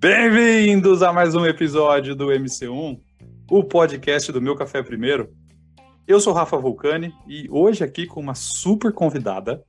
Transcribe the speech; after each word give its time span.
Bem-vindos 0.00 1.02
a 1.02 1.12
mais 1.12 1.34
um 1.34 1.44
episódio 1.44 2.16
do 2.16 2.28
MC1, 2.28 2.98
o 3.50 3.64
podcast 3.64 4.32
do 4.32 4.40
Meu 4.40 4.56
Café 4.56 4.82
Primeiro. 4.82 5.30
Eu 6.06 6.20
sou 6.20 6.32
Rafa 6.32 6.56
Vulcani 6.56 7.14
e 7.26 7.46
hoje 7.50 7.84
aqui 7.84 8.06
com 8.06 8.20
uma 8.20 8.34
super 8.34 8.92
convidada 8.92 9.62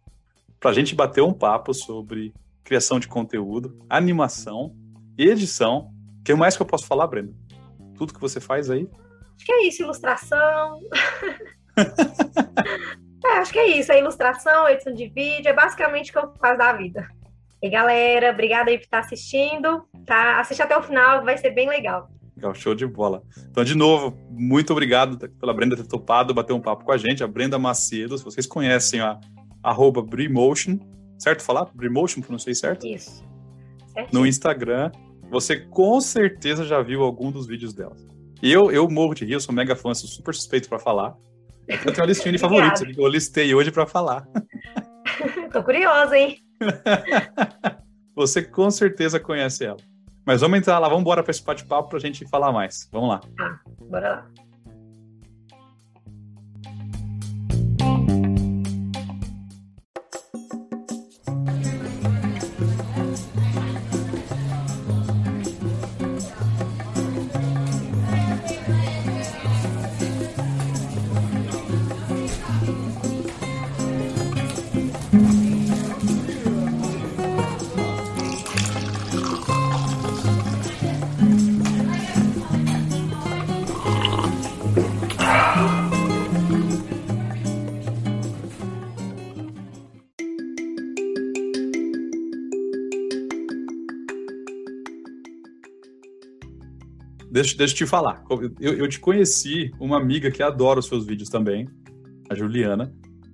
para 0.57 0.71
a 0.71 0.73
gente 0.73 0.95
bater 0.95 1.21
um 1.21 1.33
papo 1.33 1.73
sobre 1.73 2.33
criação 2.63 2.97
de 2.97 3.09
conteúdo, 3.09 3.77
animação, 3.89 4.73
edição. 5.17 5.91
O 6.19 6.23
que 6.23 6.33
mais 6.33 6.55
que 6.55 6.61
eu 6.61 6.67
posso 6.67 6.85
falar, 6.85 7.07
Brenda? 7.07 7.33
Tudo 7.97 8.13
que 8.13 8.21
você 8.21 8.39
faz 8.39 8.69
aí? 8.69 8.87
Acho 9.35 9.45
que 9.45 9.51
é 9.51 9.67
isso, 9.67 9.83
ilustração. 9.83 10.79
acho 13.39 13.51
que 13.51 13.59
é 13.59 13.79
isso, 13.79 13.91
é 13.91 13.99
ilustração, 13.99 14.67
edição 14.69 14.93
de 14.93 15.07
vídeo, 15.07 15.49
é 15.49 15.53
basicamente 15.53 16.09
o 16.09 16.13
que 16.13 16.19
eu 16.19 16.33
faço 16.39 16.57
da 16.57 16.73
vida. 16.73 17.07
E 17.61 17.69
galera, 17.69 18.31
obrigada 18.31 18.69
aí 18.69 18.77
por 18.77 18.83
estar 18.83 18.99
assistindo, 18.99 19.83
tá? 20.05 20.39
Assiste 20.39 20.61
até 20.61 20.77
o 20.77 20.83
final, 20.83 21.23
vai 21.23 21.37
ser 21.37 21.51
bem 21.51 21.67
legal. 21.67 22.09
Legal, 22.35 22.53
show 22.53 22.75
de 22.75 22.85
bola. 22.85 23.23
Então, 23.49 23.63
de 23.63 23.75
novo, 23.75 24.15
muito 24.29 24.71
obrigado 24.71 25.17
pela 25.17 25.53
Brenda 25.53 25.75
ter 25.75 25.87
topado 25.87 26.35
bater 26.35 26.53
um 26.53 26.61
papo 26.61 26.85
com 26.85 26.91
a 26.91 26.97
gente. 26.97 27.23
A 27.23 27.27
Brenda 27.27 27.57
Macedo, 27.57 28.15
se 28.15 28.23
vocês 28.23 28.45
conhecem 28.45 28.99
a 29.01 29.19
arroba 29.63 30.05
certo 31.17 31.41
falar? 31.41 31.65
Brimotion, 31.73 32.21
pronunciei 32.21 32.53
certo? 32.53 32.85
Isso. 32.85 33.25
Certinho. 33.91 34.21
No 34.21 34.27
Instagram, 34.27 34.91
você 35.31 35.57
com 35.59 35.99
certeza 35.99 36.63
já 36.63 36.79
viu 36.81 37.01
algum 37.01 37.31
dos 37.31 37.47
vídeos 37.47 37.73
dela. 37.73 37.95
Eu, 38.41 38.71
eu 38.71 38.87
morro 38.87 39.15
de 39.15 39.25
rir, 39.25 39.33
eu 39.33 39.39
sou 39.39 39.53
mega 39.53 39.75
fã, 39.75 39.93
sou 39.95 40.07
super 40.07 40.35
suspeito 40.35 40.69
para 40.69 40.77
falar. 40.77 41.17
Eu 41.67 41.77
tenho 41.79 41.97
uma 41.97 42.05
listinha 42.05 42.31
de 42.31 42.37
favoritos 42.37 42.81
eu 42.97 43.07
listei 43.07 43.53
hoje 43.53 43.71
para 43.71 43.85
falar. 43.85 44.25
Tô 45.51 45.63
curiosa, 45.63 46.17
hein? 46.17 46.39
Você 48.15 48.41
com 48.41 48.69
certeza 48.71 49.19
conhece 49.19 49.65
ela. 49.65 49.77
Mas 50.25 50.41
vamos 50.41 50.59
entrar 50.59 50.79
lá, 50.79 50.87
vamos 50.87 51.01
embora 51.01 51.23
para 51.23 51.31
esse 51.31 51.43
bate-papo 51.43 51.89
para 51.89 51.97
a 51.97 52.01
gente 52.01 52.27
falar 52.27 52.51
mais. 52.51 52.89
Vamos 52.91 53.09
lá. 53.09 53.21
Ah, 53.39 53.59
bora 53.89 54.09
lá. 54.09 54.46
Deixa, 97.37 97.55
deixa 97.55 97.73
eu 97.73 97.77
te 97.77 97.85
falar. 97.85 98.23
Eu, 98.59 98.73
eu 98.73 98.87
te 98.87 98.99
conheci 98.99 99.71
uma 99.79 99.97
amiga 99.97 100.31
que 100.31 100.41
adora 100.41 100.79
os 100.79 100.87
seus 100.87 101.05
vídeos 101.05 101.29
também, 101.29 101.67
a 102.29 102.33
Juliana. 102.33 102.91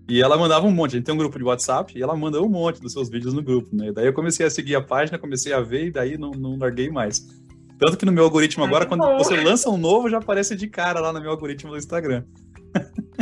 E 0.10 0.22
ela 0.22 0.38
mandava 0.38 0.68
um 0.68 0.72
monte. 0.72 0.92
A 0.92 0.98
gente 0.98 1.06
tem 1.06 1.16
um 1.16 1.18
grupo 1.18 1.38
de 1.38 1.46
WhatsApp 1.46 1.98
e 1.98 2.04
ela 2.04 2.14
manda 2.14 2.42
um 2.42 2.50
monte 2.50 2.82
dos 2.82 2.92
seus 2.92 3.10
vídeos 3.10 3.34
no 3.34 3.42
grupo, 3.42 3.74
né? 3.74 3.94
Daí 3.94 4.06
eu 4.06 4.14
comecei 4.14 4.46
a 4.46 4.50
seguir 4.50 4.76
a 4.76 4.82
página, 4.82 5.18
comecei 5.18 5.54
a 5.54 5.62
ver 5.62 5.86
e 5.86 5.92
daí 5.92 6.18
não, 6.18 6.32
não 6.32 6.58
larguei 6.58 6.90
mais. 6.90 7.26
Tanto 7.80 7.96
que 7.96 8.06
no 8.06 8.12
meu 8.12 8.26
algoritmo 8.26 8.66
agora, 8.66 8.86
quando 8.86 9.06
bom. 9.06 9.18
você 9.18 9.42
lança 9.42 9.70
um 9.70 9.78
novo, 9.78 10.10
já 10.10 10.18
aparece 10.18 10.54
de 10.58 10.68
cara 10.68 11.00
lá 11.00 11.14
no 11.14 11.22
meu 11.22 11.32
algoritmo 11.32 11.72
do 11.72 11.78
Instagram. 11.78 12.26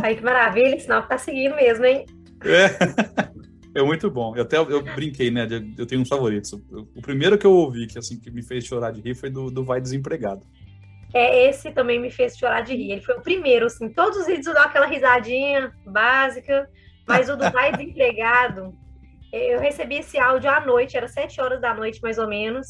Ai, 0.01 0.15
que 0.15 0.23
maravilha, 0.23 0.79
sinal 0.79 1.03
que 1.03 1.09
tá 1.09 1.17
seguindo 1.19 1.55
mesmo, 1.55 1.85
hein? 1.85 2.05
É. 2.43 3.31
É 3.73 3.81
muito 3.81 4.11
bom. 4.11 4.35
Eu 4.35 4.41
até 4.41 4.57
eu 4.57 4.83
brinquei, 4.83 5.31
né? 5.31 5.47
Eu 5.77 5.85
tenho 5.85 6.01
uns 6.01 6.09
favoritos. 6.09 6.51
O 6.51 7.01
primeiro 7.01 7.37
que 7.37 7.45
eu 7.45 7.53
ouvi, 7.53 7.87
que 7.87 7.97
assim, 7.97 8.19
que 8.19 8.29
me 8.29 8.43
fez 8.43 8.65
chorar 8.65 8.91
de 8.91 8.99
rir, 8.99 9.15
foi 9.15 9.29
do, 9.29 9.49
do 9.49 9.63
Vai 9.63 9.79
Desempregado. 9.79 10.45
É, 11.13 11.49
esse 11.49 11.71
também 11.71 11.99
me 11.99 12.09
fez 12.09 12.37
chorar 12.37 12.61
de 12.61 12.75
rir. 12.75 12.91
Ele 12.91 13.01
foi 13.01 13.15
o 13.15 13.21
primeiro, 13.21 13.65
assim. 13.65 13.89
Todos 13.89 14.19
os 14.19 14.27
vídeos 14.27 14.47
eu 14.47 14.53
dou 14.53 14.63
aquela 14.63 14.85
risadinha 14.85 15.71
básica, 15.85 16.69
mas 17.07 17.29
o 17.29 17.35
do 17.35 17.49
Vai 17.51 17.71
Desempregado, 17.71 18.73
eu 19.31 19.59
recebi 19.59 19.97
esse 19.97 20.19
áudio 20.19 20.49
à 20.49 20.59
noite, 20.59 20.97
era 20.97 21.07
sete 21.07 21.39
horas 21.39 21.61
da 21.61 21.73
noite, 21.73 22.01
mais 22.01 22.17
ou 22.17 22.27
menos. 22.27 22.67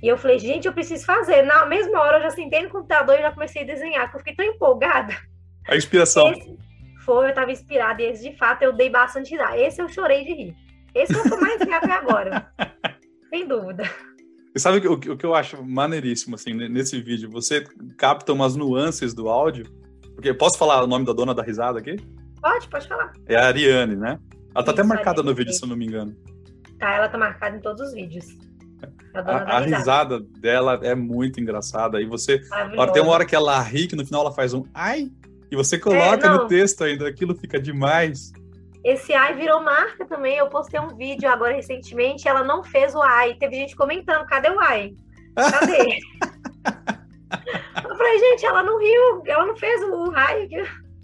E 0.00 0.06
eu 0.06 0.16
falei, 0.16 0.38
gente, 0.38 0.66
eu 0.66 0.72
preciso 0.72 1.04
fazer. 1.04 1.42
Na 1.42 1.66
mesma 1.66 2.00
hora 2.00 2.18
eu 2.18 2.22
já 2.22 2.30
sentei 2.30 2.62
no 2.62 2.70
computador 2.70 3.18
e 3.18 3.22
já 3.22 3.32
comecei 3.32 3.62
a 3.62 3.66
desenhar, 3.66 4.04
porque 4.04 4.16
eu 4.16 4.20
fiquei 4.20 4.34
tão 4.34 4.54
empolgada. 4.54 5.16
A 5.66 5.76
inspiração. 5.76 6.30
Esse 6.30 6.56
foi, 7.04 7.26
eu 7.26 7.30
estava 7.30 7.50
inspirada, 7.50 8.00
e 8.00 8.06
esse 8.06 8.30
de 8.30 8.36
fato 8.36 8.62
eu 8.62 8.72
dei 8.72 8.88
bastante 8.88 9.32
risada. 9.32 9.58
Esse 9.58 9.82
eu 9.82 9.88
chorei 9.88 10.24
de 10.24 10.32
rir. 10.32 10.56
Esse 10.94 11.12
é 11.14 11.18
eu 11.18 11.40
mais 11.40 11.60
ri 11.60 11.72
até 11.72 11.90
agora. 11.90 12.48
Sem 13.28 13.46
dúvida. 13.46 13.84
E 14.58 14.60
sabe 14.60 14.84
o, 14.88 14.94
o 14.94 15.16
que 15.16 15.24
eu 15.24 15.36
acho 15.36 15.62
maneiríssimo, 15.62 16.34
assim, 16.34 16.52
nesse 16.52 17.00
vídeo? 17.00 17.30
Você 17.30 17.64
capta 17.96 18.32
umas 18.32 18.56
nuances 18.56 19.14
do 19.14 19.28
áudio. 19.28 19.66
Porque 20.16 20.34
posso 20.34 20.58
falar 20.58 20.82
o 20.82 20.86
nome 20.88 21.06
da 21.06 21.12
dona 21.12 21.32
da 21.32 21.44
risada 21.44 21.78
aqui? 21.78 21.94
Pode, 22.42 22.66
pode 22.66 22.88
falar. 22.88 23.12
É 23.28 23.36
a 23.36 23.46
Ariane, 23.46 23.94
né? 23.94 24.18
Ela 24.52 24.64
tá 24.64 24.72
Isso, 24.72 24.80
até 24.80 24.82
marcada 24.82 25.22
no 25.22 25.32
vídeo, 25.32 25.52
se 25.52 25.62
eu 25.62 25.68
não 25.68 25.76
me 25.76 25.86
engano. 25.86 26.12
Tá, 26.76 26.92
ela 26.92 27.08
tá 27.08 27.16
marcada 27.16 27.56
em 27.56 27.60
todos 27.60 27.86
os 27.86 27.94
vídeos. 27.94 28.26
A, 29.14 29.20
a, 29.20 29.58
a 29.58 29.60
risada 29.60 30.18
dela 30.40 30.80
é 30.82 30.92
muito 30.92 31.40
engraçada. 31.40 32.02
E 32.02 32.06
você. 32.06 32.40
Tem 32.92 33.00
uma 33.00 33.12
hora 33.12 33.24
que 33.24 33.36
ela 33.36 33.62
ri, 33.62 33.86
que 33.86 33.94
no 33.94 34.04
final 34.04 34.22
ela 34.22 34.32
faz 34.32 34.54
um 34.54 34.64
ai, 34.74 35.08
e 35.52 35.54
você 35.54 35.78
coloca 35.78 36.26
é, 36.26 36.30
no 36.30 36.48
texto 36.48 36.82
ainda, 36.82 37.06
aquilo 37.06 37.32
fica 37.36 37.60
demais. 37.60 38.32
Esse 38.84 39.12
ai 39.12 39.34
virou 39.34 39.62
marca 39.62 40.06
também. 40.06 40.36
Eu 40.36 40.48
postei 40.48 40.78
um 40.80 40.96
vídeo 40.96 41.28
agora 41.28 41.54
recentemente, 41.54 42.28
ela 42.28 42.44
não 42.44 42.62
fez 42.62 42.94
o 42.94 43.02
ai. 43.02 43.34
Teve 43.34 43.56
gente 43.56 43.76
comentando, 43.76 44.26
cadê 44.26 44.50
o 44.50 44.60
ai? 44.60 44.94
Cadê? 45.34 45.98
eu 47.88 47.96
falei, 47.96 48.18
gente, 48.18 48.46
ela 48.46 48.62
não 48.62 48.78
riu, 48.78 49.22
ela 49.26 49.46
não 49.46 49.56
fez 49.56 49.82
o 49.82 50.12
ai, 50.14 50.48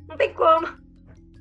não 0.08 0.16
tem 0.16 0.32
como. 0.32 0.66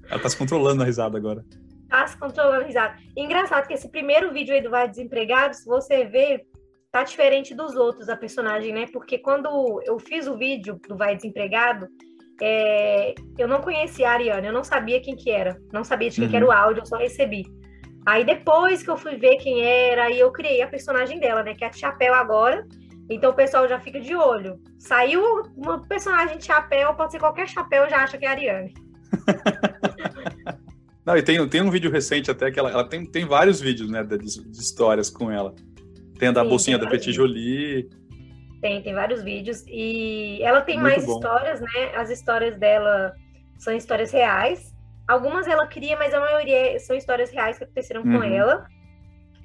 Ela 0.10 0.20
tá 0.20 0.30
se 0.30 0.38
controlando 0.38 0.84
a 0.84 0.86
risada 0.86 1.18
agora. 1.18 1.46
Tá 1.90 2.08
se 2.08 2.18
controlando 2.18 2.64
a 2.64 2.68
risada. 2.68 2.98
engraçado 3.16 3.68
que 3.68 3.74
esse 3.74 3.90
primeiro 3.90 4.34
vídeo 4.34 4.54
aí 4.54 4.62
do 4.62 4.70
Vai 4.70 4.88
Desempregado, 4.90 5.56
se 5.56 5.66
você 5.66 6.04
ver, 6.06 6.46
tá 6.92 7.04
diferente 7.04 7.56
dos 7.56 7.76
outros, 7.76 8.10
a 8.10 8.18
personagem, 8.18 8.74
né? 8.74 8.88
Porque 8.92 9.18
quando 9.18 9.82
eu 9.86 10.00
fiz 10.00 10.28
o 10.28 10.38
vídeo 10.38 10.80
do 10.88 10.98
Vai 10.98 11.16
Desempregado, 11.16 11.88
é, 12.46 13.16
eu 13.38 13.48
não 13.48 13.62
conhecia 13.62 14.10
a 14.10 14.12
Ariana, 14.12 14.46
eu 14.46 14.52
não 14.52 14.66
sabia 14.66 15.00
quem 15.00 15.16
que 15.16 15.32
era, 15.32 15.58
não 15.72 15.82
sabia 15.82 16.10
de 16.10 16.16
quem 16.16 16.26
uhum. 16.26 16.30
que 16.30 16.36
era 16.36 16.46
o 16.46 16.50
uhum. 16.50 16.54
áudio, 16.54 16.82
eu 16.82 16.86
só 16.86 16.98
recebi. 16.98 17.46
Aí 18.06 18.26
depois 18.26 18.84
que 18.84 18.90
eu 18.90 18.98
fui 18.98 19.16
ver 19.16 19.38
quem 19.38 19.64
era, 19.64 20.08
aí 20.08 20.20
eu 20.20 20.30
criei 20.30 20.62
a 20.62 20.68
personagem 20.68 21.22
dela, 21.22 21.42
né, 21.42 21.54
que 21.54 21.64
é 21.64 21.68
a 21.68 21.72
Chapéu 21.72 22.14
agora. 22.14 22.68
Então 23.10 23.32
o 23.32 23.34
pessoal 23.34 23.66
já 23.66 23.80
fica 23.80 23.98
de 23.98 24.14
olho. 24.14 24.60
Saiu 24.78 25.22
uma 25.56 25.82
personagem 25.88 26.38
de 26.38 26.46
chapéu, 26.46 26.94
pode 26.96 27.14
ser 27.14 27.20
qualquer 27.20 27.48
chapéu, 27.48 27.90
já 27.90 27.98
acha 27.98 28.18
que 28.18 28.26
é 28.26 28.28
a 28.28 28.32
Ariane. 28.32 28.74
Não, 31.06 31.16
e 31.16 31.22
tem, 31.22 31.48
tem 31.48 31.62
um 31.62 31.72
vídeo 31.72 31.92
recente 31.92 32.30
até 32.30 32.52
que 32.52 32.60
ela, 32.60 32.72
ela 32.72 32.88
tem, 32.88 33.06
tem 33.06 33.26
vários 33.26 33.62
vídeos, 33.62 33.90
né, 33.90 34.04
de, 34.04 34.18
de 34.18 34.60
histórias 34.60 35.10
com 35.10 35.32
ela. 35.32 35.54
Tem 36.20 36.30
a 36.30 36.32
da 36.32 36.44
Sim, 36.44 36.50
bolsinha 36.50 36.78
da 36.78 36.88
Petit 36.88 37.14
Jolie, 37.14 37.90
tem, 38.64 38.82
tem 38.82 38.94
vários 38.94 39.22
vídeos. 39.22 39.66
E 39.68 40.42
ela 40.42 40.62
tem 40.62 40.80
Muito 40.80 40.90
mais 40.90 41.06
bom. 41.06 41.16
histórias, 41.16 41.60
né? 41.60 41.92
As 41.96 42.10
histórias 42.10 42.56
dela 42.56 43.14
são 43.58 43.76
histórias 43.76 44.10
reais. 44.10 44.74
Algumas 45.06 45.48
ela 45.48 45.68
cria, 45.68 45.98
mas 45.98 46.14
a 46.14 46.20
maioria 46.22 46.80
são 46.80 46.96
histórias 46.96 47.30
reais 47.30 47.58
que 47.58 47.66
aconteceram 47.66 48.02
uhum. 48.04 48.18
com 48.18 48.24
ela. 48.24 48.66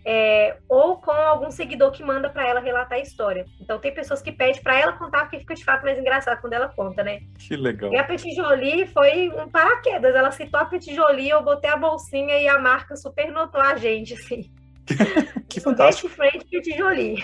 É, 0.07 0.57
ou 0.69 0.99
com 0.99 1.11
algum 1.11 1.51
seguidor 1.51 1.91
que 1.91 2.03
manda 2.03 2.31
para 2.31 2.49
ela 2.49 2.61
relatar 2.61 2.97
a 2.97 3.03
história. 3.03 3.45
Então 3.61 3.81
tem 3.81 3.93
pessoas 3.93 4.23
que 4.23 4.31
pedem 4.31 4.63
para 4.63 4.79
ela 4.79 4.93
contar, 4.93 5.23
porque 5.23 5.41
fica 5.41 5.55
de 5.55 5.65
fato 5.65 5.83
mais 5.83 5.99
engraçado 5.99 6.41
quando 6.41 6.53
ela 6.53 6.69
conta, 6.69 7.03
né? 7.03 7.19
Que 7.37 7.57
legal. 7.57 7.93
E 7.93 7.99
a 7.99 8.05
Petit 8.05 8.35
Jolie 8.37 8.87
foi 8.87 9.31
um 9.31 9.49
paraquedas. 9.51 10.15
Ela 10.15 10.31
citou 10.31 10.61
a 10.61 10.65
Petit 10.65 10.95
Jolie, 10.95 11.29
eu 11.29 11.43
botei 11.43 11.69
a 11.69 11.77
bolsinha 11.77 12.39
e 12.39 12.47
a 12.47 12.59
marca 12.59 12.97
super 12.97 13.33
notou 13.33 13.61
a 13.61 13.75
gente, 13.77 14.15
assim. 14.15 14.49
que 15.51 15.61
fantástico. 15.61 16.09
frente 16.09 16.47
Petit 16.47 16.79
Jolie. 16.79 17.23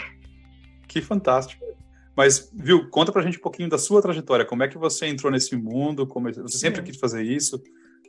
Que 0.89 1.01
fantástico. 1.01 1.65
Mas, 2.17 2.51
viu, 2.55 2.89
conta 2.91 3.11
pra 3.11 3.23
gente 3.23 3.39
um 3.39 3.43
pouquinho 3.43 3.69
da 3.69 3.79
sua 3.79 4.01
trajetória. 4.01 4.45
Como 4.45 4.63
é 4.63 4.69
que 4.69 4.79
você 4.79 5.07
entrou 5.07 5.33
nesse 5.33 5.57
mundo? 5.57 6.07
Como 6.07 6.33
você 6.33 6.59
sempre 6.59 6.83
quis 6.83 6.97
fazer 6.97 7.23
isso? 7.23 7.63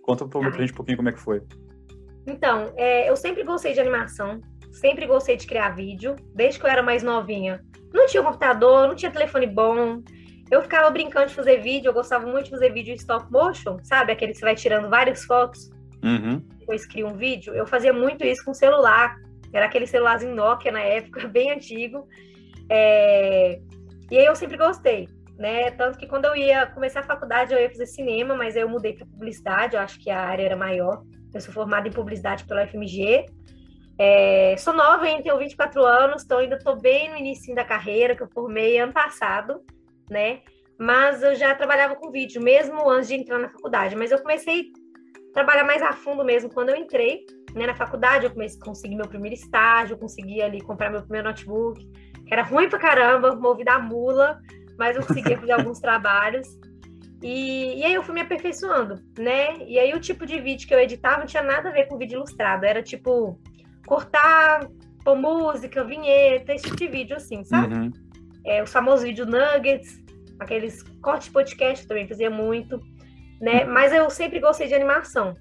Conta 0.04 0.28
pra, 0.28 0.40
pra 0.40 0.52
gente 0.52 0.74
um 0.74 0.76
pouquinho 0.76 0.98
como 0.98 1.10
é 1.10 1.12
que 1.12 1.20
foi. 1.20 1.42
Então, 2.28 2.72
é, 2.76 3.10
eu 3.10 3.16
sempre 3.16 3.44
gostei 3.44 3.74
de 3.74 3.80
animação, 3.80 4.42
sempre 4.72 5.06
gostei 5.06 5.38
de 5.38 5.48
criar 5.48 5.70
vídeo, 5.70 6.16
desde 6.34 6.60
que 6.60 6.66
eu 6.66 6.70
era 6.70 6.84
mais 6.84 7.04
novinha. 7.04 7.64
Não 7.94 8.06
tinha 8.08 8.22
computador, 8.22 8.88
não 8.88 8.96
tinha 8.96 9.12
telefone 9.12 9.48
bom. 9.48 10.02
Eu 10.52 10.62
ficava 10.62 10.90
brincando 10.90 11.28
de 11.28 11.34
fazer 11.34 11.62
vídeo, 11.62 11.90
eu 11.90 11.94
gostava 11.94 12.26
muito 12.28 12.46
de 12.46 12.52
fazer 12.52 12.72
vídeo 12.72 12.92
em 12.92 12.96
stop 12.96 13.32
motion, 13.32 13.80
sabe? 13.84 14.12
Aquele 14.12 14.32
que 14.34 14.40
você 14.40 14.46
vai 14.46 14.56
tirando 14.56 14.90
várias 14.90 15.24
fotos. 15.24 15.70
Uhum. 16.04 16.44
Depois 16.60 16.86
cria 16.86 17.08
um 17.08 17.16
vídeo. 17.16 17.54
Eu 17.54 17.66
fazia 17.66 17.94
muito 17.94 18.24
isso 18.24 18.44
com 18.46 18.54
celular. 18.54 19.18
Era 19.52 19.66
aquele 19.66 19.88
celularzinho 19.88 20.36
Nokia 20.36 20.72
na 20.72 20.82
época, 20.82 21.26
bem 21.30 21.52
antigo. 21.52 22.08
É... 22.70 23.60
E 24.12 24.18
aí 24.18 24.26
eu 24.26 24.36
sempre 24.36 24.58
gostei, 24.58 25.10
né? 25.38 25.72
Tanto 25.72 25.98
que 25.98 26.08
quando 26.08 26.26
eu 26.26 26.36
ia 26.36 26.66
começar 26.68 27.02
a 27.02 27.04
faculdade, 27.04 27.54
eu 27.54 27.60
ia 27.60 27.70
fazer 27.70 27.88
cinema, 27.88 28.36
mas 28.36 28.56
aí 28.56 28.62
eu 28.62 28.70
mudei 28.70 28.94
para 28.94 29.06
publicidade, 29.06 29.76
eu 29.76 29.82
acho 29.82 30.00
que 30.00 30.10
a 30.10 30.20
área 30.20 30.44
era 30.44 30.56
maior. 30.56 31.04
Eu 31.34 31.42
sou 31.42 31.54
formada 31.54 31.88
em 31.88 31.92
publicidade 31.92 32.46
pela 32.46 32.66
FMG. 32.66 33.26
É... 33.98 34.56
Sou 34.58 34.74
nova, 34.74 35.08
hein? 35.08 35.22
tenho 35.22 35.38
24 35.38 35.84
anos, 35.84 36.24
então 36.24 36.38
ainda 36.38 36.56
estou 36.56 36.80
bem 36.80 37.10
no 37.10 37.18
início 37.18 37.54
da 37.56 37.64
carreira, 37.64 38.16
que 38.16 38.24
eu 38.24 38.30
formei 38.30 38.78
ano 38.78 38.94
passado, 38.94 39.62
né? 40.10 40.42
Mas 40.78 41.24
eu 41.24 41.36
já 41.36 41.56
trabalhava 41.56 41.96
com 41.96 42.12
vídeo, 42.12 42.42
mesmo 42.42 42.90
antes 42.90 43.08
de 43.08 43.16
entrar 43.16 43.40
na 43.40 43.50
faculdade. 43.50 43.96
Mas 43.96 44.12
eu 44.12 44.20
comecei 44.20 44.72
a 45.30 45.34
trabalhar 45.34 45.64
mais 45.64 45.82
a 45.82 45.94
fundo 45.94 46.24
mesmo 46.24 46.54
quando 46.54 46.70
eu 46.70 46.76
entrei 46.76 47.26
né, 47.54 47.66
na 47.66 47.76
faculdade. 47.76 48.26
Eu 48.26 48.32
comecei, 48.32 48.60
consegui 48.60 48.96
meu 48.96 49.08
primeiro 49.08 49.36
estágio, 49.36 49.98
consegui 49.98 50.42
ali 50.42 50.62
comprar 50.62 50.90
meu 50.92 51.02
primeiro 51.02 51.30
notebook, 51.30 51.82
que 52.26 52.34
era 52.34 52.44
ruim 52.44 52.70
pra 52.70 52.80
caramba, 52.80 53.36
movido 53.36 53.70
a 53.70 53.80
mula, 53.80 54.40
mas 54.78 54.96
eu 54.96 55.06
conseguia 55.06 55.38
fazer 55.40 55.52
alguns 55.52 55.80
trabalhos. 55.80 56.48
E, 57.22 57.80
e, 57.80 57.84
aí 57.84 57.94
eu 57.94 58.04
fui 58.04 58.14
me 58.14 58.22
aperfeiçoando, 58.22 59.02
né? 59.18 59.58
E 59.66 59.80
aí 59.80 59.94
o 59.94 60.00
tipo 60.00 60.26
de 60.26 60.40
vídeo 60.40 60.68
que 60.68 60.74
eu 60.74 60.80
editava 60.80 61.20
não 61.20 61.26
tinha 61.26 61.42
nada 61.42 61.70
a 61.70 61.72
ver 61.72 61.86
com 61.86 61.98
vídeo 61.98 62.18
ilustrado. 62.18 62.66
Era 62.66 62.84
tipo 62.84 63.40
cortar, 63.88 64.68
pôr 65.04 65.16
música, 65.16 65.84
vinheta, 65.84 66.54
esse 66.54 66.66
tipo 66.66 66.76
de 66.76 66.88
vídeo 66.88 67.16
assim, 67.16 67.44
sabe? 67.44 67.74
Uhum. 67.74 67.92
É, 68.46 68.62
os 68.62 68.72
famosos 68.72 69.06
vídeos 69.06 69.28
nuggets, 69.28 70.04
aqueles 70.40 70.84
cortes 71.02 71.28
de 71.28 71.34
podcast 71.34 71.88
também 71.88 72.08
fazia 72.08 72.30
muito, 72.30 72.80
né? 73.42 73.64
Mas 73.64 73.94
eu 73.94 74.10
sempre 74.10 74.40
gostei 74.40 74.68
de 74.68 74.76
animação. 74.76 75.36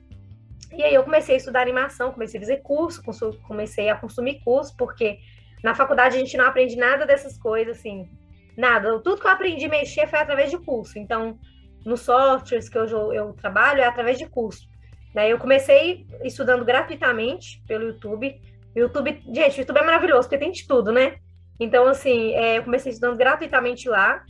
E 0.72 0.82
aí 0.82 0.94
eu 0.94 1.04
comecei 1.04 1.34
a 1.34 1.38
estudar 1.38 1.62
animação, 1.62 2.12
comecei 2.12 2.38
a 2.38 2.42
fazer 2.42 2.56
curso, 2.62 3.02
comecei 3.46 3.88
a 3.88 3.96
consumir 3.96 4.40
curso, 4.44 4.74
porque 4.76 5.18
na 5.64 5.74
faculdade 5.74 6.14
a 6.14 6.18
gente 6.18 6.36
não 6.36 6.44
aprende 6.44 6.76
nada 6.76 7.06
dessas 7.06 7.38
coisas, 7.38 7.78
assim, 7.78 8.06
nada. 8.54 9.00
Tudo 9.00 9.18
que 9.18 9.26
eu 9.26 9.30
aprendi 9.30 9.64
a 9.64 9.68
mexer 9.70 10.06
foi 10.06 10.18
através 10.18 10.50
de 10.50 10.58
curso. 10.58 10.98
Então, 10.98 11.38
nos 11.86 12.02
softwares 12.02 12.68
que 12.68 12.76
eu, 12.76 13.12
eu 13.14 13.32
trabalho 13.32 13.80
é 13.80 13.86
através 13.86 14.18
de 14.18 14.26
curso. 14.26 14.68
Daí 15.14 15.30
eu 15.30 15.38
comecei 15.38 16.06
estudando 16.22 16.66
gratuitamente 16.66 17.62
pelo 17.66 17.84
YouTube. 17.84 18.38
YouTube, 18.76 19.22
gente, 19.32 19.56
o 19.56 19.60
YouTube 19.60 19.78
é 19.78 19.84
maravilhoso, 19.84 20.28
porque 20.28 20.44
tem 20.44 20.52
de 20.52 20.66
tudo, 20.66 20.92
né? 20.92 21.16
Então, 21.58 21.86
assim, 21.86 22.34
é, 22.34 22.58
eu 22.58 22.64
comecei 22.64 22.92
estudando 22.92 23.16
gratuitamente 23.16 23.88
lá. 23.88 24.22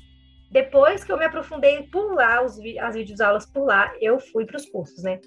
Depois 0.52 1.02
que 1.02 1.10
eu 1.10 1.18
me 1.18 1.24
aprofundei 1.24 1.82
por 1.90 2.14
lá, 2.14 2.44
os, 2.44 2.60
as 2.80 2.94
videoaulas 2.94 3.44
por 3.44 3.64
lá, 3.64 3.92
eu 4.00 4.20
fui 4.20 4.46
para 4.46 4.56
os 4.56 4.66
cursos, 4.66 5.02
né? 5.02 5.18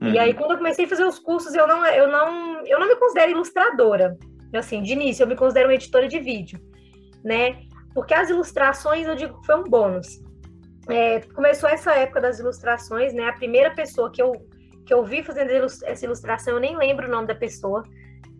Uhum. 0.00 0.08
E 0.08 0.18
aí, 0.18 0.32
quando 0.32 0.52
eu 0.52 0.56
comecei 0.56 0.86
a 0.86 0.88
fazer 0.88 1.04
os 1.04 1.18
cursos, 1.18 1.54
eu 1.54 1.66
não, 1.66 1.84
eu 1.84 2.08
não, 2.08 2.64
eu 2.64 2.80
não 2.80 2.88
me 2.88 2.96
considero 2.96 3.32
ilustradora. 3.32 4.16
Assim, 4.58 4.82
de 4.82 4.92
início, 4.92 5.22
eu 5.22 5.26
me 5.26 5.36
considero 5.36 5.68
uma 5.68 5.74
editora 5.74 6.06
de 6.06 6.18
vídeo, 6.18 6.60
né? 7.24 7.56
Porque 7.94 8.14
as 8.14 8.28
ilustrações, 8.30 9.06
eu 9.06 9.14
digo 9.14 9.40
que 9.40 9.46
foi 9.46 9.56
um 9.56 9.64
bônus. 9.64 10.22
É, 10.88 11.20
começou 11.20 11.68
essa 11.68 11.92
época 11.94 12.20
das 12.20 12.38
ilustrações, 12.38 13.12
né? 13.12 13.28
A 13.28 13.32
primeira 13.32 13.74
pessoa 13.74 14.10
que 14.10 14.20
eu, 14.20 14.32
que 14.86 14.92
eu 14.92 15.04
vi 15.04 15.22
fazendo 15.22 15.50
essa 15.50 16.04
ilustração, 16.04 16.54
eu 16.54 16.60
nem 16.60 16.76
lembro 16.76 17.06
o 17.06 17.10
nome 17.10 17.26
da 17.26 17.34
pessoa, 17.34 17.82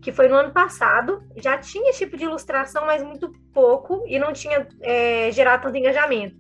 que 0.03 0.13
foi 0.13 0.29
no 0.29 0.35
ano 0.35 0.53
passado. 0.53 1.23
Já 1.37 1.57
tinha 1.57 1.91
esse 1.91 2.01
tipo 2.01 2.17
de 2.17 2.25
ilustração, 2.25 2.85
mas 2.85 3.03
muito 3.03 3.33
pouco, 3.53 4.05
e 4.07 4.19
não 4.19 4.33
tinha 4.33 4.67
é, 4.83 5.31
gerado 5.31 5.63
tanto 5.63 5.79
engajamento. 5.79 6.37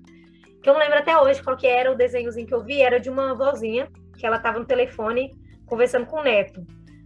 Que 0.63 0.69
eu 0.69 0.75
não 0.75 0.81
lembro 0.81 0.99
até 0.99 1.17
hoje 1.17 1.43
qual 1.43 1.57
que 1.57 1.67
era 1.67 1.91
o 1.91 1.97
desenhozinho 1.97 2.47
que 2.47 2.55
eu 2.55 2.63
vi, 2.63 2.83
era 2.83 2.99
de 2.99 3.09
uma 3.09 3.35
vozinha, 3.35 3.89
que 4.19 4.27
ela 4.27 4.37
estava 4.37 4.59
no 4.59 4.65
telefone 4.65 5.31
conversando 5.67 6.07
com 6.07 6.21
o 6.21 6.23
neto. 6.23 6.65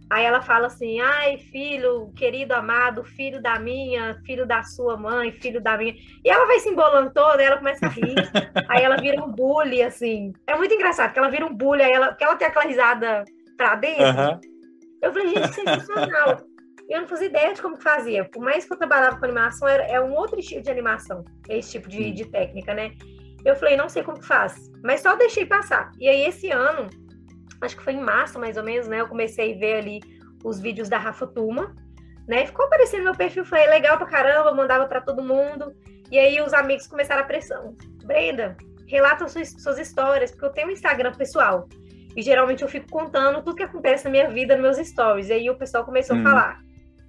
Aí 0.09 0.25
ela 0.25 0.41
fala 0.41 0.67
assim: 0.67 0.99
ai, 0.99 1.37
filho, 1.37 2.11
querido 2.15 2.53
amado, 2.53 3.03
filho 3.03 3.41
da 3.41 3.59
minha, 3.59 4.19
filho 4.25 4.45
da 4.45 4.63
sua 4.63 4.97
mãe, 4.97 5.31
filho 5.31 5.61
da 5.61 5.77
minha. 5.77 5.93
E 6.23 6.29
ela 6.29 6.45
vai 6.45 6.59
se 6.59 6.69
embolando 6.69 7.11
toda, 7.13 7.41
ela 7.41 7.57
começa 7.57 7.85
a 7.85 7.89
rir. 7.89 8.15
aí 8.67 8.83
ela 8.83 8.97
vira 8.97 9.23
um 9.23 9.31
bully, 9.31 9.81
assim. 9.83 10.33
É 10.47 10.55
muito 10.55 10.73
engraçado, 10.73 11.07
porque 11.07 11.19
ela 11.19 11.29
vira 11.29 11.45
um 11.45 11.53
bully, 11.53 11.83
aí 11.83 11.91
ela, 11.91 12.07
porque 12.09 12.23
ela 12.23 12.35
tem 12.35 12.47
aquela 12.47 12.65
risada 12.65 13.23
pra 13.55 13.75
dentro. 13.75 14.03
Uhum. 14.03 14.39
Eu 15.01 15.13
falei, 15.13 15.29
gente, 15.29 15.53
sensacional 15.53 16.43
eu 16.89 17.01
não 17.01 17.07
fazia 17.07 17.27
ideia 17.27 17.53
de 17.53 17.61
como 17.61 17.77
que 17.77 17.83
fazia. 17.83 18.25
Por 18.25 18.41
mais 18.41 18.65
que 18.65 18.73
eu 18.73 18.77
trabalhava 18.77 19.17
com 19.17 19.25
animação, 19.25 19.67
era, 19.67 19.83
é 19.83 20.01
um 20.01 20.13
outro 20.15 20.39
estilo 20.39 20.63
de 20.63 20.71
animação, 20.71 21.23
esse 21.47 21.73
tipo 21.73 21.87
de, 21.87 22.11
de 22.11 22.25
técnica, 22.25 22.73
né? 22.73 22.91
Eu 23.45 23.55
falei, 23.55 23.77
não 23.77 23.87
sei 23.87 24.03
como 24.03 24.19
que 24.19 24.25
faz, 24.25 24.69
mas 24.83 25.01
só 25.01 25.15
deixei 25.15 25.45
passar. 25.45 25.91
E 25.99 26.09
aí, 26.09 26.25
esse 26.25 26.49
ano, 26.49 26.89
acho 27.61 27.77
que 27.77 27.83
foi 27.83 27.93
em 27.93 28.01
março, 28.01 28.39
mais 28.39 28.57
ou 28.57 28.63
menos, 28.63 28.87
né? 28.87 29.01
Eu 29.01 29.07
comecei 29.07 29.53
a 29.53 29.57
ver 29.57 29.75
ali 29.77 29.99
os 30.43 30.59
vídeos 30.59 30.89
da 30.89 30.97
Rafa 30.97 31.27
Tuma, 31.27 31.75
né? 32.27 32.45
Ficou 32.45 32.65
aparecendo 32.65 33.03
meu 33.03 33.15
perfil, 33.15 33.45
falei, 33.45 33.67
legal 33.67 33.97
pra 33.97 34.07
caramba, 34.07 34.53
mandava 34.53 34.87
para 34.87 35.01
todo 35.01 35.23
mundo. 35.23 35.73
E 36.11 36.17
aí, 36.17 36.41
os 36.41 36.53
amigos 36.53 36.87
começaram 36.87 37.21
a 37.21 37.25
pressão. 37.25 37.75
Brenda, 38.03 38.55
relata 38.87 39.27
suas, 39.27 39.49
suas 39.61 39.77
histórias, 39.77 40.31
porque 40.31 40.45
eu 40.45 40.49
tenho 40.51 40.67
um 40.67 40.71
Instagram 40.71 41.13
pessoal. 41.13 41.67
E 42.15 42.21
geralmente 42.21 42.63
eu 42.63 42.67
fico 42.67 42.89
contando 42.89 43.41
tudo 43.43 43.55
que 43.55 43.63
acontece 43.63 44.05
na 44.05 44.09
minha 44.09 44.29
vida 44.29 44.55
nos 44.55 44.77
meus 44.77 44.87
stories. 44.87 45.29
E 45.29 45.33
aí 45.33 45.49
o 45.49 45.55
pessoal 45.55 45.85
começou 45.85 46.15
hum. 46.15 46.21
a 46.21 46.23
falar: 46.23 46.59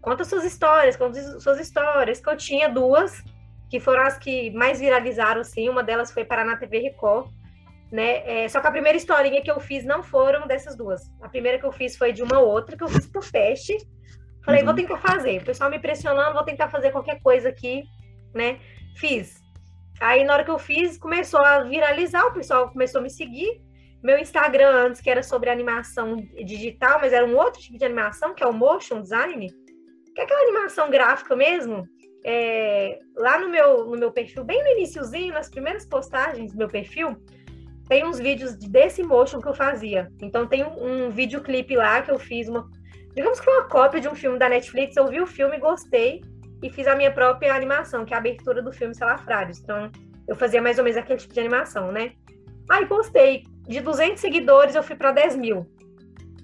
Conta 0.00 0.25
suas 0.25 0.44
histórias, 0.44 0.96
conta 0.96 1.20
suas 1.41 1.58
histórias. 1.58 2.20
Que 2.20 2.29
eu 2.29 2.37
tinha 2.37 2.69
duas, 2.69 3.23
que 3.69 3.81
foram 3.81 4.03
as 4.03 4.19
que 4.19 4.50
mais 4.50 4.81
viralizaram, 4.81 5.41
assim. 5.41 5.69
Uma 5.69 5.82
delas 5.82 6.12
foi 6.12 6.25
parar 6.25 6.44
na 6.44 6.56
TV 6.56 6.79
Record, 6.79 7.29
né? 7.90 8.44
É, 8.44 8.48
só 8.48 8.60
que 8.60 8.66
a 8.66 8.70
primeira 8.70 8.96
historinha 8.96 9.42
que 9.42 9.50
eu 9.50 9.58
fiz 9.58 9.84
não 9.84 10.02
foram 10.02 10.46
dessas 10.46 10.76
duas. 10.76 11.02
A 11.20 11.28
primeira 11.28 11.58
que 11.58 11.66
eu 11.66 11.72
fiz 11.72 11.96
foi 11.96 12.12
de 12.12 12.22
uma 12.22 12.38
outra, 12.38 12.76
que 12.76 12.84
eu 12.84 12.88
fiz 12.88 13.06
por 13.06 13.28
teste. 13.28 13.76
Falei, 14.44 14.60
uhum. 14.60 14.66
vou 14.66 14.75
tentar 14.75 14.98
fazer. 14.98 15.42
O 15.42 15.44
pessoal 15.44 15.70
me 15.70 15.78
pressionando, 15.78 16.34
vou 16.34 16.44
tentar 16.44 16.69
fazer 16.69 16.92
qualquer 16.92 17.20
coisa 17.20 17.48
aqui, 17.48 17.84
né? 18.34 18.58
Fiz. 18.96 19.40
Aí, 20.00 20.25
na 20.25 20.32
hora 20.32 20.44
que 20.44 20.50
eu 20.50 20.58
fiz, 20.58 20.96
começou 20.96 21.40
a 21.40 21.62
viralizar, 21.64 22.25
o 22.26 22.32
pessoal 22.32 22.70
começou 22.70 23.00
a 23.00 23.02
me 23.02 23.10
seguir. 23.10 23.60
Meu 24.02 24.19
Instagram 24.19 24.86
antes, 24.86 25.00
que 25.00 25.10
era 25.10 25.22
sobre 25.22 25.50
animação 25.50 26.16
digital, 26.44 27.00
mas 27.00 27.12
era 27.12 27.26
um 27.26 27.36
outro 27.36 27.60
tipo 27.60 27.76
de 27.76 27.84
animação, 27.84 28.34
que 28.34 28.43
é 28.43 28.46
o 28.46 28.52
motion 28.52 29.02
design, 29.02 29.46
que 30.14 30.20
é 30.20 30.25
aquela 30.25 30.40
animação 30.40 30.88
gráfica 30.88 31.36
mesmo, 31.36 31.86
é, 32.25 32.98
lá 33.16 33.38
no 33.38 33.48
meu, 33.48 33.86
no 33.86 33.96
meu 33.98 34.10
perfil, 34.10 34.44
bem 34.44 34.62
no 34.62 34.70
iníciozinho, 34.70 35.34
nas 35.34 35.50
primeiras 35.50 35.86
postagens 35.86 36.52
do 36.52 36.58
meu 36.58 36.69
perfil, 36.69 37.16
tem 37.90 38.06
uns 38.06 38.20
vídeos 38.20 38.54
desse 38.54 39.02
motion 39.02 39.40
que 39.40 39.48
eu 39.48 39.52
fazia. 39.52 40.08
Então 40.22 40.46
tem 40.46 40.64
um, 40.64 41.06
um 41.06 41.10
videoclipe 41.10 41.75
lá 41.75 42.00
que 42.00 42.10
eu 42.12 42.20
fiz 42.20 42.48
uma. 42.48 42.70
Digamos 43.16 43.41
que 43.41 43.44
foi 43.44 43.53
uma 43.53 43.69
cópia 43.69 44.00
de 44.00 44.08
um 44.08 44.15
filme 44.15 44.38
da 44.38 44.48
Netflix. 44.48 44.96
Eu 44.96 45.08
vi 45.08 45.20
o 45.20 45.26
filme, 45.26 45.58
gostei 45.58 46.22
e 46.62 46.70
fiz 46.70 46.86
a 46.86 46.94
minha 46.94 47.10
própria 47.10 47.53
animação, 47.53 48.05
que 48.05 48.15
é 48.15 48.17
a 48.17 48.20
abertura 48.20 48.62
do 48.62 48.72
filme 48.72 48.94
Salafrários. 48.94 49.58
Então 49.58 49.91
eu 50.29 50.36
fazia 50.36 50.62
mais 50.62 50.79
ou 50.79 50.84
menos 50.84 50.96
aquele 50.96 51.19
tipo 51.19 51.34
de 51.34 51.41
animação, 51.41 51.91
né? 51.91 52.12
Aí 52.70 52.86
postei. 52.86 53.43
De 53.67 53.81
200 53.81 54.20
seguidores 54.20 54.76
eu 54.76 54.84
fui 54.84 54.94
para 54.94 55.10
10 55.10 55.34
mil. 55.34 55.67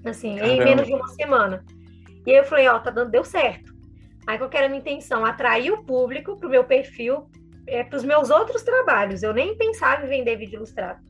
Assim, 0.05 0.35
Caramba. 0.35 0.53
em 0.53 0.65
menos 0.65 0.85
de 0.85 0.95
uma 0.95 1.07
semana. 1.09 1.65
E 2.27 2.33
aí 2.33 2.39
eu 2.39 2.45
falei, 2.45 2.67
ó, 2.67 2.81
tá 2.81 2.91
dando, 2.91 3.13
deu 3.13 3.23
certo. 3.23 3.73
Aí 4.27 4.37
qual 4.37 4.51
que 4.51 4.57
era 4.57 4.67
a 4.67 4.69
minha 4.69 4.81
intenção? 4.81 5.25
Atrair 5.25 5.73
o 5.73 5.85
público 5.85 6.37
para 6.37 6.49
o 6.49 6.51
meu 6.51 6.65
perfil, 6.65 7.31
é, 7.69 7.85
para 7.85 7.97
os 7.97 8.05
meus 8.05 8.31
outros 8.31 8.65
trabalhos. 8.65 9.23
Eu 9.23 9.33
nem 9.33 9.57
pensava 9.57 10.05
em 10.05 10.09
vender 10.09 10.35
vídeo 10.35 10.57
ilustrado. 10.57 11.07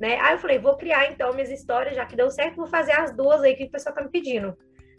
Né? 0.00 0.18
Aí 0.20 0.34
eu 0.34 0.38
falei, 0.38 0.58
vou 0.58 0.76
criar 0.76 1.10
então 1.10 1.32
minhas 1.32 1.50
histórias, 1.50 1.94
já 1.94 2.04
que 2.04 2.16
deu 2.16 2.30
certo, 2.30 2.56
vou 2.56 2.66
fazer 2.66 2.92
as 2.92 3.14
duas 3.16 3.42
aí 3.42 3.54
que 3.54 3.64
o 3.64 3.70
pessoal 3.70 3.94
tá 3.94 4.02
me 4.02 4.10
pedindo. 4.10 4.56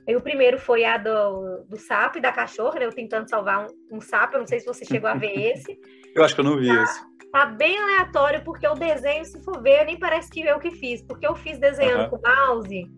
Aí 0.08 0.16
o 0.16 0.22
primeiro 0.22 0.58
foi 0.58 0.86
a 0.86 0.98
do, 0.98 1.64
do 1.70 1.78
sapo 1.78 2.18
e 2.18 2.22
da 2.22 2.32
cachorra, 2.32 2.80
né? 2.80 2.86
Eu 2.86 2.94
tentando 2.94 3.30
salvar 3.30 3.68
um, 3.68 3.98
um 3.98 4.02
sapo, 4.02 4.36
eu 4.36 4.40
não 4.40 4.48
sei 4.48 4.60
se 4.60 4.66
você 4.66 4.86
chegou 4.86 5.10
a 5.10 5.16
ver 5.16 5.34
esse. 5.54 5.78
eu 6.16 6.24
acho 6.24 6.34
que 6.34 6.42
eu 6.42 6.46
não 6.46 6.58
vi 6.58 6.68
tá, 6.68 6.84
esse. 6.84 7.02
Tá 7.32 7.46
bem 7.46 7.78
aleatório, 7.78 8.42
porque 8.44 8.68
o 8.68 8.74
desenho, 8.74 9.26
se 9.26 9.44
for 9.44 9.62
ver, 9.62 9.86
nem 9.86 10.00
parece 10.00 10.30
que 10.30 10.42
eu 10.42 10.60
que 10.60 10.72
fiz, 10.72 11.02
porque 11.02 11.28
eu 11.28 11.36
fiz 11.36 11.60
desenhando 11.60 12.04
uhum. 12.04 12.10
com 12.10 12.22
mouse 12.28 12.90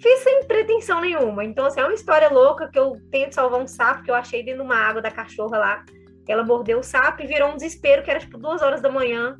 Fiz 0.00 0.20
sem 0.20 0.44
pretensão 0.44 1.00
nenhuma. 1.00 1.44
Então, 1.44 1.66
assim, 1.66 1.80
é 1.80 1.84
uma 1.84 1.94
história 1.94 2.28
louca 2.28 2.68
que 2.68 2.78
eu 2.78 2.96
tento 3.10 3.34
salvar 3.34 3.60
um 3.60 3.66
sapo 3.66 4.04
que 4.04 4.10
eu 4.10 4.14
achei 4.14 4.44
dentro 4.44 4.60
de 4.60 4.66
uma 4.66 4.76
água 4.76 5.02
da 5.02 5.10
cachorra 5.10 5.58
lá. 5.58 5.84
Ela 6.28 6.44
mordeu 6.44 6.78
o 6.78 6.84
sapo 6.84 7.22
e 7.22 7.26
virou 7.26 7.50
um 7.50 7.56
desespero, 7.56 8.02
que 8.02 8.10
era 8.10 8.20
tipo 8.20 8.38
duas 8.38 8.62
horas 8.62 8.80
da 8.80 8.90
manhã. 8.90 9.36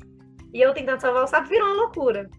E 0.53 0.61
eu 0.61 0.73
tentando 0.73 1.01
salvar 1.01 1.23
o 1.23 1.27
sapo, 1.27 1.47
virou 1.47 1.67
uma 1.67 1.83
loucura. 1.83 2.29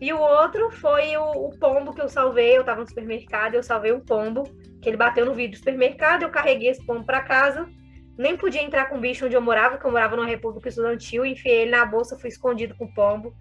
E 0.00 0.12
o 0.12 0.18
outro 0.18 0.70
foi 0.70 1.16
o, 1.16 1.46
o 1.46 1.58
pombo 1.58 1.94
que 1.94 2.00
eu 2.00 2.08
salvei. 2.08 2.56
Eu 2.56 2.64
tava 2.64 2.80
no 2.80 2.88
supermercado, 2.88 3.54
eu 3.54 3.62
salvei 3.62 3.92
um 3.92 4.00
pombo, 4.00 4.42
que 4.82 4.88
ele 4.88 4.96
bateu 4.96 5.24
no 5.24 5.34
vidro 5.34 5.52
do 5.52 5.58
supermercado. 5.58 6.22
Eu 6.22 6.30
carreguei 6.30 6.68
esse 6.68 6.84
pombo 6.84 7.04
para 7.04 7.22
casa. 7.22 7.68
Nem 8.16 8.36
podia 8.36 8.62
entrar 8.62 8.86
com 8.86 8.96
o 8.96 9.00
bicho 9.00 9.26
onde 9.26 9.34
eu 9.34 9.40
morava, 9.40 9.78
que 9.78 9.84
eu 9.84 9.90
morava 9.90 10.16
numa 10.16 10.26
república 10.26 10.68
estudantil. 10.68 11.24
Enfiei 11.24 11.62
ele 11.62 11.70
na 11.70 11.84
bolsa, 11.84 12.18
fui 12.18 12.28
escondido 12.28 12.74
com 12.74 12.84
o 12.84 12.94
pombo. 12.94 13.34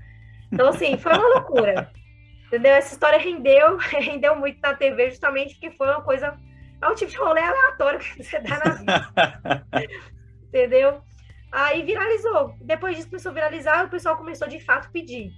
Então, 0.51 0.69
assim, 0.69 0.97
foi 0.97 1.13
uma 1.13 1.27
loucura. 1.35 1.91
Entendeu? 2.47 2.71
Essa 2.73 2.93
história 2.93 3.17
rendeu, 3.17 3.77
rendeu 3.91 4.35
muito 4.35 4.59
na 4.61 4.75
TV, 4.75 5.09
justamente 5.09 5.55
porque 5.55 5.75
foi 5.75 5.87
uma 5.87 6.01
coisa. 6.01 6.37
É 6.81 6.87
um 6.87 6.95
tipo 6.95 7.11
de 7.11 7.17
rolê 7.17 7.41
aleatório 7.41 7.99
que 7.99 8.23
você 8.23 8.39
dá 8.39 8.61
na 8.63 8.71
vida. 8.71 9.13
Entendeu? 10.47 11.01
Aí 11.53 11.83
viralizou. 11.83 12.55
Depois 12.61 12.95
disso 12.95 13.09
começou 13.09 13.29
a 13.29 13.33
viralizar, 13.35 13.85
o 13.85 13.89
pessoal 13.89 14.17
começou 14.17 14.47
de 14.47 14.59
fato 14.59 14.87
a 14.87 14.91
pedir. 14.91 15.31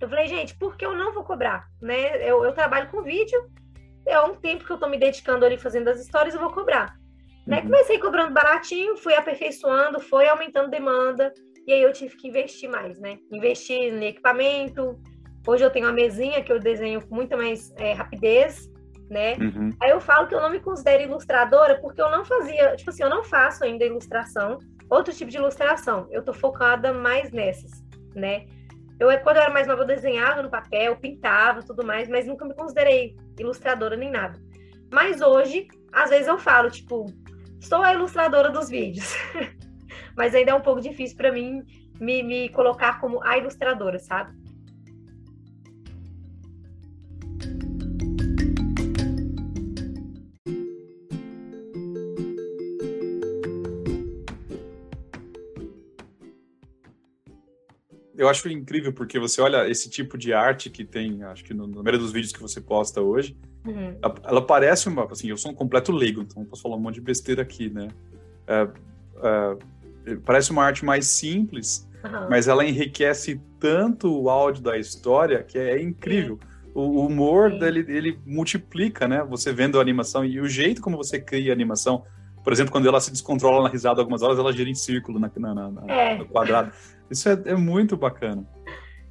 Eu 0.00 0.08
falei, 0.08 0.28
gente, 0.28 0.56
por 0.56 0.76
que 0.76 0.86
eu 0.86 0.94
não 0.94 1.12
vou 1.12 1.24
cobrar? 1.24 1.66
Né? 1.80 2.16
Eu, 2.28 2.44
eu 2.44 2.52
trabalho 2.52 2.88
com 2.90 3.02
vídeo, 3.02 3.50
é 4.06 4.20
um 4.20 4.36
tempo 4.36 4.64
que 4.64 4.70
eu 4.70 4.78
tô 4.78 4.88
me 4.88 4.96
dedicando 4.96 5.44
ali 5.44 5.58
fazendo 5.58 5.88
as 5.88 6.00
histórias, 6.00 6.34
eu 6.34 6.40
vou 6.40 6.52
cobrar. 6.52 6.94
Né? 7.44 7.56
Uhum. 7.58 7.62
Né? 7.62 7.62
Comecei 7.62 7.98
cobrando 7.98 8.32
baratinho, 8.32 8.96
fui 8.96 9.14
aperfeiçoando, 9.14 9.98
foi 9.98 10.28
aumentando 10.28 10.70
demanda, 10.70 11.32
e 11.66 11.72
aí 11.72 11.82
eu 11.82 11.92
tive 11.92 12.16
que 12.16 12.28
investir 12.28 12.70
mais, 12.70 12.98
né? 13.00 13.18
Investir 13.30 13.76
em 13.76 14.04
equipamento. 14.04 14.98
Hoje 15.46 15.64
eu 15.64 15.70
tenho 15.70 15.86
uma 15.86 15.92
mesinha 15.92 16.42
que 16.42 16.52
eu 16.52 16.58
desenho 16.58 17.04
com 17.06 17.14
muita 17.14 17.36
mais 17.36 17.72
é, 17.76 17.92
rapidez, 17.92 18.68
né? 19.08 19.34
Uhum. 19.34 19.70
Aí 19.80 19.90
eu 19.90 20.00
falo 20.00 20.26
que 20.26 20.34
eu 20.34 20.40
não 20.40 20.50
me 20.50 20.58
considero 20.58 21.02
ilustradora 21.04 21.80
porque 21.80 22.00
eu 22.00 22.10
não 22.10 22.24
fazia, 22.24 22.74
tipo 22.76 22.90
assim, 22.90 23.02
eu 23.02 23.10
não 23.10 23.22
faço 23.22 23.64
ainda 23.64 23.84
ilustração, 23.84 24.58
outro 24.92 25.12
tipo 25.14 25.30
de 25.30 25.38
ilustração. 25.38 26.06
Eu 26.10 26.22
tô 26.22 26.32
focada 26.32 26.92
mais 26.92 27.30
nessas, 27.32 27.70
né? 28.14 28.46
Eu, 29.00 29.08
quando 29.20 29.36
eu 29.36 29.42
era 29.42 29.52
mais 29.52 29.66
nova, 29.66 29.82
eu 29.82 29.86
desenhava 29.86 30.42
no 30.42 30.50
papel, 30.50 30.96
pintava, 30.96 31.62
tudo 31.62 31.84
mais, 31.84 32.08
mas 32.08 32.26
nunca 32.26 32.44
me 32.44 32.54
considerei 32.54 33.16
ilustradora 33.38 33.96
nem 33.96 34.10
nada. 34.10 34.38
Mas 34.92 35.20
hoje, 35.20 35.66
às 35.92 36.10
vezes 36.10 36.28
eu 36.28 36.38
falo, 36.38 36.70
tipo, 36.70 37.06
sou 37.60 37.82
a 37.82 37.94
ilustradora 37.94 38.50
dos 38.50 38.68
vídeos. 38.68 39.14
mas 40.16 40.34
ainda 40.34 40.52
é 40.52 40.54
um 40.54 40.60
pouco 40.60 40.80
difícil 40.80 41.16
para 41.16 41.32
mim 41.32 41.64
me, 41.98 42.22
me 42.22 42.48
colocar 42.50 43.00
como 43.00 43.22
a 43.24 43.38
ilustradora, 43.38 43.98
sabe? 43.98 44.41
Eu 58.22 58.28
acho 58.28 58.48
incrível 58.48 58.92
porque 58.92 59.18
você 59.18 59.40
olha 59.40 59.68
esse 59.68 59.90
tipo 59.90 60.16
de 60.16 60.32
arte 60.32 60.70
que 60.70 60.84
tem, 60.84 61.24
acho 61.24 61.42
que 61.44 61.52
no, 61.52 61.66
número 61.66 61.98
dos 61.98 62.12
vídeos 62.12 62.32
que 62.32 62.40
você 62.40 62.60
posta 62.60 63.00
hoje, 63.00 63.36
uhum. 63.66 63.96
ela, 64.00 64.14
ela, 64.24 64.46
parece 64.46 64.88
uma, 64.88 65.04
assim, 65.10 65.28
eu 65.28 65.36
sou 65.36 65.50
um 65.50 65.54
completo 65.54 65.90
leigo, 65.90 66.22
então 66.22 66.44
posso 66.44 66.62
falar 66.62 66.76
um 66.76 66.80
monte 66.80 66.96
de 66.96 67.00
besteira 67.00 67.42
aqui, 67.42 67.68
né? 67.68 67.88
É, 68.46 68.68
é, 69.22 70.16
parece 70.24 70.52
uma 70.52 70.64
arte 70.64 70.84
mais 70.84 71.06
simples, 71.06 71.88
uhum. 72.04 72.28
mas 72.30 72.46
ela 72.46 72.64
enriquece 72.64 73.40
tanto 73.58 74.22
o 74.22 74.30
áudio 74.30 74.62
da 74.62 74.78
história 74.78 75.42
que 75.42 75.58
é, 75.58 75.80
incrível. 75.82 76.38
O, 76.74 77.04
humor 77.04 77.50
dele, 77.58 77.84
ele 77.88 78.18
multiplica, 78.24 79.06
né? 79.06 79.22
Você 79.28 79.52
vendo 79.52 79.78
a 79.78 79.82
animação 79.82 80.24
e 80.24 80.40
o 80.40 80.48
jeito 80.48 80.80
como 80.80 80.96
você 80.96 81.20
cria 81.20 81.52
a 81.52 81.54
animação. 81.54 82.04
Por 82.42 82.52
exemplo, 82.52 82.72
quando 82.72 82.88
ela 82.88 83.00
se 83.00 83.10
descontrola 83.10 83.64
na 83.64 83.68
risada 83.68 84.00
algumas 84.00 84.22
horas, 84.22 84.38
ela 84.38 84.52
gira 84.52 84.70
em 84.70 84.74
círculo 84.74 85.18
na, 85.18 85.30
na, 85.36 85.70
na 85.70 85.92
é. 85.92 86.18
no 86.18 86.24
quadrado. 86.24 86.72
Isso 87.12 87.28
é, 87.28 87.32
é, 87.44 87.54
muito 87.54 87.96
bacana. 87.96 88.44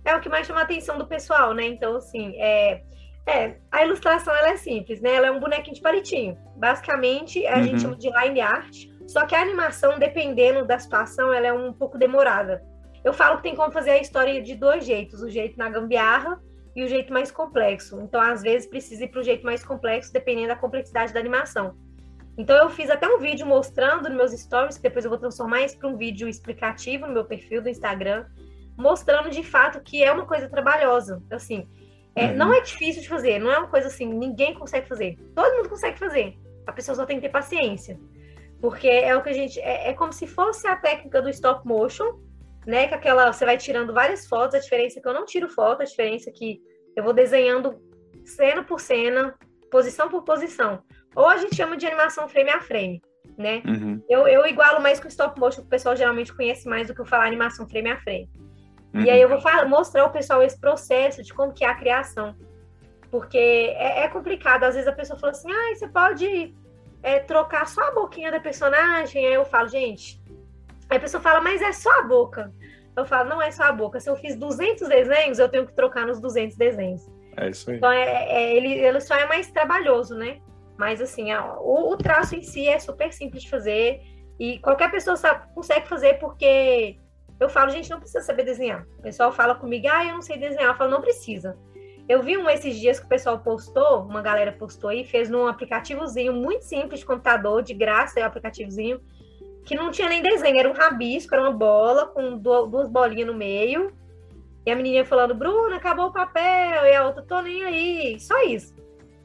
É 0.04 0.16
o 0.16 0.20
que 0.20 0.28
mais 0.28 0.48
chama 0.48 0.62
a 0.62 0.64
atenção 0.64 0.98
do 0.98 1.06
pessoal, 1.06 1.54
né? 1.54 1.66
Então, 1.66 1.96
assim, 1.96 2.34
é, 2.38 2.82
é, 3.28 3.58
a 3.72 3.86
ilustração 3.86 4.34
ela 4.36 4.50
é 4.50 4.58
simples, 4.58 5.00
né? 5.00 5.14
Ela 5.14 5.28
é 5.28 5.32
um 5.32 5.40
bonequinho 5.40 5.76
de 5.76 5.82
palitinho. 5.82 6.38
Basicamente, 6.58 7.46
a 7.46 7.58
uhum. 7.58 7.64
gente 7.64 7.82
chama 7.82 7.96
de 7.96 8.10
line 8.10 8.42
art. 8.42 8.76
Só 9.08 9.26
que 9.26 9.36
a 9.36 9.42
animação, 9.42 10.00
dependendo 10.00 10.66
da 10.66 10.80
situação, 10.80 11.32
ela 11.32 11.48
é 11.48 11.54
um 11.54 11.72
pouco 11.72 11.98
demorada. 11.98 12.64
Eu 13.04 13.14
falo 13.14 13.38
que 13.38 13.44
tem 13.44 13.56
como 13.56 13.72
fazer 13.72 13.92
a 13.92 14.02
história 14.02 14.42
de 14.42 14.56
dois 14.56 14.86
jeitos: 14.86 15.22
o 15.22 15.30
jeito 15.30 15.58
na 15.58 15.70
gambiarra 15.70 16.42
e 16.76 16.84
o 16.84 16.88
jeito 16.88 17.14
mais 17.14 17.30
complexo. 17.30 18.00
Então, 18.02 18.20
às 18.20 18.42
vezes, 18.42 18.68
precisa 18.68 19.04
ir 19.04 19.10
para 19.10 19.20
o 19.20 19.24
jeito 19.24 19.46
mais 19.46 19.64
complexo, 19.64 20.12
dependendo 20.12 20.48
da 20.48 20.56
complexidade 20.56 21.14
da 21.14 21.20
animação. 21.20 21.76
Então 22.42 22.58
eu 22.58 22.72
fiz 22.72 22.90
até 22.90 23.08
um 23.08 23.20
vídeo 23.20 23.46
mostrando 23.46 24.10
nos 24.10 24.18
meus 24.18 24.32
stories, 24.32 24.78
que 24.78 24.82
depois 24.82 25.06
eu 25.06 25.12
vou 25.12 25.20
transformar 25.20 25.62
isso 25.62 25.78
para 25.78 25.88
um 25.88 25.96
vídeo 25.96 26.28
explicativo 26.28 27.06
no 27.06 27.14
meu 27.14 27.24
perfil 27.24 27.62
do 27.62 27.70
Instagram, 27.70 28.26
mostrando 28.76 29.30
de 29.30 29.44
fato 29.44 29.80
que 29.80 30.04
é 30.04 30.12
uma 30.12 30.26
coisa 30.26 30.50
trabalhosa. 30.50 31.22
Assim, 31.30 31.70
é, 32.16 32.26
uhum. 32.26 32.38
não 32.38 32.52
é 32.52 32.60
difícil 32.62 33.04
de 33.04 33.08
fazer, 33.08 33.38
não 33.38 33.52
é 33.52 33.60
uma 33.60 33.68
coisa 33.68 33.90
assim, 33.90 34.08
ninguém 34.08 34.56
consegue 34.56 34.88
fazer. 34.88 35.20
Todo 35.36 35.56
mundo 35.56 35.70
consegue 35.70 36.00
fazer. 36.00 36.36
A 36.66 36.72
pessoa 36.72 36.96
só 36.96 37.06
tem 37.06 37.18
que 37.18 37.22
ter 37.22 37.30
paciência. 37.30 38.00
Porque 38.60 38.88
é 38.88 39.16
o 39.16 39.22
que 39.22 39.30
a 39.30 39.34
gente. 39.34 39.60
É, 39.60 39.90
é 39.90 39.94
como 39.94 40.12
se 40.12 40.26
fosse 40.26 40.66
a 40.66 40.76
técnica 40.76 41.22
do 41.22 41.30
stop 41.30 41.68
motion, 41.68 42.20
né? 42.66 42.88
Que 42.88 42.96
aquela. 42.96 43.32
Você 43.32 43.46
vai 43.46 43.58
tirando 43.58 43.94
várias 43.94 44.26
fotos, 44.26 44.56
a 44.56 44.60
diferença 44.60 44.98
é 44.98 45.02
que 45.02 45.08
eu 45.08 45.14
não 45.14 45.26
tiro 45.26 45.48
foto, 45.48 45.84
a 45.84 45.86
diferença 45.86 46.32
é 46.32 46.34
que 46.34 46.60
eu 46.96 47.04
vou 47.04 47.14
desenhando 47.14 47.80
cena 48.26 48.64
por 48.64 48.80
cena, 48.80 49.36
posição 49.70 50.10
por 50.10 50.24
posição. 50.24 50.84
Ou 51.16 51.28
a 51.28 51.38
gente 51.38 51.56
chama 51.56 51.78
de 51.78 51.86
animação 51.86 52.28
frame 52.28 52.50
a 52.50 52.62
frame, 52.62 53.02
né? 53.38 53.62
Uhum. 53.66 54.02
Eu, 54.10 54.28
eu 54.28 54.46
igualo 54.46 54.82
mais 54.82 55.00
com 55.00 55.08
stop 55.08 55.40
motion, 55.40 55.62
que 55.62 55.68
o 55.68 55.70
pessoal 55.70 55.96
geralmente 55.96 56.34
conhece 56.34 56.68
mais 56.68 56.88
do 56.88 56.96
que 56.96 57.02
eu 57.02 57.06
falar 57.06 57.26
animação 57.26 57.68
frame 57.68 57.90
a 57.90 57.98
frame. 57.98 58.30
Uhum. 58.94 59.02
E 59.02 59.10
aí 59.10 59.22
eu 59.22 59.30
vou 59.30 59.40
mostrar 59.68 60.04
ao 60.04 60.12
pessoal 60.12 60.42
esse 60.44 60.60
processo 60.60 61.24
de 61.24 61.34
como 61.34 61.54
que 61.54 61.64
é 61.64 61.70
a 61.70 61.76
criação. 61.76 62.36
Porque 63.10 63.38
é, 63.38 64.04
é 64.04 64.08
complicado. 64.08 64.64
Às 64.64 64.76
vezes 64.76 64.88
a 64.88 64.94
pessoa 64.94 65.20
fala 65.20 65.32
assim, 65.32 65.52
ah, 65.52 65.76
você 65.76 65.88
pode 65.88 66.56
é, 67.04 67.20
trocar 67.20 67.68
só 67.68 67.82
a 67.90 67.92
boquinha 67.92 68.32
da 68.32 68.40
personagem. 68.40 69.26
Aí 69.26 69.34
eu 69.34 69.46
falo, 69.46 69.68
gente... 69.68 70.22
Aí 70.90 70.98
a 70.98 71.00
pessoa 71.00 71.22
fala, 71.22 71.40
mas 71.40 71.62
é 71.62 71.72
só 71.72 71.90
a 72.00 72.04
boca. 72.04 72.54
Eu 72.96 73.06
falo, 73.06 73.30
não 73.30 73.42
é 73.42 73.50
só 73.52 73.64
a 73.64 73.72
boca. 73.72 74.00
Se 74.00 74.10
eu 74.10 74.16
fiz 74.18 74.36
200 74.36 74.88
desenhos, 74.90 75.40
eu 75.40 75.48
tenho 75.48 75.66
que 75.66 75.74
trocar 75.74 76.06
nos 76.06 76.20
200 76.20 76.58
desenhos. 76.58 77.10
É 77.38 77.50
isso 77.50 77.70
aí. 77.70 77.78
Então, 77.78 77.92
é, 77.92 78.26
é, 78.30 78.56
ele, 78.56 78.74
ele 78.74 79.00
só 79.00 79.16
é 79.16 79.26
mais 79.26 79.50
trabalhoso, 79.50 80.16
né? 80.16 80.42
Mas, 80.82 81.00
assim, 81.00 81.32
o, 81.60 81.92
o, 81.92 81.96
traço 81.96 82.36
em 82.36 82.42
si 82.42 82.68
é 82.68 82.80
super 82.80 83.14
simples 83.14 83.44
de 83.44 83.52
fazer 83.52 84.02
e 84.40 84.58
qualquer 84.58 84.90
pessoa 84.90 85.16
sabe, 85.16 85.46
consegue 85.54 85.88
fazer 85.88 86.16
porque 86.16 86.98
eu 87.40 87.48
falo, 87.48 87.70
gente, 87.70 87.88
não 87.92 88.00
precisa 88.00 88.24
saber 88.24 88.46
desenhar. 88.46 88.84
O 88.98 89.02
pessoal 89.04 89.32
fala 89.32 89.54
comigo, 89.54 89.86
ah, 89.88 90.04
eu 90.04 90.14
não 90.14 90.24
sei 90.24 90.40
desenhar. 90.40 90.70
Eu 90.70 90.76
falo, 90.76 90.90
não 90.90 91.00
precisa. 91.00 91.56
Eu 92.10 92.24
vi 92.24 92.36
um 92.36 92.50
esses 92.50 92.80
dias 92.80 93.00
que 93.00 93.06
o 93.06 93.10
pessoal 93.10 93.38
postou, 93.38 94.02
uma 94.02 94.24
galera 94.24 94.54
postou 94.54 94.90
aí, 94.90 95.06
fez 95.06 95.30
num 95.30 95.46
aplicativozinho 95.46 96.34
muito 96.34 96.66
simples 96.66 97.02
de 97.02 97.06
computador, 97.06 97.62
de 97.62 97.76
graça, 97.76 98.20
é 98.20 98.24
um 98.24 98.26
aplicativozinho, 98.26 99.00
que 99.64 99.76
não 99.76 99.92
tinha 99.92 100.10
nem 100.10 100.24
desenho, 100.24 100.58
era 100.58 100.68
um 100.68 100.74
rabisco, 100.74 101.36
era 101.36 101.44
uma 101.44 101.56
bola 101.56 102.08
com 102.08 102.40
duas 102.40 102.90
bolinhas 102.90 103.28
no 103.28 103.36
meio. 103.36 103.94
E 104.66 104.72
a 104.72 104.76
menininha 104.76 105.06
falando, 105.06 105.36
Bruna, 105.36 105.76
acabou 105.76 106.08
o 106.08 106.12
papel, 106.12 106.86
e 106.88 106.96
a 106.96 107.06
outra, 107.06 107.22
tô 107.22 107.40
nem 107.40 107.64
aí. 107.66 108.20
Só 108.20 108.42
isso. 108.46 108.81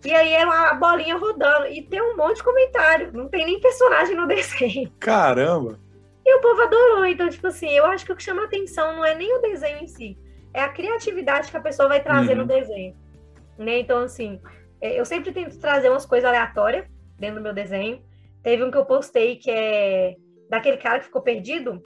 E 0.07 0.15
aí 0.15 0.33
era 0.33 0.49
uma 0.49 0.75
bolinha 0.75 1.17
rodando. 1.17 1.67
E 1.67 1.83
tem 1.83 2.01
um 2.01 2.17
monte 2.17 2.37
de 2.37 2.45
comentário. 2.45 3.11
Não 3.13 3.29
tem 3.29 3.45
nem 3.45 3.61
personagem 3.61 4.15
no 4.15 4.27
desenho. 4.29 4.89
Caramba! 5.01 5.81
E 6.25 6.35
o 6.37 6.41
povo 6.41 6.63
adorou. 6.63 7.05
Então, 7.05 7.29
tipo 7.29 7.49
assim, 7.49 7.69
eu 7.71 7.85
acho 7.87 8.07
que 8.07 8.13
o 8.13 8.17
que 8.17 8.23
chama 8.23 8.45
atenção 8.45 8.95
não 8.95 9.05
é 9.05 9.17
nem 9.17 9.37
o 9.37 9.41
desenho 9.41 9.79
em 9.79 9.87
si. 9.89 10.17
É 10.55 10.63
a 10.63 10.69
criatividade 10.69 11.51
que 11.51 11.57
a 11.57 11.61
pessoa 11.61 11.89
vai 11.89 12.01
trazer 12.03 12.33
uhum. 12.33 12.43
no 12.43 12.47
desenho. 12.47 12.97
Né? 13.59 13.81
Então, 13.81 13.99
assim, 13.99 14.41
é, 14.81 14.99
eu 14.99 15.05
sempre 15.05 15.33
tento 15.33 15.59
trazer 15.59 15.91
umas 15.91 16.07
coisas 16.07 16.29
aleatórias 16.29 16.87
dentro 17.19 17.37
do 17.37 17.43
meu 17.43 17.53
desenho. 17.53 18.01
Teve 18.45 18.63
um 18.63 18.71
que 18.71 18.79
eu 18.79 18.87
postei 18.87 19.37
que 19.37 19.51
é 19.51 20.15
daquele 20.49 20.77
cara 20.77 21.01
que 21.01 21.07
ficou 21.07 21.23
perdido. 21.23 21.83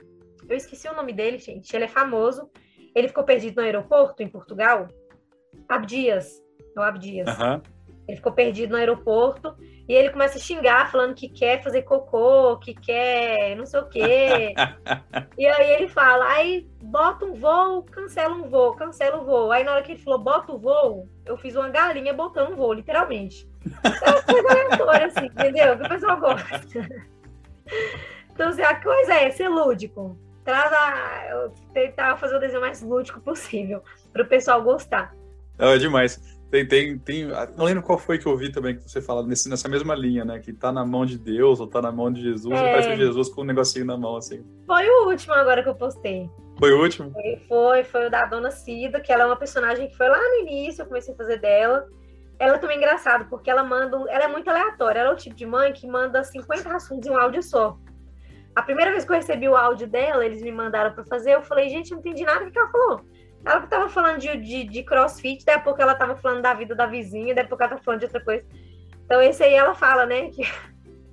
Eu 0.47 0.55
esqueci 0.55 0.87
o 0.87 0.95
nome 0.95 1.11
dele, 1.11 1.39
gente. 1.39 1.75
Ele 1.75 1.85
é 1.85 1.87
famoso. 1.87 2.51
Ele 2.93 3.07
ficou 3.07 3.23
perdido 3.23 3.55
no 3.55 3.63
aeroporto, 3.63 4.21
em 4.21 4.27
Portugal. 4.27 4.87
Abdias. 5.67 6.39
É 6.75 6.79
o 6.79 6.83
Abdias. 6.83 7.27
Uhum. 7.27 7.61
Ele 8.11 8.17
ficou 8.17 8.33
perdido 8.33 8.71
no 8.71 8.75
aeroporto 8.75 9.55
e 9.87 9.93
ele 9.93 10.09
começa 10.09 10.37
a 10.37 10.41
xingar, 10.41 10.91
falando 10.91 11.15
que 11.15 11.29
quer 11.29 11.63
fazer 11.63 11.83
cocô, 11.83 12.57
que 12.57 12.73
quer 12.73 13.55
não 13.55 13.65
sei 13.65 13.79
o 13.79 13.87
quê. 13.87 14.53
e 15.37 15.47
aí 15.47 15.71
ele 15.75 15.87
fala, 15.87 16.27
aí 16.27 16.67
bota 16.83 17.23
um 17.23 17.33
voo, 17.33 17.83
cancela 17.83 18.35
um 18.35 18.49
voo, 18.49 18.75
cancela 18.75 19.21
o 19.21 19.23
voo. 19.23 19.49
Aí 19.49 19.63
na 19.63 19.71
hora 19.71 19.81
que 19.81 19.93
ele 19.93 20.01
falou, 20.01 20.19
bota 20.19 20.51
o 20.51 20.57
voo, 20.57 21.07
eu 21.25 21.37
fiz 21.37 21.55
uma 21.55 21.69
galinha 21.69 22.13
botando 22.13 22.51
um 22.51 22.55
voo, 22.57 22.73
literalmente. 22.73 23.49
É 23.81 24.09
uma 24.09 24.21
coisa 24.23 24.49
aleatória, 24.49 25.05
assim, 25.05 25.25
entendeu? 25.27 25.77
Que 25.77 25.85
o 25.85 25.89
pessoal 25.89 26.19
gosta. 26.19 27.05
então, 28.33 28.49
assim, 28.49 28.61
a 28.63 28.75
coisa 28.75 29.13
é 29.13 29.31
ser 29.31 29.47
lúdico. 29.47 30.17
Traz 30.43 30.73
a... 30.73 31.27
Eu 31.29 31.53
tentar 31.73 32.17
fazer 32.17 32.35
o 32.35 32.39
desenho 32.39 32.59
mais 32.59 32.81
lúdico 32.81 33.21
possível, 33.21 33.81
para 34.11 34.23
o 34.23 34.27
pessoal 34.27 34.61
gostar. 34.61 35.15
É 35.57 35.77
demais. 35.77 36.40
Tem, 36.51 36.67
tem, 36.67 36.99
tem. 36.99 37.27
Não 37.55 37.63
lembro 37.63 37.81
qual 37.81 37.97
foi 37.97 38.19
que 38.19 38.25
eu 38.25 38.35
vi 38.35 38.51
também 38.51 38.75
que 38.75 38.83
você 38.83 39.01
fala 39.01 39.25
nesse, 39.25 39.49
nessa 39.49 39.69
mesma 39.69 39.95
linha, 39.95 40.25
né? 40.25 40.37
Que 40.37 40.51
tá 40.51 40.69
na 40.69 40.85
mão 40.85 41.05
de 41.05 41.17
Deus 41.17 41.61
ou 41.61 41.67
tá 41.67 41.81
na 41.81 41.93
mão 41.93 42.11
de 42.11 42.21
Jesus, 42.21 42.53
é. 42.53 42.71
parece 42.71 42.97
Jesus 42.97 43.29
com 43.29 43.41
um 43.41 43.45
negocinho 43.45 43.85
na 43.85 43.97
mão, 43.97 44.17
assim. 44.17 44.43
Foi 44.67 44.85
o 44.85 45.07
último 45.07 45.33
agora 45.33 45.63
que 45.63 45.69
eu 45.69 45.75
postei. 45.75 46.29
Foi 46.59 46.73
o 46.73 46.81
último? 46.81 47.09
Foi, 47.13 47.41
foi, 47.47 47.83
foi 47.85 48.07
o 48.07 48.09
da 48.11 48.25
Dona 48.25 48.51
Cida, 48.51 48.99
que 48.99 49.13
ela 49.13 49.23
é 49.23 49.25
uma 49.27 49.37
personagem 49.37 49.87
que 49.87 49.95
foi 49.95 50.09
lá 50.09 50.19
no 50.19 50.47
início, 50.47 50.81
eu 50.81 50.85
comecei 50.87 51.13
a 51.13 51.17
fazer 51.17 51.39
dela. 51.39 51.87
Ela 52.37 52.55
é 52.55 52.57
também 52.57 52.77
engraçada, 52.77 53.23
porque 53.29 53.49
ela 53.49 53.63
manda. 53.63 53.95
Ela 54.09 54.25
é 54.25 54.27
muito 54.27 54.49
aleatória. 54.49 54.99
Ela 54.99 55.11
é 55.11 55.13
o 55.13 55.17
tipo 55.17 55.35
de 55.35 55.45
mãe 55.45 55.71
que 55.71 55.87
manda 55.87 56.21
50 56.21 56.75
assuntos 56.75 57.07
em 57.07 57.11
um 57.11 57.17
áudio 57.17 57.41
só. 57.41 57.77
A 58.53 58.61
primeira 58.61 58.91
vez 58.91 59.05
que 59.05 59.11
eu 59.11 59.15
recebi 59.15 59.47
o 59.47 59.55
áudio 59.55 59.87
dela, 59.87 60.25
eles 60.25 60.41
me 60.41 60.51
mandaram 60.51 60.93
para 60.93 61.05
fazer, 61.05 61.33
eu 61.33 61.41
falei, 61.41 61.69
gente, 61.69 61.91
não 61.91 61.99
entendi 61.99 62.23
nada 62.23 62.43
do 62.43 62.51
que 62.51 62.59
ela 62.59 62.69
falou. 62.69 63.01
Ela 63.43 63.61
tava 63.61 63.89
falando 63.89 64.19
de, 64.19 64.37
de, 64.37 64.63
de 64.63 64.83
crossfit, 64.83 65.43
daí 65.45 65.55
a 65.55 65.59
pouco 65.59 65.81
ela 65.81 65.95
tava 65.95 66.15
falando 66.15 66.41
da 66.41 66.53
vida 66.53 66.75
da 66.75 66.85
vizinha, 66.85 67.33
daí 67.33 67.43
a 67.43 67.47
pouco 67.47 67.63
ela 67.63 67.71
tava 67.71 67.83
falando 67.83 67.99
de 67.99 68.05
outra 68.05 68.23
coisa. 68.23 68.45
Então, 69.05 69.21
esse 69.21 69.43
aí 69.43 69.53
ela 69.53 69.73
fala, 69.73 70.05
né? 70.05 70.29
Que 70.29 70.43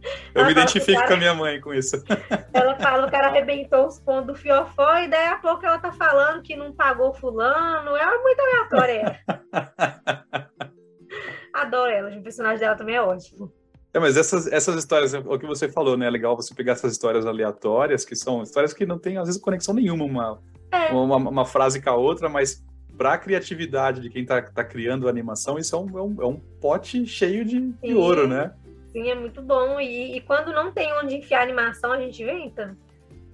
Eu 0.35 0.45
me 0.45 0.53
identifico 0.53 0.93
cara, 0.93 1.09
com 1.09 1.15
a 1.15 1.17
minha 1.17 1.35
mãe 1.35 1.61
com 1.61 1.75
isso. 1.75 2.03
Ela 2.55 2.77
fala 2.77 3.07
o 3.07 3.11
cara 3.11 3.29
arrebentou 3.29 3.87
os 3.87 3.99
pontos 3.99 4.29
do 4.29 4.35
fiofó 4.35 4.99
e 4.99 5.09
daí 5.09 5.27
a 5.27 5.39
pouco 5.39 5.67
ela 5.67 5.79
tá 5.79 5.91
falando 5.91 6.43
que 6.43 6.57
não 6.57 6.73
pagou 6.73 7.13
fulano. 7.13 7.97
É 7.97 8.19
muito 8.19 8.41
aleatória. 8.41 9.19
Adoro 11.53 11.91
ela, 11.91 12.11
o 12.11 12.23
personagem 12.23 12.61
dela 12.61 12.77
também 12.77 12.95
é 12.95 13.03
ótimo. 13.03 13.53
É, 13.93 13.99
mas 13.99 14.17
essas, 14.17 14.47
essas 14.47 14.77
histórias, 14.77 15.15
é 15.15 15.19
o 15.19 15.39
que 15.39 15.47
você 15.47 15.69
falou, 15.69 15.97
né? 15.97 16.07
É 16.07 16.11
legal 16.11 16.37
você 16.37 16.55
pegar 16.55 16.73
essas 16.73 16.93
histórias 16.93 17.27
aleatórias, 17.27 18.05
que 18.05 18.15
são 18.15 18.43
histórias 18.43 18.73
que 18.73 18.87
não 18.87 18.99
têm, 18.99 19.17
às 19.17 19.27
vezes, 19.27 19.41
conexão 19.41 19.75
nenhuma, 19.75 20.05
uma, 20.05 20.41
é. 20.55 20.58
Uma, 20.93 21.17
uma, 21.17 21.45
frase 21.45 21.81
com 21.81 21.91
a 21.91 21.95
outra, 21.95 22.29
mas 22.29 22.65
para 22.97 23.15
a 23.15 23.19
criatividade 23.19 24.01
de 24.01 24.11
quem 24.11 24.23
está 24.23 24.43
tá 24.43 24.65
criando 24.65 25.07
a 25.07 25.11
animação, 25.11 25.59
isso 25.59 25.75
é 25.75 25.79
um, 25.79 25.99
é 25.99 26.03
um, 26.03 26.23
é 26.23 26.27
um 26.27 26.41
pote 26.61 27.07
cheio 27.07 27.45
de, 27.45 27.61
de 27.61 27.95
ouro, 27.95 28.27
né? 28.27 28.53
Sim, 28.93 29.11
é 29.11 29.15
muito 29.15 29.41
bom. 29.41 29.81
E, 29.81 30.17
e, 30.17 30.21
quando 30.23 30.53
não 30.53 30.73
tem 30.73 30.93
onde 30.95 31.17
enfiar 31.17 31.43
animação, 31.43 31.93
a 31.93 32.01
gente 32.01 32.23
inventa. 32.23 32.77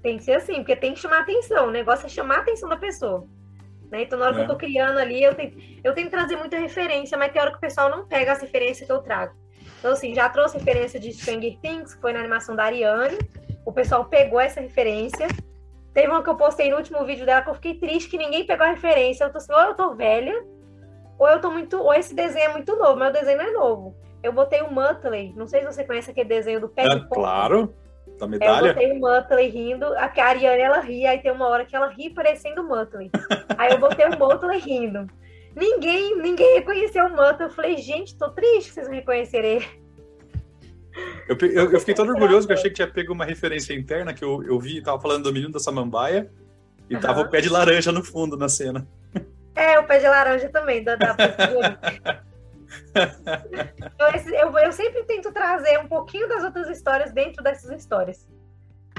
Tem 0.02 0.18
que 0.18 0.24
ser 0.24 0.34
assim, 0.34 0.56
porque 0.56 0.76
tem 0.76 0.92
que 0.92 1.00
chamar 1.00 1.20
atenção. 1.20 1.68
O 1.68 1.70
negócio 1.70 2.06
é 2.06 2.08
chamar 2.08 2.38
a 2.38 2.40
atenção 2.40 2.68
da 2.68 2.76
pessoa. 2.76 3.26
Né? 3.90 4.02
Então, 4.02 4.18
na 4.18 4.26
hora 4.26 4.34
é. 4.34 4.38
que 4.38 4.44
eu 4.44 4.48
tô 4.48 4.56
criando 4.56 4.98
ali, 4.98 5.22
eu 5.22 5.34
tenho, 5.34 5.54
eu 5.82 5.94
tenho 5.94 6.08
que 6.08 6.16
trazer 6.16 6.36
muita 6.36 6.58
referência, 6.58 7.16
mas 7.16 7.32
tem 7.32 7.40
hora 7.40 7.50
que 7.50 7.56
o 7.56 7.60
pessoal 7.60 7.88
não 7.88 8.04
pega 8.04 8.32
as 8.32 8.40
referências 8.40 8.86
que 8.86 8.92
eu 8.92 9.00
trago. 9.00 9.34
Então, 9.78 9.92
assim, 9.92 10.14
já 10.14 10.28
trouxe 10.28 10.58
referência 10.58 10.98
de 10.98 11.12
Stranger 11.12 11.58
Things, 11.60 11.94
que 11.94 12.00
foi 12.00 12.12
na 12.12 12.18
animação 12.18 12.56
da 12.56 12.64
Ariane. 12.64 13.18
O 13.64 13.72
pessoal 13.72 14.04
pegou 14.04 14.40
essa 14.40 14.60
referência. 14.60 15.28
Teve 15.94 16.08
uma 16.08 16.24
que 16.24 16.28
eu 16.28 16.36
postei 16.36 16.68
no 16.70 16.76
último 16.76 17.04
vídeo 17.04 17.24
dela 17.24 17.42
que 17.42 17.50
eu 17.50 17.54
fiquei 17.54 17.74
triste 17.74 18.10
que 18.10 18.18
ninguém 18.18 18.44
pegou 18.44 18.66
a 18.66 18.70
referência. 18.70 19.24
Eu 19.24 19.30
tô 19.30 19.38
assim, 19.38 19.52
ou 19.52 19.60
eu 19.60 19.74
tô 19.74 19.94
velha, 19.94 20.44
ou 21.16 21.28
eu 21.28 21.40
tô 21.40 21.52
muito. 21.52 21.80
Ou 21.80 21.94
esse 21.94 22.12
desenho 22.12 22.50
é 22.50 22.52
muito 22.52 22.74
novo, 22.74 22.96
meu 22.96 23.12
desenho 23.12 23.38
não 23.38 23.44
é 23.44 23.52
novo. 23.52 23.96
Eu 24.20 24.32
botei 24.32 24.60
o 24.60 24.72
Muttley. 24.72 25.32
Não 25.36 25.46
sei 25.46 25.60
se 25.60 25.66
você 25.66 25.84
conhece 25.84 26.10
aquele 26.10 26.28
desenho 26.28 26.60
do 26.60 26.68
pé 26.68 26.82
é, 26.82 26.88
de 26.88 27.08
Claro, 27.08 27.72
da 28.18 28.26
medalha. 28.26 28.68
Eu 28.68 28.74
botei 28.74 28.92
o 28.92 29.00
Muttley 29.00 29.48
rindo. 29.48 29.86
A 29.94 30.10
Ariane, 30.16 30.62
ela 30.62 30.80
ri, 30.80 31.06
aí 31.06 31.20
tem 31.20 31.30
uma 31.30 31.46
hora 31.46 31.64
que 31.64 31.76
ela 31.76 31.86
ri 31.86 32.10
parecendo 32.10 32.62
o 32.62 32.68
Muttley. 32.68 33.10
aí 33.56 33.70
eu 33.70 33.78
botei 33.78 34.06
o 34.06 34.18
Muttley 34.18 34.58
rindo. 34.58 35.06
Ninguém, 35.54 36.16
ninguém 36.20 36.54
reconheceu 36.54 37.06
o 37.06 37.10
Muttley. 37.10 37.48
Eu 37.48 37.50
falei, 37.50 37.76
gente, 37.76 38.18
tô 38.18 38.30
triste 38.30 38.70
que 38.70 38.74
vocês 38.74 38.88
não 38.88 38.94
reconhecerem 38.94 39.56
ele. 39.56 39.83
Eu, 41.28 41.36
eu, 41.48 41.72
eu, 41.72 41.80
fiquei 41.80 41.94
todo 41.94 42.10
orgulhoso 42.10 42.46
que 42.46 42.52
eu 42.52 42.56
achei 42.56 42.70
que 42.70 42.76
tinha 42.76 42.86
pego 42.86 43.12
uma 43.12 43.24
referência 43.24 43.74
interna 43.74 44.14
que 44.14 44.24
eu, 44.24 44.42
eu 44.44 44.58
vi, 44.60 44.82
tava 44.82 45.00
falando 45.00 45.24
do 45.24 45.32
menino 45.32 45.52
da 45.52 45.58
Samambaia 45.58 46.30
e 46.88 46.94
uhum. 46.94 47.00
tava 47.00 47.22
o 47.22 47.28
pé 47.28 47.40
de 47.40 47.48
laranja 47.48 47.90
no 47.90 48.04
fundo 48.04 48.36
na 48.36 48.48
cena. 48.48 48.86
É, 49.54 49.78
o 49.78 49.86
pé 49.86 49.98
de 49.98 50.06
laranja 50.06 50.48
também, 50.48 50.82
da, 50.82 50.96
da 50.96 51.16
eu, 53.98 54.32
eu, 54.32 54.58
eu, 54.58 54.72
sempre 54.72 55.04
tento 55.04 55.32
trazer 55.32 55.78
um 55.78 55.86
pouquinho 55.86 56.28
das 56.28 56.42
outras 56.42 56.68
histórias 56.68 57.12
dentro 57.12 57.42
dessas 57.42 57.70
histórias. 57.70 58.28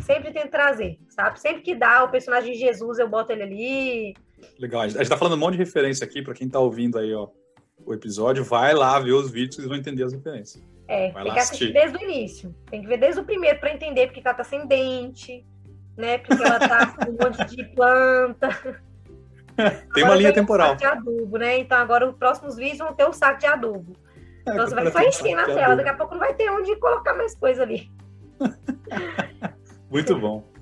Sempre 0.01 0.31
tento 0.31 0.51
trazer, 0.51 0.99
sabe? 1.09 1.39
Sempre 1.39 1.61
que 1.61 1.75
dá 1.75 2.03
o 2.03 2.09
personagem 2.09 2.53
de 2.53 2.59
Jesus, 2.59 2.99
eu 2.99 3.09
boto 3.09 3.31
ele 3.31 3.43
ali. 3.43 4.15
Legal. 4.59 4.81
A 4.81 4.87
gente 4.87 5.09
tá 5.09 5.17
falando 5.17 5.33
um 5.33 5.39
monte 5.39 5.53
de 5.53 5.59
referência 5.59 6.05
aqui, 6.05 6.21
para 6.21 6.33
quem 6.33 6.47
tá 6.49 6.59
ouvindo 6.59 6.97
aí, 6.97 7.13
ó, 7.13 7.27
o 7.85 7.93
episódio, 7.93 8.43
vai 8.43 8.73
lá 8.73 8.99
ver 8.99 9.13
os 9.13 9.31
vídeos, 9.31 9.55
vocês 9.55 9.67
vão 9.67 9.77
entender 9.77 10.03
as 10.03 10.13
referências. 10.13 10.63
É, 10.87 11.11
vai 11.11 11.23
tem 11.23 11.33
que 11.33 11.39
assistir 11.39 11.73
desde 11.73 11.97
o 11.97 12.01
início. 12.01 12.55
Tem 12.69 12.81
que 12.81 12.87
ver 12.87 12.97
desde 12.97 13.19
o 13.19 13.23
primeiro 13.23 13.59
para 13.59 13.73
entender 13.73 14.07
porque 14.07 14.21
ela 14.23 14.35
tá 14.35 14.43
sem 14.43 14.67
dente, 14.67 15.45
né? 15.97 16.17
Porque 16.19 16.43
ela 16.43 16.59
tá 16.59 16.87
com 16.95 17.11
um 17.11 17.13
monte 17.13 17.55
de 17.55 17.63
planta. 17.75 18.49
Tem 19.55 20.03
agora 20.03 20.05
uma 20.05 20.15
linha 20.15 20.33
temporal. 20.33 20.75
de 20.75 20.85
adubo, 20.85 21.37
né? 21.37 21.57
Então 21.57 21.77
agora 21.77 22.07
os 22.07 22.15
próximos 22.15 22.55
vídeos 22.55 22.79
vão 22.79 22.93
ter 22.93 23.05
o 23.05 23.13
saco 23.13 23.39
de 23.39 23.45
adubo. 23.45 23.93
É, 24.45 24.51
então 24.51 24.67
você 24.67 24.75
vai 24.75 24.91
só 24.91 24.99
encher 25.01 25.35
na 25.35 25.45
tela, 25.45 25.75
daqui 25.75 25.89
a 25.89 25.95
pouco 25.95 26.13
não 26.13 26.19
vai 26.19 26.33
ter 26.33 26.49
onde 26.51 26.75
colocar 26.75 27.13
mais 27.15 27.35
coisa 27.35 27.63
ali. 27.63 27.89
Muito 29.89 30.19
bom. 30.19 30.54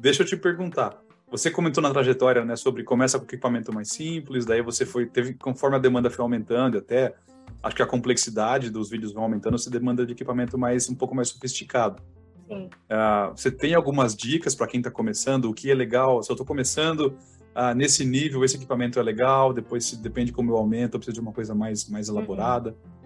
Deixa 0.00 0.22
eu 0.22 0.26
te 0.26 0.34
perguntar. 0.34 0.98
Você 1.30 1.50
comentou 1.50 1.82
na 1.82 1.90
trajetória, 1.90 2.42
né, 2.42 2.56
sobre 2.56 2.82
começa 2.82 3.18
com 3.18 3.24
equipamento 3.26 3.72
mais 3.72 3.90
simples, 3.90 4.46
daí 4.46 4.62
você 4.62 4.86
foi 4.86 5.04
teve 5.06 5.34
conforme 5.34 5.76
a 5.76 5.78
demanda 5.78 6.10
foi 6.10 6.22
aumentando, 6.22 6.78
até 6.78 7.14
acho 7.62 7.76
que 7.76 7.82
a 7.82 7.86
complexidade 7.86 8.70
dos 8.70 8.88
vídeos 8.88 9.12
vai 9.12 9.22
aumentando, 9.22 9.58
você 9.58 9.68
demanda 9.68 10.06
de 10.06 10.12
equipamento 10.12 10.56
mais 10.56 10.88
um 10.88 10.94
pouco 10.94 11.14
mais 11.14 11.28
sofisticado. 11.28 12.02
Sim. 12.48 12.64
Uh, 12.64 13.36
você 13.36 13.50
tem 13.50 13.74
algumas 13.74 14.16
dicas 14.16 14.54
para 14.54 14.66
quem 14.66 14.80
está 14.80 14.90
começando? 14.90 15.44
O 15.44 15.54
que 15.54 15.70
é 15.70 15.74
legal? 15.74 16.22
Se 16.22 16.32
eu 16.32 16.34
estou 16.34 16.46
começando 16.46 17.14
uh, 17.54 17.74
nesse 17.76 18.04
nível, 18.04 18.42
esse 18.42 18.56
equipamento 18.56 18.98
é 18.98 19.02
legal. 19.02 19.52
Depois, 19.52 19.84
se, 19.84 19.96
depende 19.96 20.32
como 20.32 20.50
eu 20.50 20.56
aumento, 20.56 20.94
eu 20.94 20.98
preciso 20.98 21.14
de 21.14 21.20
uma 21.20 21.32
coisa 21.32 21.54
mais 21.54 21.88
mais 21.88 22.08
uhum. 22.08 22.16
elaborada. 22.16 22.70
Uhum. 22.70 22.99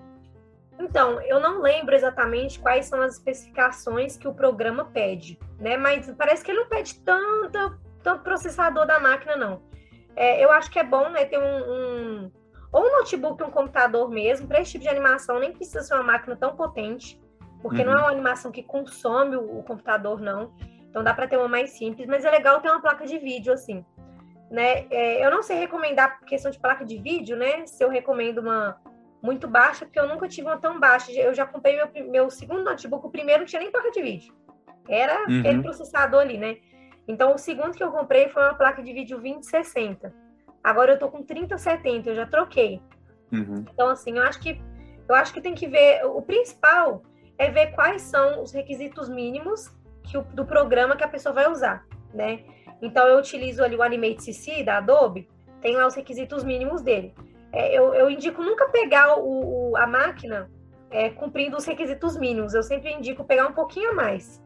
Então, 0.85 1.19
eu 1.23 1.41
não 1.41 1.63
lembro 1.63 1.95
exatamente 1.95 2.61
quais 2.61 2.87
são 2.87 3.01
as 3.01 3.15
especificações 3.15 4.19
que 4.19 4.29
o 4.29 4.35
programa 4.35 4.85
pede, 4.85 5.39
né? 5.59 5.79
Mas 5.79 6.11
parece 6.13 6.45
que 6.45 6.51
ele 6.51 6.61
não 6.61 6.69
pede 6.69 7.01
tanta 7.01 7.79
tanto 8.03 8.23
processador 8.23 8.87
da 8.87 9.01
máquina, 9.01 9.35
não. 9.35 9.63
É, 10.15 10.45
eu 10.45 10.53
acho 10.53 10.71
que 10.71 10.79
é 10.79 10.85
bom 10.85 11.09
né, 11.09 11.25
ter 11.25 11.39
um, 11.39 11.43
um 11.43 12.33
ou 12.71 12.83
um 12.83 12.99
notebook, 12.99 13.43
um 13.43 13.51
computador 13.51 14.11
mesmo, 14.11 14.47
para 14.47 14.61
esse 14.61 14.73
tipo 14.73 14.85
de 14.85 14.91
animação, 14.91 15.39
nem 15.39 15.53
precisa 15.53 15.81
ser 15.81 15.95
uma 15.95 16.03
máquina 16.03 16.37
tão 16.37 16.55
potente, 16.55 17.19
porque 17.63 17.81
uhum. 17.81 17.87
não 17.87 17.93
é 17.95 18.03
uma 18.03 18.11
animação 18.11 18.53
que 18.53 18.63
consome 18.63 19.37
o, 19.37 19.61
o 19.61 19.63
computador, 19.63 20.21
não. 20.21 20.53
Então 20.91 21.03
dá 21.03 21.15
para 21.15 21.27
ter 21.27 21.39
uma 21.39 21.49
mais 21.49 21.71
simples, 21.71 22.07
mas 22.07 22.27
é 22.27 22.31
legal 22.31 22.61
ter 22.61 22.69
uma 22.69 22.83
placa 22.83 23.07
de 23.07 23.19
vídeo 23.19 23.53
assim. 23.53 23.85
Né? 24.51 24.87
É, 24.91 25.25
eu 25.25 25.31
não 25.31 25.43
sei 25.43 25.57
recomendar 25.57 26.21
questão 26.21 26.51
de 26.51 26.59
placa 26.59 26.85
de 26.85 26.99
vídeo, 26.99 27.37
né? 27.37 27.67
Se 27.67 27.83
eu 27.83 27.89
recomendo 27.89 28.39
uma 28.39 28.77
muito 29.25 29.49
baixa, 29.49 29.87
porque 29.87 29.99
eu 29.99 30.07
nunca 30.07 30.29
tive 30.29 30.47
uma 30.47 30.59
tão 30.59 30.79
baixa. 30.79 31.11
Eu 31.11 31.33
já 31.33 31.47
comprei 31.47 31.77
meu, 31.77 32.11
meu 32.11 32.31
segundo 32.31 32.63
notebook, 32.63 33.07
o 33.07 33.11
primeiro 33.11 33.41
não 33.41 33.47
tinha 33.47 33.61
nem 33.61 33.71
placa 33.71 33.91
de 33.91 34.03
vídeo. 34.03 34.35
Era 34.87 35.27
uhum. 35.27 35.41
aquele 35.41 35.63
processador 35.63 36.21
ali, 36.21 36.37
né? 36.37 36.59
Então, 37.09 37.35
o 37.35 37.39
segundo 37.39 37.73
que 37.73 37.83
eu 37.83 37.91
comprei 37.91 38.29
foi 38.29 38.43
uma 38.43 38.53
placa 38.53 38.83
de 38.83 38.93
vídeo 38.93 39.17
2060. 39.17 40.13
Agora 40.63 40.93
eu 40.93 40.99
tô 40.99 41.09
com 41.09 41.23
3070, 41.23 42.11
eu 42.11 42.15
já 42.15 42.27
troquei. 42.27 42.83
Uhum. 43.33 43.65
Então, 43.73 43.89
assim, 43.89 44.19
eu 44.19 44.23
acho 44.25 44.39
que 44.41 44.61
eu 45.09 45.15
acho 45.15 45.33
que 45.33 45.41
tem 45.41 45.55
que 45.55 45.67
ver. 45.67 46.05
O 46.05 46.21
principal 46.21 47.03
é 47.39 47.51
ver 47.51 47.69
quais 47.69 48.03
são 48.03 48.43
os 48.43 48.53
requisitos 48.53 49.09
mínimos 49.09 49.75
que 50.03 50.19
o, 50.19 50.23
do 50.23 50.45
programa 50.45 50.97
que 50.97 51.05
a 51.05 51.09
pessoa 51.09 51.35
vai 51.35 51.51
usar, 51.51 51.87
né? 52.13 52.45
Então, 52.83 53.07
eu 53.07 53.19
utilizo 53.19 53.65
ali 53.65 53.75
o 53.75 53.83
Animate 53.83 54.23
CC 54.23 54.63
da 54.63 54.77
Adobe, 54.77 55.27
tem 55.63 55.77
lá 55.77 55.87
os 55.87 55.95
requisitos 55.95 56.45
mínimos 56.45 56.83
dele. 56.83 57.15
É, 57.55 57.79
eu, 57.79 57.95
eu, 57.95 58.11
indico 58.11 58.43
nunca 58.43 58.69
pegar 58.69 59.17
o, 59.17 59.71
o 59.71 59.77
a 59.77 59.87
máquina 59.87 60.51
é, 60.91 61.11
cumprindo 61.11 61.57
os 61.57 61.65
requisitos 61.65 62.17
mínimos. 62.17 62.53
Eu 62.53 62.63
sempre 62.63 62.93
indico 62.93 63.25
pegar 63.25 63.47
um 63.47 63.53
pouquinho 63.53 63.91
a 63.91 63.95
mais, 63.95 64.43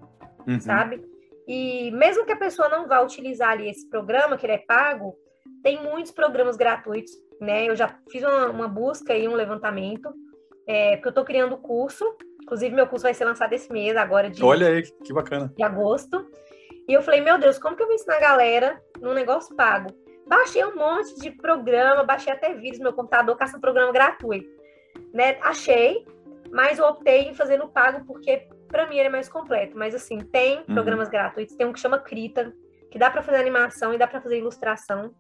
uhum. 0.47 0.61
sabe? 0.61 1.03
E 1.47 1.91
mesmo 1.93 2.27
que 2.27 2.33
a 2.33 2.37
pessoa 2.37 2.69
não 2.69 2.87
vá 2.87 3.01
utilizar 3.01 3.51
ali 3.51 3.71
esse 3.71 3.89
programa, 3.89 4.37
que 4.37 4.45
ele 4.45 4.53
é 4.53 4.59
pago, 4.59 5.17
tem 5.63 5.83
muitos 5.83 6.13
programas 6.13 6.57
gratuitos, 6.57 7.13
né? 7.41 7.67
Eu 7.67 7.75
já 7.75 7.89
fiz 8.11 8.23
uma, 8.23 8.51
uma 8.51 8.69
busca 8.69 9.17
e 9.17 9.27
um 9.27 9.35
levantamento, 9.35 10.13
é, 10.67 10.97
porque 10.97 11.09
eu 11.09 11.11
estou 11.11 11.25
criando 11.25 11.55
o 11.55 11.59
curso. 11.59 12.05
Inclusive, 12.43 12.75
meu 12.75 12.87
curso 12.87 13.05
vai 13.05 13.15
ser 13.15 13.25
lançado 13.25 13.55
esse 13.55 13.73
mês, 13.73 13.97
agora 13.97 14.29
de. 14.29 14.45
Olha 14.45 14.69
aí, 14.69 14.83
que 14.83 15.13
bacana. 15.15 15.51
De 15.57 15.63
agosto. 15.63 16.27
E 16.87 16.93
eu 16.93 17.03
falei, 17.03 17.23
meu 17.23 17.39
Deus, 17.39 17.59
como 17.59 17.77
que 17.77 17.83
eu 17.83 17.87
vou 17.87 17.95
ensinar 17.95 18.17
a 18.17 18.21
galera 18.21 18.83
num 19.01 19.15
negócio 19.15 19.57
pago? 19.57 19.89
Baixei 20.29 20.65
um 20.65 20.77
monte 20.77 21.19
de 21.21 21.31
programa, 21.31 22.05
baixei 22.05 22.33
até 22.33 22.53
vídeos 22.55 22.79
no 22.79 22.85
meu 22.85 22.93
computador, 22.93 23.37
caça 23.37 23.57
um 23.57 23.61
programa 23.61 23.93
gratuito. 23.93 24.49
Né? 25.13 25.39
Achei, 25.41 26.07
mas 26.53 26.79
eu 26.79 26.87
optei 26.87 27.29
em 27.29 27.35
fazer 27.35 27.57
no 27.57 27.69
pago 27.69 28.05
porque 28.05 28.47
para 28.69 28.87
mim 28.87 28.99
ele 28.99 29.09
é 29.09 29.11
mais 29.11 29.29
completo. 29.29 29.77
Mas 29.77 29.95
assim, 29.95 30.19
tem 30.19 30.59
uhum. 30.59 30.75
programas 30.75 31.09
gratuitos, 31.09 31.57
tem 31.57 31.67
um 31.67 31.73
que 31.73 31.81
chama 31.81 31.99
Krita, 31.99 32.53
que 32.91 32.99
dá 32.99 33.11
para 33.11 33.23
fazer 33.23 33.39
animação 33.39 33.93
e 33.93 33.99
dá 33.99 34.07
para 34.07 34.21
fazer 34.21 34.39
ilustração, 34.39 35.15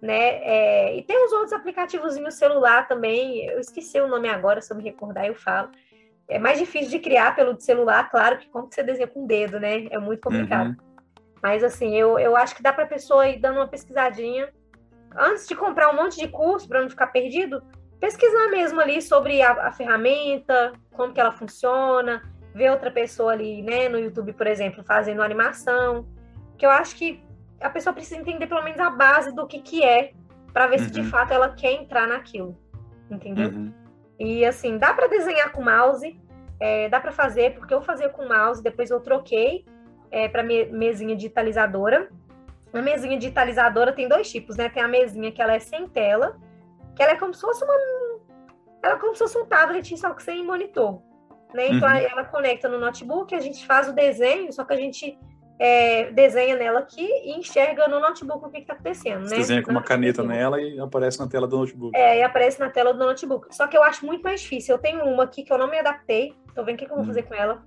né? 0.00 0.38
É, 0.42 0.96
e 0.96 1.02
tem 1.02 1.22
uns 1.24 1.32
outros 1.32 1.52
aplicativos 1.52 2.16
no 2.16 2.30
celular 2.30 2.88
também. 2.88 3.46
Eu 3.46 3.60
esqueci 3.60 4.00
o 4.00 4.08
nome 4.08 4.28
agora, 4.28 4.60
se 4.60 4.72
eu 4.72 4.76
me 4.76 4.82
recordar 4.82 5.26
eu 5.26 5.34
falo. 5.34 5.70
É 6.28 6.38
mais 6.38 6.58
difícil 6.58 6.90
de 6.90 6.98
criar 6.98 7.36
pelo 7.36 7.58
celular, 7.60 8.10
claro 8.10 8.38
que 8.38 8.48
como 8.48 8.68
que 8.68 8.74
você 8.74 8.82
desenha 8.82 9.06
com 9.06 9.24
o 9.24 9.26
dedo, 9.26 9.60
né? 9.60 9.86
É 9.90 9.98
muito 9.98 10.20
complicado. 10.20 10.70
Uhum. 10.70 10.95
Mas 11.42 11.62
assim, 11.62 11.94
eu, 11.94 12.18
eu 12.18 12.36
acho 12.36 12.54
que 12.54 12.62
dá 12.62 12.72
para 12.72 12.84
a 12.84 12.88
pessoa 12.88 13.28
ir 13.28 13.38
dando 13.38 13.56
uma 13.56 13.68
pesquisadinha 13.68 14.52
antes 15.16 15.46
de 15.46 15.54
comprar 15.54 15.90
um 15.90 15.96
monte 15.96 16.16
de 16.16 16.28
curso 16.28 16.68
para 16.68 16.82
não 16.82 16.90
ficar 16.90 17.08
perdido, 17.08 17.62
pesquisar 18.00 18.48
mesmo 18.50 18.80
ali 18.80 19.00
sobre 19.00 19.40
a, 19.42 19.68
a 19.68 19.72
ferramenta, 19.72 20.72
como 20.92 21.12
que 21.12 21.20
ela 21.20 21.32
funciona, 21.32 22.22
ver 22.54 22.70
outra 22.70 22.90
pessoa 22.90 23.32
ali, 23.32 23.62
né, 23.62 23.88
no 23.88 23.98
YouTube, 23.98 24.32
por 24.32 24.46
exemplo, 24.46 24.84
fazendo 24.84 25.22
animação, 25.22 26.06
que 26.58 26.64
eu 26.64 26.70
acho 26.70 26.96
que 26.96 27.22
a 27.60 27.70
pessoa 27.70 27.92
precisa 27.92 28.20
entender 28.20 28.46
pelo 28.46 28.62
menos 28.62 28.80
a 28.80 28.90
base 28.90 29.34
do 29.34 29.46
que 29.46 29.60
que 29.60 29.82
é, 29.82 30.12
para 30.52 30.66
ver 30.66 30.78
uhum. 30.78 30.84
se 30.84 30.90
de 30.90 31.00
uhum. 31.00 31.06
fato 31.08 31.32
ela 31.32 31.50
quer 31.50 31.72
entrar 31.72 32.06
naquilo, 32.06 32.56
entendeu? 33.10 33.50
Uhum. 33.50 33.72
E 34.18 34.44
assim, 34.44 34.78
dá 34.78 34.94
para 34.94 35.06
desenhar 35.06 35.52
com 35.52 35.62
mouse, 35.62 36.18
é, 36.58 36.88
dá 36.88 37.00
para 37.00 37.12
fazer, 37.12 37.54
porque 37.54 37.74
eu 37.74 37.82
fazia 37.82 38.08
com 38.08 38.26
mouse, 38.26 38.62
depois 38.62 38.90
eu 38.90 39.00
troquei 39.00 39.64
é, 40.10 40.28
para 40.28 40.42
mesinha 40.42 41.14
digitalizadora. 41.16 42.08
A 42.72 42.82
mesinha 42.82 43.16
digitalizadora 43.18 43.92
tem 43.92 44.08
dois 44.08 44.30
tipos, 44.30 44.56
né? 44.56 44.68
Tem 44.68 44.82
a 44.82 44.88
mesinha 44.88 45.32
que 45.32 45.40
ela 45.40 45.54
é 45.54 45.58
sem 45.58 45.88
tela, 45.88 46.36
que 46.94 47.02
ela 47.02 47.12
é 47.12 47.16
como 47.16 47.32
se 47.32 47.40
fosse 47.40 47.64
uma. 47.64 47.74
Ela 48.82 48.94
é 48.94 48.98
como 48.98 49.14
se 49.14 49.20
fosse 49.20 49.38
um 49.38 49.46
tablet, 49.46 49.96
só 49.96 50.12
que 50.12 50.22
sem 50.22 50.44
monitor. 50.44 51.00
Né? 51.54 51.68
Então 51.68 51.88
uhum. 51.88 51.96
ela 51.96 52.24
conecta 52.24 52.68
no 52.68 52.78
notebook, 52.78 53.34
a 53.34 53.40
gente 53.40 53.66
faz 53.66 53.88
o 53.88 53.92
desenho, 53.92 54.52
só 54.52 54.64
que 54.64 54.74
a 54.74 54.76
gente 54.76 55.18
é, 55.58 56.10
desenha 56.10 56.56
nela 56.56 56.80
aqui 56.80 57.06
e 57.24 57.32
enxerga 57.38 57.88
no 57.88 57.98
notebook 58.00 58.44
o 58.44 58.50
que 58.50 58.58
está 58.58 58.74
acontecendo. 58.74 59.26
Você 59.26 59.34
né? 59.34 59.40
desenha 59.40 59.62
com 59.62 59.70
uma 59.70 59.82
caneta 59.82 60.22
nela 60.22 60.60
e 60.60 60.78
aparece 60.78 61.18
na 61.18 61.26
tela 61.26 61.46
do 61.46 61.58
notebook. 61.58 61.96
É, 61.96 62.18
e 62.18 62.22
aparece 62.22 62.60
na 62.60 62.68
tela 62.68 62.92
do 62.92 62.98
notebook. 62.98 63.54
Só 63.54 63.66
que 63.66 63.76
eu 63.76 63.82
acho 63.82 64.04
muito 64.04 64.22
mais 64.22 64.40
difícil. 64.40 64.74
Eu 64.74 64.78
tenho 64.78 65.04
uma 65.04 65.24
aqui 65.24 65.42
que 65.42 65.52
eu 65.52 65.58
não 65.58 65.70
me 65.70 65.78
adaptei. 65.78 66.34
Tô 66.54 66.62
vendo 66.62 66.76
o 66.76 66.78
que, 66.78 66.86
que 66.86 66.92
eu 66.92 66.96
vou 66.96 67.04
uhum. 67.04 67.06
fazer 67.06 67.22
com 67.22 67.34
ela. 67.34 67.62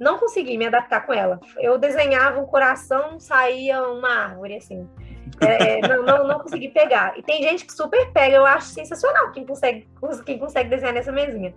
Não 0.00 0.16
consegui 0.16 0.56
me 0.56 0.66
adaptar 0.66 1.04
com 1.04 1.12
ela. 1.12 1.38
Eu 1.58 1.76
desenhava 1.76 2.40
um 2.40 2.46
coração, 2.46 3.20
saía 3.20 3.82
uma 3.82 4.08
árvore, 4.08 4.56
assim. 4.56 4.88
É, 5.42 5.78
não, 5.86 6.02
não, 6.02 6.26
não, 6.26 6.38
consegui 6.38 6.70
pegar. 6.70 7.18
E 7.18 7.22
tem 7.22 7.42
gente 7.42 7.66
que 7.66 7.72
super 7.74 8.10
pega, 8.10 8.34
eu 8.34 8.46
acho 8.46 8.68
sensacional 8.68 9.30
quem 9.30 9.44
consegue, 9.44 9.86
quem 10.24 10.38
consegue 10.38 10.70
desenhar 10.70 10.94
nessa 10.94 11.12
mesinha. 11.12 11.54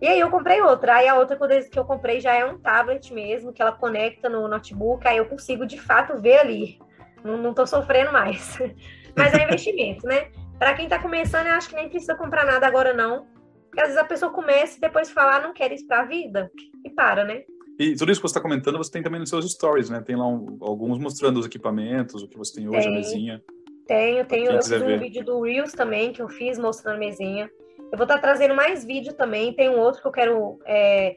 E 0.00 0.08
aí 0.08 0.18
eu 0.18 0.30
comprei 0.30 0.62
outra. 0.62 0.96
Aí 0.96 1.06
a 1.06 1.16
outra 1.16 1.36
que 1.70 1.78
eu 1.78 1.84
comprei 1.84 2.18
já 2.18 2.34
é 2.34 2.46
um 2.46 2.58
tablet 2.58 3.12
mesmo, 3.12 3.52
que 3.52 3.60
ela 3.60 3.72
conecta 3.72 4.30
no 4.30 4.48
notebook, 4.48 5.06
aí 5.06 5.18
eu 5.18 5.26
consigo 5.26 5.66
de 5.66 5.78
fato 5.78 6.18
ver 6.18 6.38
ali. 6.38 6.78
Não, 7.22 7.36
não 7.36 7.52
tô 7.52 7.66
sofrendo 7.66 8.10
mais. 8.10 8.58
Mas 9.14 9.34
é 9.34 9.44
investimento, 9.44 10.06
né? 10.06 10.30
Para 10.58 10.72
quem 10.72 10.88
tá 10.88 10.98
começando, 10.98 11.46
eu 11.46 11.54
acho 11.54 11.68
que 11.68 11.76
nem 11.76 11.90
precisa 11.90 12.14
comprar 12.14 12.46
nada 12.46 12.66
agora, 12.66 12.94
não. 12.94 13.26
Porque 13.66 13.80
às 13.80 13.88
vezes 13.88 14.02
a 14.02 14.04
pessoa 14.04 14.32
começa 14.32 14.78
e 14.78 14.80
depois 14.80 15.10
fala, 15.10 15.36
ah, 15.36 15.40
não 15.40 15.52
quero 15.52 15.74
isso 15.74 15.86
pra 15.86 16.04
vida, 16.04 16.50
e 16.82 16.88
para, 16.88 17.24
né? 17.24 17.42
E 17.78 17.94
tudo 17.94 18.10
isso 18.10 18.20
que 18.20 18.28
você 18.28 18.32
está 18.32 18.40
comentando, 18.40 18.78
você 18.78 18.90
tem 18.90 19.02
também 19.02 19.20
nos 19.20 19.28
seus 19.28 19.50
stories, 19.52 19.90
né? 19.90 20.00
Tem 20.00 20.16
lá 20.16 20.26
um, 20.26 20.56
alguns 20.60 20.98
mostrando 20.98 21.38
os 21.38 21.46
equipamentos, 21.46 22.22
o 22.22 22.28
que 22.28 22.38
você 22.38 22.54
tem 22.54 22.68
hoje, 22.68 22.82
tem, 22.82 22.88
a 22.88 22.90
mesinha. 22.90 23.44
Tenho, 23.86 24.24
tenho. 24.24 24.50
Eu 24.52 24.62
fiz 24.62 24.82
um 24.82 24.98
vídeo 24.98 25.24
do 25.24 25.40
Reels 25.42 25.72
também, 25.72 26.12
que 26.12 26.22
eu 26.22 26.28
fiz 26.28 26.58
mostrando 26.58 26.96
a 26.96 26.98
mesinha. 26.98 27.50
Eu 27.92 27.98
vou 27.98 28.04
estar 28.04 28.16
tá 28.16 28.20
trazendo 28.20 28.54
mais 28.54 28.84
vídeo 28.84 29.12
também. 29.12 29.52
Tem 29.52 29.68
um 29.68 29.78
outro 29.78 30.00
que 30.00 30.08
eu 30.08 30.12
quero 30.12 30.58
é, 30.64 31.14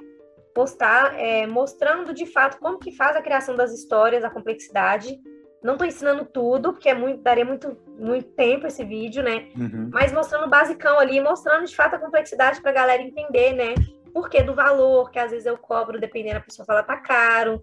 postar, 0.53 1.17
é, 1.17 1.47
mostrando 1.47 2.13
de 2.13 2.25
fato 2.25 2.59
como 2.59 2.77
que 2.77 2.91
faz 2.91 3.15
a 3.15 3.21
criação 3.21 3.55
das 3.55 3.73
histórias, 3.73 4.23
a 4.23 4.29
complexidade. 4.29 5.17
Não 5.63 5.73
estou 5.73 5.87
ensinando 5.87 6.25
tudo, 6.25 6.73
porque 6.73 6.89
é 6.89 6.93
muito, 6.93 7.21
daria 7.21 7.43
muito, 7.43 7.75
muito 7.97 8.29
tempo 8.31 8.67
esse 8.67 8.83
vídeo, 8.83 9.23
né? 9.23 9.49
Uhum. 9.57 9.89
Mas 9.91 10.11
mostrando 10.11 10.45
o 10.45 10.49
basicão 10.49 10.99
ali, 10.99 11.19
mostrando 11.19 11.65
de 11.65 11.75
fato 11.75 11.95
a 11.95 11.99
complexidade 11.99 12.61
para 12.61 12.71
a 12.71 12.73
galera 12.73 13.01
entender, 13.01 13.53
né? 13.53 13.73
Por 14.13 14.29
do 14.43 14.55
valor, 14.55 15.11
que 15.11 15.19
às 15.19 15.31
vezes 15.31 15.45
eu 15.45 15.57
cobro, 15.57 15.99
dependendo, 15.99 16.37
a 16.37 16.41
pessoa 16.41 16.65
fala 16.65 16.83
tá 16.83 16.97
caro, 16.97 17.61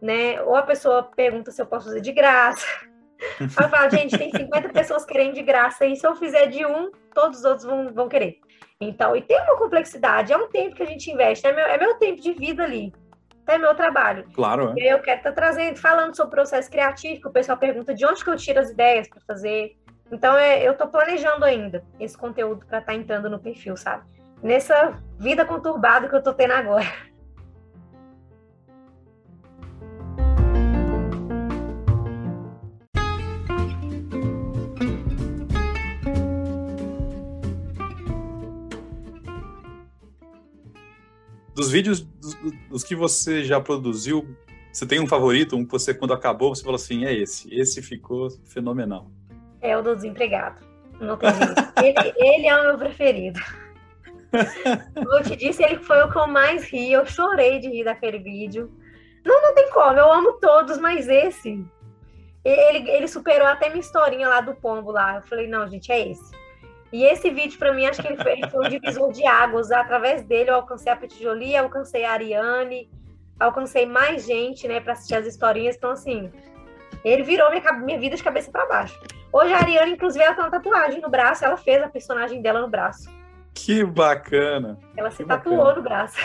né? 0.00 0.40
Ou 0.42 0.54
a 0.54 0.62
pessoa 0.62 1.02
pergunta 1.02 1.50
se 1.50 1.60
eu 1.60 1.66
posso 1.66 1.86
fazer 1.86 2.00
de 2.00 2.12
graça. 2.12 2.66
Aí 3.38 3.64
eu 3.64 3.68
falo, 3.68 3.90
gente, 3.90 4.16
tem 4.16 4.30
50 4.30 4.70
pessoas 4.70 5.04
querendo 5.04 5.34
de 5.34 5.42
graça, 5.42 5.84
e 5.84 5.94
se 5.94 6.06
eu 6.06 6.16
fizer 6.16 6.46
de 6.46 6.64
um, 6.64 6.90
todos 7.14 7.40
os 7.40 7.44
outros 7.44 7.66
vão, 7.66 7.92
vão 7.92 8.08
querer. 8.08 8.38
Então, 8.80 9.14
e 9.14 9.20
tem 9.20 9.38
uma 9.42 9.58
complexidade, 9.58 10.32
é 10.32 10.36
um 10.36 10.48
tempo 10.48 10.74
que 10.74 10.82
a 10.82 10.86
gente 10.86 11.10
investe, 11.10 11.46
é 11.46 11.52
meu, 11.52 11.66
é 11.66 11.76
meu 11.76 11.96
tempo 11.96 12.20
de 12.20 12.32
vida 12.32 12.64
ali, 12.64 12.92
é 13.46 13.58
meu 13.58 13.74
trabalho. 13.74 14.24
Claro. 14.32 14.72
É. 14.78 14.94
Eu 14.94 15.00
quero 15.00 15.18
estar 15.18 15.30
tá 15.30 15.36
trazendo, 15.36 15.76
falando 15.76 16.16
sobre 16.16 16.28
o 16.28 16.36
processo 16.36 16.70
criativo, 16.70 17.20
que 17.20 17.28
o 17.28 17.32
pessoal 17.32 17.58
pergunta 17.58 17.92
de 17.92 18.06
onde 18.06 18.24
que 18.24 18.30
eu 18.30 18.36
tiro 18.36 18.58
as 18.58 18.70
ideias 18.70 19.06
para 19.08 19.20
fazer. 19.26 19.76
Então, 20.10 20.36
é, 20.36 20.66
eu 20.66 20.72
estou 20.72 20.88
planejando 20.88 21.44
ainda 21.44 21.84
esse 21.98 22.16
conteúdo 22.16 22.64
para 22.64 22.78
estar 22.78 22.92
tá 22.92 22.98
entrando 22.98 23.28
no 23.28 23.38
perfil, 23.38 23.76
sabe? 23.76 24.04
Nessa 24.42 24.98
vida 25.18 25.44
conturbada 25.44 26.08
que 26.08 26.14
eu 26.14 26.18
estou 26.18 26.32
tendo 26.32 26.52
agora. 26.52 27.10
dos 41.60 41.70
vídeos 41.70 42.00
dos, 42.00 42.34
dos, 42.70 42.82
que 42.82 42.96
você 42.96 43.44
já 43.44 43.60
produziu, 43.60 44.34
você 44.72 44.86
tem 44.86 44.98
um 44.98 45.06
favorito, 45.06 45.56
um 45.56 45.64
que 45.64 45.70
você, 45.70 45.92
quando 45.92 46.14
acabou, 46.14 46.54
você 46.54 46.62
falou 46.62 46.76
assim, 46.76 47.04
é 47.04 47.12
esse, 47.12 47.54
esse 47.54 47.82
ficou 47.82 48.30
fenomenal. 48.46 49.10
É 49.60 49.76
o 49.76 49.82
do 49.82 49.94
desempregado. 49.94 50.62
Não 50.98 51.18
tem 51.18 51.28
jeito. 51.34 51.72
ele, 51.84 52.14
ele 52.16 52.46
é 52.46 52.58
o 52.58 52.64
meu 52.64 52.78
preferido. 52.78 53.38
Eu 54.96 55.22
te 55.22 55.36
disse, 55.36 55.62
ele 55.62 55.78
foi 55.78 56.02
o 56.02 56.10
que 56.10 56.18
eu 56.18 56.26
mais 56.26 56.64
ri, 56.64 56.92
eu 56.92 57.04
chorei 57.06 57.58
de 57.58 57.68
rir 57.68 57.84
daquele 57.84 58.18
vídeo. 58.18 58.70
Não, 59.24 59.42
não 59.42 59.54
tem 59.54 59.70
como, 59.70 59.98
eu 59.98 60.12
amo 60.12 60.34
todos, 60.34 60.78
mas 60.78 61.08
esse, 61.08 61.64
ele, 62.44 62.90
ele 62.90 63.08
superou 63.08 63.46
até 63.46 63.68
minha 63.68 63.80
historinha 63.80 64.28
lá 64.28 64.40
do 64.40 64.54
pombo 64.54 64.90
lá. 64.90 65.16
Eu 65.16 65.22
falei, 65.22 65.46
não, 65.46 65.68
gente, 65.68 65.92
é 65.92 66.08
esse. 66.08 66.30
E 66.92 67.04
esse 67.04 67.30
vídeo, 67.30 67.58
para 67.58 67.72
mim, 67.72 67.86
acho 67.86 68.02
que 68.02 68.08
ele 68.08 68.20
foi, 68.20 68.32
ele 68.32 68.48
foi 68.48 68.66
um 68.66 68.68
divisor 68.68 69.12
de 69.12 69.24
águas. 69.24 69.70
Através 69.70 70.24
dele, 70.24 70.50
eu 70.50 70.56
alcancei 70.56 70.90
a 70.90 70.96
Petit 70.96 71.22
Jolie, 71.22 71.56
alcancei 71.56 72.04
a 72.04 72.12
Ariane, 72.12 72.90
alcancei 73.38 73.86
mais 73.86 74.26
gente, 74.26 74.66
né, 74.66 74.80
para 74.80 74.94
assistir 74.94 75.14
as 75.14 75.26
historinhas. 75.26 75.76
Então, 75.76 75.90
assim, 75.90 76.32
ele 77.04 77.22
virou 77.22 77.50
minha, 77.50 77.72
minha 77.74 77.98
vida 77.98 78.16
de 78.16 78.22
cabeça 78.22 78.50
para 78.50 78.66
baixo. 78.66 78.98
Hoje, 79.32 79.52
a 79.52 79.58
Ariane, 79.58 79.92
inclusive, 79.92 80.24
ela 80.24 80.34
tem 80.34 80.44
uma 80.44 80.50
tatuagem 80.50 81.00
no 81.00 81.08
braço. 81.08 81.44
Ela 81.44 81.56
fez 81.56 81.80
a 81.82 81.88
personagem 81.88 82.42
dela 82.42 82.60
no 82.60 82.68
braço. 82.68 83.08
Que 83.54 83.84
bacana! 83.84 84.78
Ela 84.96 85.10
se 85.10 85.24
tatuou 85.24 85.58
bacana. 85.58 85.76
no 85.76 85.82
braço. 85.82 86.18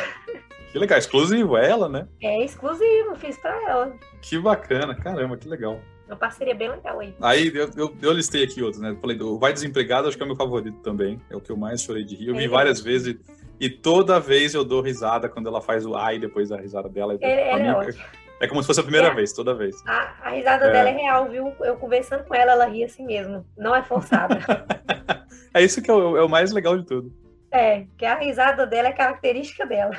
Que 0.72 0.80
legal, 0.80 1.00
exclusivo, 1.00 1.58
é 1.58 1.70
ela, 1.70 1.88
né? 1.88 2.08
É 2.22 2.44
exclusivo, 2.44 3.16
fiz 3.16 3.38
para 3.38 3.56
ela. 3.70 3.94
Que 4.22 4.38
bacana, 4.38 4.94
caramba, 4.94 5.38
que 5.38 5.48
legal. 5.48 5.80
Uma 6.08 6.18
parceria 6.18 6.54
bem 6.54 6.70
legal 6.70 7.00
aí. 7.00 7.16
Aí 7.22 7.48
eu, 7.48 7.70
eu, 7.76 7.96
eu, 8.02 8.12
listei 8.12 8.44
aqui 8.44 8.62
outros, 8.62 8.82
né? 8.82 8.96
Falei, 9.02 9.18
do 9.18 9.40
Vai 9.40 9.54
Desempregado, 9.54 10.08
acho 10.08 10.18
que 10.18 10.22
é 10.22 10.26
o 10.26 10.28
meu 10.28 10.36
favorito 10.36 10.78
também. 10.82 11.20
É 11.30 11.36
o 11.36 11.42
que 11.42 11.52
eu 11.52 11.58
mais 11.58 11.82
chorei 11.82 12.04
de 12.04 12.16
rir. 12.16 12.28
Eu 12.28 12.36
vi 12.36 12.48
várias 12.48 12.80
vezes 12.80 13.16
e, 13.60 13.66
e, 13.66 13.70
toda 13.70 14.20
vez 14.20 14.54
eu 14.54 14.64
dou 14.64 14.82
risada 14.82 15.28
quando 15.28 15.48
ela 15.48 15.62
faz 15.62 15.86
o 15.86 15.96
ai 15.96 16.20
depois 16.20 16.50
da 16.50 16.58
risada 16.58 16.88
dela. 16.90 17.18
É, 17.22 17.52
é, 17.52 17.96
é 18.42 18.48
como 18.48 18.62
se 18.62 18.68
fosse 18.68 18.82
a 18.82 18.84
primeira 18.84 19.08
é. 19.08 19.14
vez, 19.16 19.34
toda 19.34 19.56
vez. 19.56 19.76
A, 19.88 20.14
a 20.22 20.30
risada 20.30 20.66
é. 20.66 20.72
dela 20.72 20.90
é 20.90 20.94
real, 20.94 21.28
viu? 21.28 21.54
Eu 21.62 21.76
conversando 21.78 22.24
com 22.26 22.36
ela, 22.36 22.52
ela 22.52 22.66
ri 22.66 22.84
assim 22.84 23.06
mesmo. 23.06 23.46
Não 23.58 23.76
é 23.76 23.82
forçada. 23.82 24.38
é 25.56 25.64
isso 25.64 25.82
que 25.82 25.90
é 25.90 25.94
o, 25.94 26.18
é 26.18 26.24
o 26.24 26.30
mais 26.30 26.52
legal 26.52 26.78
de 26.78 26.86
tudo. 26.86 27.12
É, 27.52 27.86
que 27.98 28.06
a 28.06 28.20
risada 28.20 28.68
dela 28.68 28.90
é 28.90 28.92
característica 28.92 29.66
dela. 29.66 29.96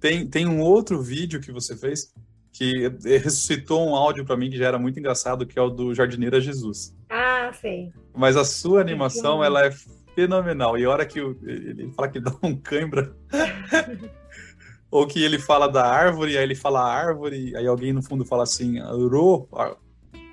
Tem, 0.00 0.26
tem 0.26 0.46
um 0.46 0.60
outro 0.60 1.00
vídeo 1.00 1.40
que 1.40 1.52
você 1.52 1.76
fez 1.76 2.12
que 2.52 2.90
ressuscitou 3.04 3.86
um 3.86 3.94
áudio 3.94 4.24
para 4.24 4.36
mim 4.36 4.50
que 4.50 4.56
já 4.56 4.68
era 4.68 4.78
muito 4.78 4.98
engraçado, 4.98 5.46
que 5.46 5.58
é 5.58 5.62
o 5.62 5.70
do 5.70 5.94
Jardineira 5.94 6.40
Jesus. 6.40 6.94
Ah, 7.08 7.50
sei. 7.52 7.92
Mas 8.14 8.36
a 8.36 8.44
sua 8.44 8.80
animação, 8.80 9.44
ela 9.44 9.64
é 9.66 9.70
fenomenal. 10.14 10.78
E 10.78 10.84
a 10.84 10.90
hora 10.90 11.06
que 11.06 11.18
ele 11.18 11.92
fala 11.92 12.08
que 12.08 12.20
dá 12.20 12.32
um 12.42 12.56
cãibra, 12.56 13.14
ou 14.90 15.06
que 15.06 15.22
ele 15.22 15.38
fala 15.38 15.66
da 15.66 15.86
árvore, 15.86 16.36
aí 16.36 16.44
ele 16.44 16.54
fala 16.54 16.82
árvore, 16.82 17.56
aí 17.56 17.66
alguém 17.66 17.92
no 17.92 18.02
fundo 18.02 18.24
fala 18.24 18.42
assim, 18.42 18.78
ro, 18.80 19.48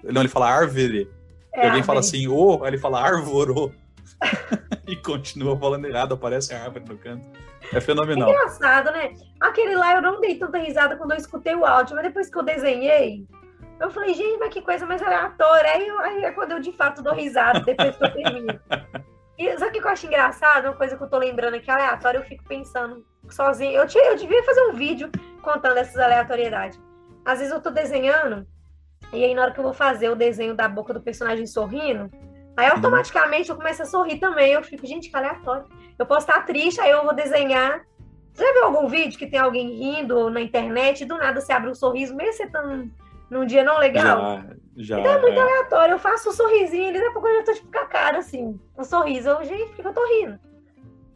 não, 0.04 0.22
ele 0.22 0.30
fala 0.30 0.50
árvore. 0.50 1.10
É, 1.54 1.66
e 1.66 1.68
alguém 1.68 1.84
fala 1.84 2.00
assim, 2.00 2.28
oh, 2.28 2.64
aí 2.64 2.72
ele 2.72 2.78
fala 2.78 3.02
árvore. 3.02 3.72
e 4.88 4.96
continua 4.96 5.58
falando 5.58 5.86
errado, 5.86 6.14
aparece 6.14 6.54
a 6.54 6.64
árvore 6.64 6.86
no 6.88 6.98
canto. 6.98 7.28
É 7.74 7.80
fenomenal. 7.80 8.30
É 8.30 8.32
engraçado, 8.32 8.92
né? 8.92 9.14
Aquele 9.40 9.76
lá 9.76 9.96
eu 9.96 10.02
não 10.02 10.20
dei 10.20 10.38
tanta 10.38 10.58
risada 10.58 10.96
quando 10.96 11.12
eu 11.12 11.18
escutei 11.18 11.56
o 11.56 11.66
áudio, 11.66 11.96
mas 11.96 12.06
depois 12.06 12.30
que 12.30 12.38
eu 12.38 12.44
desenhei, 12.44 13.26
eu 13.80 13.90
falei, 13.92 14.14
gente, 14.14 14.38
mas 14.38 14.54
que 14.54 14.62
coisa 14.62 14.86
mais 14.86 15.02
aleatória. 15.02 15.72
Aí, 15.72 15.90
aí 15.90 16.26
é 16.26 16.32
quando 16.32 16.52
eu 16.52 16.60
de 16.60 16.72
fato 16.72 17.02
dou 17.02 17.14
risada, 17.14 17.62
depois 17.62 17.96
que 17.96 18.04
eu 18.04 18.14
termino. 18.14 18.60
E 19.38 19.58
sabe 19.58 19.78
o 19.78 19.82
que 19.82 19.88
eu 19.88 19.92
acho 19.92 20.06
engraçado? 20.06 20.66
Uma 20.66 20.74
coisa 20.74 20.98
que 20.98 21.04
eu 21.04 21.10
tô 21.10 21.18
lembrando 21.18 21.54
aqui, 21.54 21.72
aleatória, 21.72 22.18
eu 22.18 22.26
fico 22.26 22.44
pensando 22.44 23.06
sozinho. 23.30 23.72
Eu, 23.72 23.86
eu 23.86 24.16
devia 24.18 24.44
fazer 24.44 24.62
um 24.68 24.74
vídeo 24.74 25.10
contando 25.42 25.78
essas 25.78 25.98
aleatoriedades. 25.98 26.80
Às 27.24 27.40
vezes 27.40 27.54
eu 27.54 27.62
tô 27.62 27.70
desenhando, 27.70 28.46
e 29.14 29.24
aí 29.24 29.34
na 29.34 29.44
hora 29.44 29.52
que 29.52 29.60
eu 29.60 29.64
vou 29.64 29.74
fazer 29.74 30.10
o 30.10 30.16
desenho 30.16 30.56
da 30.56 30.68
boca 30.68 30.94
do 30.94 31.02
personagem 31.02 31.48
sorrindo, 31.48 32.10
aí 32.60 32.68
uhum. 32.68 32.76
automaticamente 32.76 33.50
eu 33.50 33.56
começo 33.56 33.82
a 33.82 33.86
sorrir 33.86 34.20
também. 34.20 34.54
Eu 34.54 34.64
fico, 34.64 34.86
gente, 34.86 35.10
que 35.10 35.16
aleatório. 35.16 35.66
Eu 35.98 36.06
posso 36.06 36.28
estar 36.28 36.46
triste, 36.46 36.80
aí 36.82 36.92
eu 36.92 37.04
vou 37.04 37.14
desenhar. 37.14 37.86
Você 38.34 38.46
já 38.46 38.54
viu 38.54 38.66
algum 38.66 38.88
vídeo 38.88 39.18
que 39.18 39.28
tem 39.28 39.40
alguém 39.40 39.70
rindo 39.76 40.30
na 40.30 40.42
internet 40.42 41.02
e 41.02 41.06
do 41.06 41.18
nada 41.18 41.42
você 41.42 41.52
abre 41.52 41.70
um 41.70 41.76
sorriso, 41.76 42.16
mesmo 42.16 42.34
você 42.34 42.48
tá 42.48 42.62
num, 42.62 42.90
num 43.30 43.46
dia 43.46 43.64
não 43.64 43.78
legal? 43.80 44.42
Já, 44.76 44.96
já. 44.96 45.00
Então 45.00 45.12
é 45.12 45.22
muito 45.22 45.40
é. 45.40 45.42
aleatório. 45.42 45.94
Eu 45.94 46.00
faço 46.00 46.30
um 46.30 46.34
sorrisinho 46.34 46.90
e 46.90 46.94
daqui 46.94 47.06
a 47.06 47.12
pouco 47.12 47.28
eu 47.28 47.38
já 47.38 47.44
tô 47.44 47.54
tipo 47.54 47.72
com 47.72 47.80
a 47.80 47.86
cara 47.86 48.20
assim, 48.20 48.60
um 48.78 48.84
sorriso. 48.84 49.30
Eu, 49.30 49.44
gente, 49.44 49.72
por 49.74 49.82
que 49.82 49.88
eu 49.88 49.94
tô 49.94 50.06
rindo? 50.06 50.40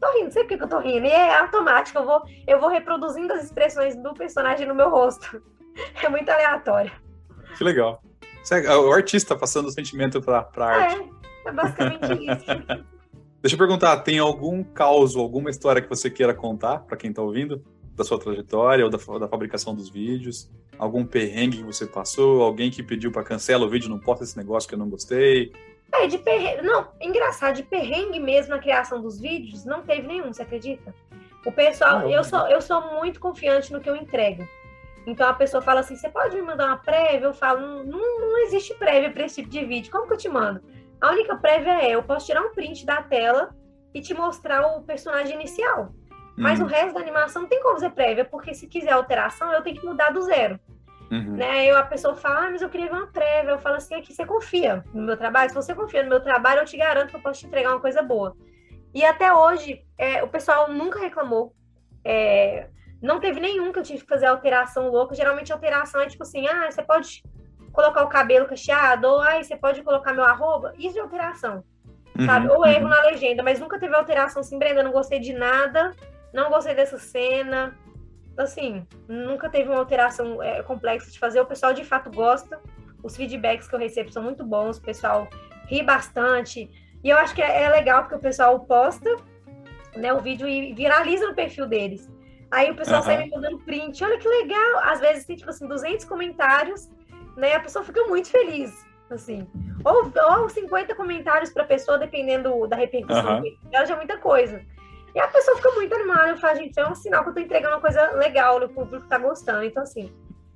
Tô 0.01 0.11
rindo, 0.13 0.23
não 0.25 0.31
sei 0.31 0.43
por 0.43 0.57
que 0.57 0.63
eu 0.63 0.69
tô 0.69 0.79
rindo. 0.79 1.05
E 1.05 1.09
é 1.09 1.37
automático, 1.37 1.97
eu 1.97 2.05
vou, 2.05 2.21
eu 2.47 2.59
vou 2.59 2.69
reproduzindo 2.69 3.31
as 3.31 3.43
expressões 3.43 3.95
do 3.95 4.13
personagem 4.13 4.67
no 4.67 4.75
meu 4.75 4.89
rosto. 4.89 5.41
É 6.03 6.07
muito 6.07 6.29
aleatório. 6.29 6.91
Que 7.57 7.63
legal. 7.63 7.99
É 8.51 8.75
o 8.75 8.91
artista 8.91 9.35
passando 9.35 9.69
o 9.69 9.71
sentimento 9.71 10.21
pra, 10.21 10.43
pra 10.43 10.65
arte. 10.67 11.01
É, 11.01 11.22
é 11.45 11.51
basicamente 11.51 12.13
isso. 12.13 12.45
Deixa 13.41 13.55
eu 13.55 13.59
perguntar, 13.59 13.97
tem 13.97 14.19
algum 14.19 14.63
caos, 14.63 15.15
alguma 15.15 15.49
história 15.49 15.81
que 15.81 15.89
você 15.89 16.09
queira 16.09 16.33
contar 16.33 16.79
para 16.79 16.95
quem 16.95 17.09
está 17.09 17.21
ouvindo? 17.21 17.63
Da 17.95 18.03
sua 18.03 18.17
trajetória 18.17 18.85
ou 18.85 18.89
da, 18.89 18.97
da 19.19 19.27
fabricação 19.27 19.75
dos 19.75 19.89
vídeos? 19.89 20.49
algum 20.77 21.05
perrengue 21.05 21.57
que 21.57 21.63
você 21.63 21.85
passou, 21.85 22.41
alguém 22.41 22.69
que 22.69 22.83
pediu 22.83 23.11
para 23.11 23.23
cancelar 23.23 23.67
o 23.67 23.69
vídeo, 23.69 23.89
não 23.89 23.99
posta 23.99 24.23
esse 24.23 24.37
negócio 24.37 24.67
que 24.67 24.75
eu 24.75 24.79
não 24.79 24.89
gostei. 24.89 25.51
É, 25.91 26.07
de 26.07 26.17
perrengue. 26.17 26.63
Não, 26.63 26.87
engraçado, 26.99 27.55
de 27.55 27.63
perrengue 27.63 28.19
mesmo 28.19 28.51
na 28.55 28.59
criação 28.59 29.01
dos 29.01 29.19
vídeos, 29.19 29.65
não 29.65 29.81
teve 29.83 30.07
nenhum, 30.07 30.33
você 30.33 30.41
acredita? 30.41 30.93
O 31.45 31.51
pessoal, 31.51 31.99
não, 31.99 32.09
eu, 32.09 32.23
sou, 32.23 32.47
eu 32.47 32.61
sou 32.61 32.81
muito 32.99 33.19
confiante 33.19 33.71
no 33.71 33.79
que 33.79 33.89
eu 33.89 33.95
entrego. 33.95 34.47
Então 35.05 35.27
a 35.27 35.33
pessoa 35.33 35.61
fala 35.61 35.81
assim: 35.81 35.97
você 35.97 36.07
pode 36.07 36.35
me 36.35 36.41
mandar 36.41 36.67
uma 36.67 36.77
prévia? 36.77 37.25
Eu 37.25 37.33
falo: 37.33 37.83
não, 37.83 38.19
não 38.21 38.37
existe 38.45 38.73
prévia 38.75 39.11
para 39.11 39.25
esse 39.25 39.35
tipo 39.41 39.49
de 39.49 39.65
vídeo. 39.65 39.91
Como 39.91 40.07
que 40.07 40.13
eu 40.13 40.17
te 40.17 40.29
mando? 40.29 40.61
A 41.03 41.11
única 41.11 41.35
prévia 41.35 41.83
é: 41.83 41.91
eu 41.91 42.01
posso 42.01 42.25
tirar 42.25 42.41
um 42.41 42.53
print 42.53 42.85
da 42.85 43.01
tela 43.01 43.53
e 43.93 43.99
te 43.99 44.13
mostrar 44.13 44.65
o 44.65 44.83
personagem 44.83 45.35
inicial. 45.35 45.93
Mas 46.37 46.59
uhum. 46.59 46.65
o 46.65 46.69
resto 46.69 46.93
da 46.93 47.01
animação 47.01 47.41
não 47.41 47.49
tem 47.49 47.61
como 47.61 47.75
fazer 47.75 47.89
prévia, 47.89 48.23
porque 48.23 48.53
se 48.53 48.67
quiser 48.67 48.93
alteração, 48.93 49.51
eu 49.51 49.61
tenho 49.61 49.79
que 49.79 49.85
mudar 49.85 50.11
do 50.11 50.21
zero. 50.21 50.57
Uhum. 51.11 51.35
Né? 51.35 51.49
Aí 51.49 51.69
a 51.71 51.83
pessoa 51.83 52.15
fala, 52.15 52.47
ah, 52.47 52.49
mas 52.49 52.61
eu 52.61 52.69
queria 52.69 52.89
ver 52.89 52.95
uma 52.95 53.07
prévia. 53.07 53.51
Eu 53.51 53.59
falo 53.59 53.75
assim, 53.75 53.95
aqui 53.95 54.13
você 54.13 54.25
confia 54.25 54.83
no 54.93 55.03
meu 55.03 55.17
trabalho? 55.17 55.49
Se 55.49 55.55
você 55.55 55.75
confia 55.75 56.03
no 56.03 56.09
meu 56.09 56.21
trabalho, 56.21 56.61
eu 56.61 56.65
te 56.65 56.77
garanto 56.77 57.09
que 57.09 57.17
eu 57.17 57.21
posso 57.21 57.41
te 57.41 57.47
entregar 57.47 57.71
uma 57.71 57.81
coisa 57.81 58.01
boa. 58.01 58.35
E 58.95 59.03
até 59.03 59.31
hoje, 59.31 59.85
é, 59.97 60.23
o 60.23 60.29
pessoal 60.29 60.71
nunca 60.71 60.99
reclamou. 60.99 61.53
É, 62.03 62.69
não 63.01 63.19
teve 63.19 63.41
nenhum 63.41 63.73
que 63.73 63.79
eu 63.79 63.83
tive 63.83 64.01
que 64.01 64.09
fazer 64.09 64.27
alteração 64.27 64.89
louca. 64.89 65.13
Geralmente 65.13 65.51
a 65.51 65.55
alteração 65.55 65.99
é 65.99 66.07
tipo 66.07 66.23
assim, 66.23 66.47
ah, 66.47 66.71
você 66.71 66.81
pode 66.81 67.21
colocar 67.73 68.03
o 68.03 68.07
cabelo 68.07 68.45
cacheado, 68.45 69.07
ou 69.07 69.19
ah, 69.19 69.43
você 69.43 69.57
pode 69.57 69.81
colocar 69.83 70.13
meu 70.13 70.23
arroba. 70.23 70.73
Isso 70.77 70.97
é 70.97 71.01
alteração, 71.01 71.63
uhum, 72.17 72.25
sabe? 72.25 72.47
Ou 72.47 72.65
erro 72.65 72.83
uhum. 72.83 72.89
na 72.89 73.01
legenda, 73.01 73.43
mas 73.43 73.59
nunca 73.59 73.77
teve 73.77 73.93
alteração 73.93 74.39
assim, 74.39 74.57
Brenda, 74.57 74.83
não 74.83 74.91
gostei 74.91 75.19
de 75.19 75.33
nada, 75.33 75.91
não 76.31 76.49
gostei 76.49 76.75
dessa 76.75 76.97
cena, 76.97 77.75
assim, 78.37 78.85
nunca 79.07 79.49
teve 79.49 79.69
uma 79.69 79.79
alteração 79.79 80.41
é, 80.41 80.61
complexa 80.63 81.11
de 81.11 81.19
fazer. 81.19 81.41
O 81.41 81.45
pessoal 81.45 81.73
de 81.73 81.83
fato 81.83 82.09
gosta. 82.09 82.61
Os 83.03 83.17
feedbacks 83.17 83.67
que 83.67 83.75
eu 83.75 83.79
recebo 83.79 84.11
são 84.11 84.23
muito 84.23 84.45
bons. 84.45 84.77
O 84.77 84.81
pessoal 84.81 85.27
ri 85.67 85.83
bastante. 85.83 86.69
E 87.03 87.09
eu 87.09 87.17
acho 87.17 87.35
que 87.35 87.41
é, 87.41 87.63
é 87.63 87.69
legal 87.69 88.03
porque 88.03 88.15
o 88.15 88.19
pessoal 88.19 88.59
posta 88.61 89.09
né, 89.95 90.13
o 90.13 90.19
vídeo 90.19 90.47
e 90.47 90.73
viraliza 90.73 91.27
no 91.27 91.35
perfil 91.35 91.67
deles. 91.67 92.09
Aí 92.49 92.71
o 92.71 92.75
pessoal 92.75 92.99
uhum. 92.99 93.05
sai 93.05 93.23
me 93.23 93.29
mandando 93.29 93.59
print. 93.59 94.03
Olha 94.03 94.17
que 94.17 94.27
legal. 94.27 94.79
Às 94.83 94.99
vezes 94.99 95.25
tem, 95.25 95.35
tipo 95.35 95.49
assim, 95.49 95.67
200 95.67 96.05
comentários, 96.05 96.89
né? 97.35 97.55
A 97.55 97.59
pessoa 97.59 97.83
fica 97.83 98.03
muito 98.05 98.29
feliz, 98.29 98.85
assim. 99.09 99.47
Ou, 99.83 100.11
ou 100.39 100.49
50 100.49 100.95
comentários 100.95 101.51
para 101.51 101.63
a 101.63 101.67
pessoa, 101.67 101.97
dependendo 101.97 102.67
da 102.67 102.75
repercussão. 102.75 103.39
Uhum. 103.39 103.57
Ela 103.71 103.85
já 103.85 103.93
é 103.93 103.97
muita 103.97 104.17
coisa. 104.17 104.61
E 105.15 105.19
a 105.19 105.27
pessoa 105.27 105.57
fica 105.57 105.71
muito 105.71 105.93
animada, 105.93 106.29
eu 106.29 106.37
falo, 106.37 106.57
gente, 106.57 106.79
é 106.79 106.87
um 106.87 106.95
sinal 106.95 107.23
que 107.23 107.29
eu 107.29 107.33
tô 107.35 107.39
entregando 107.39 107.75
uma 107.75 107.81
coisa 107.81 108.11
legal, 108.13 108.57
o 108.63 108.69
público 108.69 109.07
tá 109.07 109.19
gostando. 109.19 109.63
Então, 109.63 109.83
assim, 109.83 110.11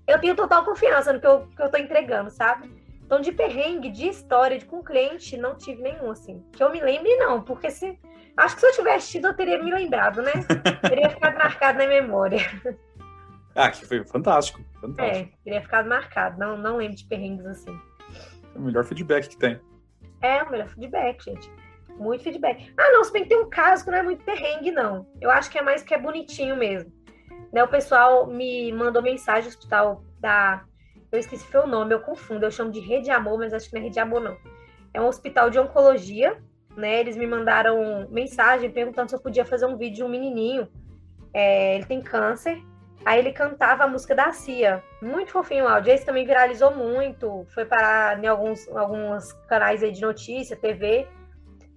eu 0.07 0.19
tenho 0.19 0.35
total 0.35 0.65
confiança 0.65 1.13
no 1.13 1.19
que 1.19 1.27
eu, 1.27 1.47
que 1.55 1.61
eu 1.61 1.69
tô 1.69 1.77
entregando, 1.77 2.31
sabe? 2.31 2.71
Então, 3.05 3.21
de 3.21 3.31
perrengue, 3.31 3.89
de 3.89 4.07
história, 4.07 4.57
de 4.57 4.65
com 4.65 4.83
cliente, 4.83 5.37
não 5.37 5.55
tive 5.55 5.81
nenhum, 5.81 6.11
assim. 6.11 6.43
Que 6.51 6.63
eu 6.63 6.71
me 6.71 6.81
lembre, 6.81 7.15
não, 7.17 7.41
porque 7.41 7.69
se. 7.69 7.97
Acho 8.35 8.55
que 8.55 8.61
se 8.61 8.67
eu 8.67 8.73
tivesse 8.73 9.11
tido, 9.11 9.27
eu 9.27 9.33
teria 9.35 9.63
me 9.63 9.71
lembrado, 9.71 10.21
né? 10.21 10.31
teria 10.87 11.09
ficado 11.09 11.37
marcado 11.37 11.77
na 11.77 11.87
memória. 11.87 12.39
Ah, 13.55 13.71
que 13.71 13.85
foi 13.85 14.03
fantástico. 14.03 14.59
Fantástico. 14.91 15.29
É, 15.33 15.43
teria 15.43 15.61
ficado 15.61 15.89
marcado. 15.89 16.39
Não, 16.39 16.57
não 16.57 16.77
lembro 16.77 16.95
de 16.95 17.05
perrengues 17.05 17.45
assim. 17.45 17.79
É 18.55 18.57
o 18.57 18.61
melhor 18.61 18.83
feedback 18.83 19.29
que 19.29 19.37
tem. 19.37 19.59
É, 20.21 20.43
o 20.43 20.51
melhor 20.51 20.67
feedback, 20.67 21.23
gente. 21.23 21.51
Muito 21.97 22.23
feedback. 22.23 22.73
Ah, 22.77 22.91
não, 22.91 23.03
se 23.03 23.11
bem 23.11 23.23
que 23.23 23.29
tem 23.29 23.39
um 23.39 23.49
caso 23.49 23.83
que 23.83 23.91
não 23.91 23.97
é 23.97 24.03
muito 24.03 24.23
perrengue, 24.23 24.71
não. 24.71 25.07
Eu 25.19 25.31
acho 25.31 25.49
que 25.49 25.57
é 25.57 25.61
mais 25.61 25.81
que 25.81 25.93
é 25.93 25.97
bonitinho 25.97 26.55
mesmo. 26.55 26.91
Né, 27.51 27.63
o 27.63 27.67
pessoal 27.67 28.27
me 28.27 28.71
mandou 28.73 29.01
mensagem 29.01 29.49
do 29.49 29.53
hospital 29.53 30.03
da. 30.19 30.63
Eu 31.11 31.19
esqueci 31.19 31.45
o 31.57 31.65
nome, 31.65 31.93
eu 31.93 32.01
confundo. 32.01 32.45
Eu 32.45 32.51
chamo 32.51 32.71
de 32.71 32.79
Rede 32.79 33.09
Amor, 33.09 33.37
mas 33.37 33.53
acho 33.53 33.69
que 33.69 33.75
não 33.75 33.81
é 33.81 33.85
Rede 33.85 33.99
Amor, 33.99 34.21
não. 34.21 34.37
É 34.93 35.01
um 35.01 35.07
hospital 35.07 35.49
de 35.49 35.57
oncologia, 35.57 36.41
né? 36.75 36.99
Eles 36.99 37.15
me 37.15 37.25
mandaram 37.25 38.07
mensagem 38.09 38.69
perguntando 38.69 39.09
se 39.09 39.15
eu 39.15 39.21
podia 39.21 39.45
fazer 39.45 39.65
um 39.65 39.77
vídeo 39.77 39.97
de 39.97 40.03
um 40.03 40.09
menininho. 40.09 40.67
É, 41.33 41.75
ele 41.75 41.85
tem 41.85 42.01
câncer. 42.01 42.61
Aí 43.05 43.19
ele 43.19 43.31
cantava 43.31 43.83
a 43.83 43.87
música 43.87 44.13
da 44.13 44.31
Cia. 44.31 44.83
Muito 45.01 45.31
fofinho 45.31 45.65
o 45.65 45.67
áudio. 45.67 45.93
Esse 45.93 46.05
também 46.05 46.25
viralizou 46.25 46.75
muito. 46.75 47.45
Foi 47.53 47.65
parar 47.65 48.21
em 48.21 48.27
alguns, 48.27 48.67
alguns 48.69 49.31
canais 49.47 49.81
aí 49.83 49.91
de 49.91 50.01
notícia, 50.01 50.57
TV. 50.57 51.07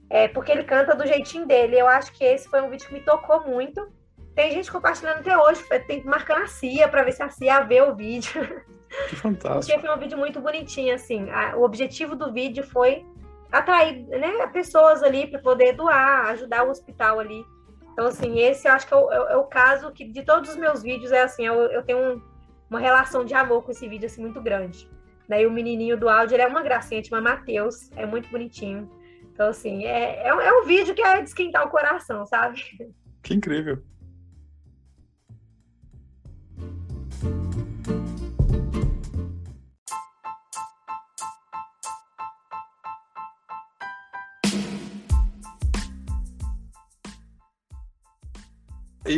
É, 0.08 0.26
porque 0.28 0.50
ele 0.50 0.64
canta 0.64 0.94
do 0.94 1.06
jeitinho 1.06 1.46
dele. 1.46 1.78
Eu 1.78 1.86
acho 1.86 2.12
que 2.12 2.24
esse 2.24 2.48
foi 2.48 2.60
um 2.60 2.68
vídeo 2.68 2.88
que 2.88 2.94
me 2.94 3.00
tocou 3.00 3.46
muito. 3.46 3.88
Tem 4.34 4.50
gente 4.50 4.70
compartilhando 4.70 5.18
até 5.18 5.36
hoje, 5.36 5.62
tem 5.86 6.00
que 6.00 6.06
marcar 6.06 6.42
a 6.42 6.46
Cia 6.46 6.88
para 6.88 7.02
ver 7.02 7.12
se 7.12 7.22
a 7.22 7.28
Cia 7.28 7.60
vê 7.60 7.80
o 7.80 7.94
vídeo. 7.94 8.30
Que 9.08 9.14
fantástico. 9.14 9.72
Porque 9.72 9.86
foi 9.86 9.96
um 9.96 10.00
vídeo 10.00 10.18
muito 10.18 10.40
bonitinho, 10.40 10.92
assim. 10.92 11.28
o 11.54 11.62
objetivo 11.62 12.16
do 12.16 12.32
vídeo 12.32 12.64
foi 12.64 13.06
atrair 13.52 14.04
né, 14.08 14.46
pessoas 14.48 15.00
ali 15.02 15.28
para 15.28 15.38
poder 15.38 15.74
doar, 15.74 16.26
ajudar 16.30 16.64
o 16.64 16.70
hospital 16.70 17.20
ali. 17.20 17.44
Então, 18.00 18.08
assim, 18.08 18.38
esse 18.38 18.66
eu 18.66 18.72
acho 18.72 18.86
que 18.86 18.94
é 18.94 18.96
o, 18.96 19.12
é, 19.12 19.32
é 19.34 19.36
o 19.36 19.44
caso 19.44 19.92
que 19.92 20.06
de 20.06 20.22
todos 20.22 20.48
os 20.48 20.56
meus 20.56 20.82
vídeos 20.82 21.12
é 21.12 21.20
assim, 21.20 21.44
eu, 21.44 21.54
eu 21.64 21.82
tenho 21.82 21.98
um, 21.98 22.22
uma 22.70 22.80
relação 22.80 23.26
de 23.26 23.34
amor 23.34 23.62
com 23.62 23.72
esse 23.72 23.86
vídeo 23.86 24.06
assim 24.06 24.22
muito 24.22 24.40
grande. 24.40 24.88
Daí 25.28 25.46
o 25.46 25.50
menininho 25.50 25.98
do 25.98 26.08
áudio, 26.08 26.34
ele 26.34 26.42
é 26.42 26.46
uma 26.46 26.62
gracinha, 26.62 27.04
chama 27.04 27.20
Matheus, 27.20 27.90
é 27.96 28.06
muito 28.06 28.30
bonitinho. 28.30 28.90
Então, 29.30 29.50
assim, 29.50 29.84
é, 29.84 30.26
é, 30.26 30.28
é 30.28 30.52
um 30.54 30.64
vídeo 30.64 30.94
que 30.94 31.02
é 31.02 31.20
de 31.20 31.28
esquentar 31.28 31.66
o 31.66 31.68
coração, 31.68 32.24
sabe? 32.24 32.62
Que 33.22 33.34
incrível. 33.34 33.82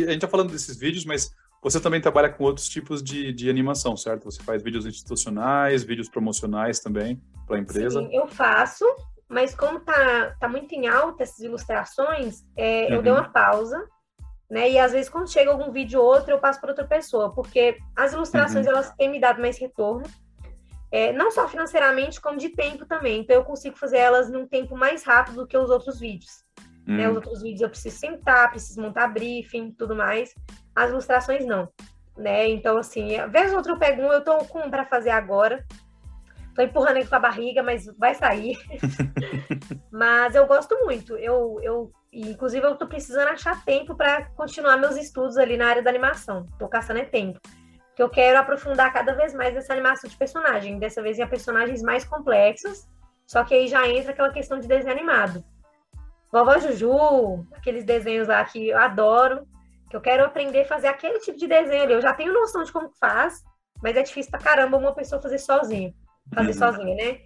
A 0.03 0.11
gente 0.11 0.21
tá 0.21 0.27
falando 0.27 0.51
desses 0.51 0.77
vídeos, 0.77 1.05
mas 1.05 1.31
você 1.61 1.79
também 1.79 2.01
trabalha 2.01 2.29
com 2.29 2.43
outros 2.43 2.67
tipos 2.67 3.01
de, 3.01 3.31
de 3.31 3.49
animação, 3.49 3.95
certo? 3.95 4.25
Você 4.25 4.41
faz 4.43 4.61
vídeos 4.61 4.85
institucionais, 4.85 5.83
vídeos 5.83 6.09
promocionais 6.09 6.79
também 6.79 7.21
para 7.47 7.57
a 7.57 7.59
empresa? 7.59 8.01
Sim, 8.01 8.09
eu 8.13 8.27
faço 8.27 8.85
mas 9.33 9.55
como 9.55 9.79
tá, 9.79 10.35
tá 10.39 10.47
muito 10.47 10.73
em 10.73 10.87
alta 10.87 11.23
essas 11.23 11.39
ilustrações, 11.39 12.43
é, 12.55 12.85
uhum. 12.85 12.93
eu 12.93 13.01
dei 13.01 13.11
uma 13.11 13.29
pausa, 13.29 13.83
né? 14.49 14.69
E 14.69 14.77
às 14.77 14.91
vezes 14.91 15.09
quando 15.09 15.31
chega 15.31 15.51
algum 15.51 15.71
vídeo 15.71 15.99
ou 15.99 16.05
outro, 16.05 16.31
eu 16.31 16.39
passo 16.39 16.61
para 16.61 16.69
outra 16.69 16.85
pessoa, 16.85 17.33
porque 17.33 17.77
as 17.95 18.13
ilustrações 18.13 18.67
uhum. 18.67 18.73
elas 18.73 18.91
têm 18.91 19.09
me 19.09 19.19
dado 19.19 19.41
mais 19.41 19.57
retorno, 19.57 20.05
é, 20.91 21.11
não 21.11 21.31
só 21.31 21.47
financeiramente, 21.47 22.21
como 22.21 22.37
de 22.37 22.49
tempo 22.49 22.85
também. 22.85 23.21
Então 23.21 23.35
eu 23.35 23.43
consigo 23.43 23.75
fazer 23.75 23.97
elas 23.97 24.29
num 24.29 24.47
tempo 24.47 24.77
mais 24.77 25.03
rápido 25.03 25.37
do 25.37 25.47
que 25.47 25.57
os 25.57 25.71
outros 25.71 25.99
vídeos. 25.99 26.43
Uhum. 26.87 26.97
Né? 26.97 27.09
Os 27.09 27.15
outros 27.15 27.41
vídeos 27.41 27.61
eu 27.61 27.69
preciso 27.69 27.97
sentar, 27.97 28.49
preciso 28.49 28.81
montar 28.81 29.07
briefing, 29.07 29.71
tudo 29.71 29.95
mais. 29.95 30.33
As 30.75 30.89
ilustrações 30.89 31.45
não. 31.45 31.69
Né? 32.17 32.47
Então, 32.49 32.77
assim, 32.77 33.17
vez 33.29 33.51
ou 33.51 33.57
outra 33.57 33.73
eu 33.73 33.79
pego 33.79 34.01
um, 34.01 34.11
eu 34.11 34.23
tô 34.23 34.37
com 34.45 34.59
um 34.59 34.69
para 34.69 34.85
fazer 34.85 35.09
agora, 35.09 35.65
Tô 36.55 36.61
empurrando 36.61 36.97
ele 36.97 37.07
com 37.07 37.15
a 37.15 37.19
barriga, 37.19 37.63
mas 37.63 37.85
vai 37.97 38.13
sair. 38.13 38.57
mas 39.91 40.35
eu 40.35 40.45
gosto 40.45 40.77
muito. 40.85 41.17
Eu, 41.17 41.59
eu, 41.63 41.91
inclusive, 42.11 42.65
eu 42.65 42.75
tô 42.75 42.87
precisando 42.87 43.29
achar 43.29 43.63
tempo 43.65 43.95
para 43.95 44.25
continuar 44.35 44.77
meus 44.77 44.95
estudos 44.95 45.37
ali 45.37 45.57
na 45.57 45.67
área 45.67 45.81
da 45.81 45.89
animação. 45.89 46.47
Tô 46.59 46.67
caçando 46.67 46.99
é 46.99 47.05
tempo. 47.05 47.39
Porque 47.87 48.03
eu 48.03 48.09
quero 48.09 48.39
aprofundar 48.39 48.93
cada 48.93 49.13
vez 49.13 49.33
mais 49.33 49.55
essa 49.55 49.73
animação 49.73 50.07
de 50.07 50.15
personagem. 50.15 50.77
Dessa 50.77 51.01
vez 51.01 51.17
em 51.17 51.27
personagens 51.27 51.81
mais 51.81 52.03
complexos. 52.05 52.87
Só 53.25 53.43
que 53.43 53.55
aí 53.55 53.67
já 53.67 53.87
entra 53.87 54.11
aquela 54.11 54.31
questão 54.31 54.59
de 54.59 54.67
desenho 54.67 54.93
animado. 54.93 55.43
Vovó 56.33 56.57
Juju, 56.57 57.47
aqueles 57.53 57.85
desenhos 57.85 58.27
lá 58.27 58.43
que 58.43 58.69
eu 58.69 58.77
adoro. 58.77 59.47
Que 59.89 59.95
eu 59.95 60.01
quero 60.01 60.25
aprender 60.25 60.61
a 60.61 60.65
fazer 60.65 60.87
aquele 60.87 61.19
tipo 61.19 61.37
de 61.37 61.47
desenho 61.47 61.83
ali. 61.83 61.93
Eu 61.93 62.01
já 62.01 62.13
tenho 62.13 62.33
noção 62.33 62.63
de 62.63 62.71
como 62.71 62.89
faz, 62.99 63.43
mas 63.81 63.95
é 63.95 64.01
difícil 64.01 64.31
pra 64.31 64.39
caramba 64.39 64.75
uma 64.75 64.93
pessoa 64.93 65.21
fazer 65.21 65.37
sozinha 65.37 65.93
fazer 66.31 66.51
uhum. 66.51 66.53
sozinha, 66.53 66.95
né? 66.95 67.19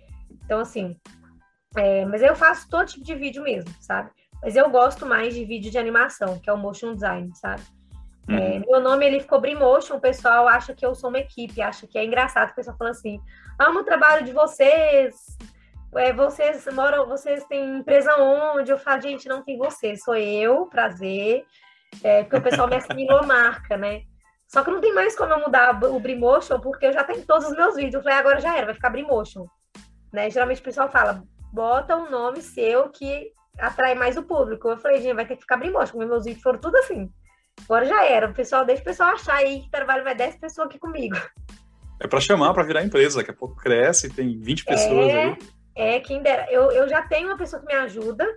Então, 0.43 0.59
assim, 0.59 0.95
é, 1.75 2.05
mas 2.05 2.21
eu 2.21 2.35
faço 2.35 2.69
todo 2.69 2.87
tipo 2.87 3.05
de 3.05 3.15
vídeo 3.15 3.43
mesmo, 3.43 3.69
sabe? 3.79 4.09
Mas 4.41 4.55
eu 4.55 4.69
gosto 4.69 5.05
mais 5.05 5.33
de 5.33 5.43
vídeo 5.45 5.71
de 5.71 5.77
animação, 5.77 6.39
que 6.39 6.49
é 6.49 6.53
o 6.53 6.57
motion 6.57 6.93
design, 6.93 7.31
sabe? 7.35 7.61
É, 8.29 8.33
uhum. 8.33 8.37
É, 8.37 8.59
meu 8.59 8.81
nome 8.81 9.05
ele 9.05 9.19
ficou 9.19 9.39
Brimotion, 9.39 9.95
o 9.95 10.01
pessoal 10.01 10.47
acha 10.47 10.73
que 10.73 10.85
eu 10.85 10.93
sou 10.93 11.09
uma 11.09 11.19
equipe, 11.19 11.61
acha 11.61 11.87
que 11.87 11.97
é 11.97 12.05
engraçado, 12.05 12.51
o 12.51 12.55
pessoal 12.55 12.77
fala 12.77 12.91
assim: 12.91 13.19
amo 13.59 13.79
o 13.79 13.83
trabalho 13.83 14.25
de 14.25 14.33
vocês, 14.33 15.15
é, 15.95 16.13
vocês 16.13 16.65
moram, 16.73 17.07
vocês 17.07 17.43
têm 17.45 17.77
empresa 17.79 18.15
onde? 18.17 18.71
Eu 18.71 18.77
falo, 18.77 19.01
gente, 19.01 19.27
não 19.27 19.43
tem 19.43 19.57
você, 19.57 19.95
sou 19.95 20.15
eu, 20.15 20.65
prazer. 20.67 21.45
É, 22.03 22.23
porque 22.23 22.37
o 22.37 22.41
pessoal 22.41 22.67
me 22.67 22.75
assimilou 22.75 23.25
marca, 23.25 23.77
né? 23.77 24.01
Só 24.47 24.63
que 24.63 24.71
não 24.71 24.79
tem 24.79 24.93
mais 24.93 25.15
como 25.15 25.33
eu 25.33 25.39
mudar 25.39 25.83
o 25.83 25.99
Brimotion, 25.99 26.59
porque 26.59 26.85
eu 26.85 26.93
já 26.93 27.03
tenho 27.03 27.25
todos 27.25 27.47
os 27.47 27.55
meus 27.55 27.75
vídeos. 27.75 27.95
Eu 27.95 28.03
falei, 28.03 28.17
agora 28.17 28.39
já 28.39 28.55
era, 28.55 28.67
vai 28.67 28.75
ficar 28.75 28.89
Brimotion. 28.89 29.45
Né? 30.11 30.29
Geralmente 30.29 30.61
o 30.61 30.63
pessoal 30.63 30.89
fala, 30.89 31.23
bota 31.51 31.97
um 31.97 32.09
nome 32.09 32.41
seu 32.41 32.89
que 32.89 33.31
atrai 33.59 33.93
mais 33.95 34.15
o 34.15 34.23
público. 34.23 34.69
Eu 34.69 34.77
falei, 34.77 35.01
gente, 35.01 35.15
vai 35.15 35.25
ter 35.25 35.35
que 35.35 35.41
ficar 35.41 35.57
Brimotion, 35.57 35.93
porque 35.93 36.05
meus 36.05 36.23
vídeos 36.23 36.43
foram 36.43 36.59
tudo 36.59 36.77
assim. 36.77 37.09
Agora 37.65 37.85
já 37.85 38.05
era. 38.05 38.29
O 38.29 38.33
pessoal, 38.33 38.63
deixa 38.63 38.81
o 38.81 38.85
pessoal 38.85 39.09
achar 39.09 39.35
aí 39.35 39.61
que 39.63 39.71
trabalha 39.71 40.03
mais 40.03 40.17
10 40.17 40.37
pessoas 40.37 40.67
aqui 40.67 40.79
comigo. 40.79 41.17
É 41.99 42.07
para 42.07 42.21
chamar, 42.21 42.53
para 42.53 42.63
virar 42.63 42.83
empresa. 42.83 43.17
Daqui 43.17 43.31
a 43.31 43.33
pouco 43.33 43.55
cresce, 43.55 44.09
tem 44.09 44.39
20 44.39 44.65
pessoas 44.65 45.09
é, 45.09 45.23
aí. 45.23 45.37
É, 45.77 45.99
quem 45.99 46.23
dera. 46.23 46.51
Eu, 46.51 46.71
eu 46.71 46.89
já 46.89 47.03
tenho 47.03 47.27
uma 47.27 47.37
pessoa 47.37 47.61
que 47.61 47.67
me 47.67 47.73
ajuda, 47.75 48.27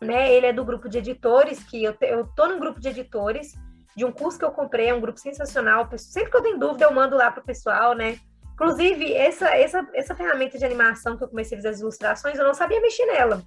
né? 0.00 0.32
Ele 0.32 0.46
é 0.46 0.52
do 0.52 0.64
grupo 0.64 0.88
de 0.88 0.98
editores, 0.98 1.62
que 1.62 1.84
eu, 1.84 1.92
te, 1.92 2.06
eu 2.06 2.26
tô 2.34 2.48
num 2.48 2.58
grupo 2.58 2.80
de 2.80 2.88
editores 2.88 3.52
de 3.94 4.06
um 4.06 4.10
curso 4.10 4.38
que 4.38 4.44
eu 4.44 4.50
comprei, 4.50 4.88
é 4.88 4.94
um 4.94 5.00
grupo 5.00 5.20
sensacional. 5.20 5.86
Sempre 5.98 6.30
que 6.30 6.36
eu 6.38 6.42
tenho 6.42 6.58
dúvida, 6.58 6.86
eu 6.86 6.94
mando 6.94 7.14
lá 7.14 7.30
pro 7.30 7.44
pessoal, 7.44 7.94
né? 7.94 8.18
Inclusive, 8.54 9.12
essa, 9.12 9.50
essa, 9.50 9.86
essa 9.92 10.14
ferramenta 10.14 10.58
de 10.58 10.64
animação 10.64 11.16
que 11.16 11.24
eu 11.24 11.28
comecei 11.28 11.58
a 11.58 11.60
fazer 11.60 11.68
as 11.68 11.80
ilustrações, 11.80 12.38
eu 12.38 12.44
não 12.44 12.54
sabia 12.54 12.80
mexer 12.80 13.04
nela. 13.04 13.42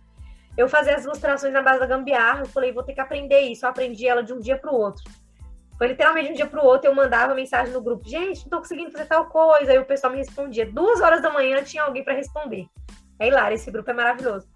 Eu 0.55 0.69
fazia 0.69 0.95
as 0.95 1.03
ilustrações 1.03 1.51
na 1.51 1.63
base 1.63 1.79
da 1.79 1.87
gambiarra, 1.87 2.41
eu 2.41 2.47
falei, 2.47 2.71
vou 2.71 2.83
ter 2.83 2.93
que 2.93 3.01
aprender 3.01 3.41
isso. 3.41 3.65
Eu 3.65 3.69
aprendi 3.69 4.07
ela 4.07 4.23
de 4.23 4.33
um 4.33 4.39
dia 4.39 4.57
para 4.57 4.71
o 4.71 4.75
outro. 4.75 5.03
Foi 5.77 5.87
literalmente 5.87 6.27
de 6.27 6.33
um 6.33 6.35
dia 6.35 6.47
para 6.47 6.63
o 6.63 6.65
outro, 6.65 6.89
eu 6.89 6.95
mandava 6.95 7.33
mensagem 7.33 7.73
no 7.73 7.81
grupo, 7.81 8.07
gente, 8.07 8.43
não 8.43 8.49
tô 8.49 8.57
conseguindo 8.59 8.91
fazer 8.91 9.05
tal 9.05 9.25
coisa. 9.25 9.71
Aí 9.71 9.79
o 9.79 9.85
pessoal 9.85 10.13
me 10.13 10.19
respondia. 10.19 10.69
Duas 10.71 11.01
horas 11.01 11.21
da 11.21 11.31
manhã 11.31 11.63
tinha 11.63 11.83
alguém 11.83 12.03
para 12.03 12.13
responder. 12.13 12.67
É 13.19 13.27
hilário, 13.27 13.55
esse 13.55 13.71
grupo 13.71 13.89
é 13.89 13.93
maravilhoso. 13.93 14.47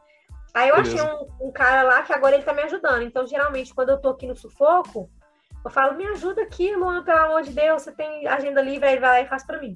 Aí 0.54 0.69
eu 0.69 0.76
Beleza. 0.76 1.04
achei 1.04 1.13
um, 1.13 1.48
um, 1.48 1.52
cara 1.52 1.84
lá 1.84 2.02
que 2.02 2.12
agora 2.12 2.36
ele 2.36 2.43
tá 2.43 2.54
me 2.54 2.63
ajudando. 2.63 3.04
Então, 3.04 3.26
geralmente, 3.26 3.74
quando 3.74 3.89
eu 3.89 4.02
tô 4.02 4.10
aqui 4.10 4.26
no 4.26 4.36
sufoco, 4.36 5.10
eu 5.63 5.69
falo, 5.69 5.95
me 5.95 6.06
ajuda 6.08 6.41
aqui, 6.41 6.76
Luan, 6.76 7.04
pelo 7.04 7.19
amor 7.19 7.43
de 7.43 7.52
Deus, 7.52 7.82
você 7.82 7.91
tem 7.91 8.28
agenda 8.28 8.62
livre, 8.62 8.88
aí 8.88 8.93
ele 8.93 9.02
vai 9.02 9.10
lá 9.10 9.22
e 9.22 9.30
faz 9.30 9.45
para 9.45 9.60
mim. 9.60 9.76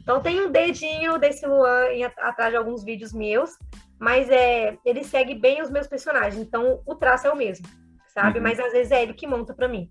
Então 0.00 0.20
tem 0.20 0.40
um 0.40 0.50
dedinho 0.50 1.18
desse 1.18 1.46
Luan 1.46 1.86
em, 1.86 2.04
atrás 2.04 2.50
de 2.50 2.56
alguns 2.56 2.84
vídeos 2.84 3.12
meus, 3.12 3.58
mas 3.98 4.28
é, 4.30 4.76
ele 4.84 5.02
segue 5.02 5.34
bem 5.34 5.62
os 5.62 5.70
meus 5.70 5.86
personagens, 5.86 6.36
então 6.36 6.82
o 6.86 6.94
traço 6.94 7.26
é 7.26 7.32
o 7.32 7.36
mesmo, 7.36 7.66
sabe? 8.08 8.38
Uhum. 8.38 8.44
Mas 8.44 8.60
às 8.60 8.70
vezes 8.72 8.92
é 8.92 9.02
ele 9.02 9.14
que 9.14 9.26
monta 9.26 9.54
para 9.54 9.66
mim, 9.66 9.90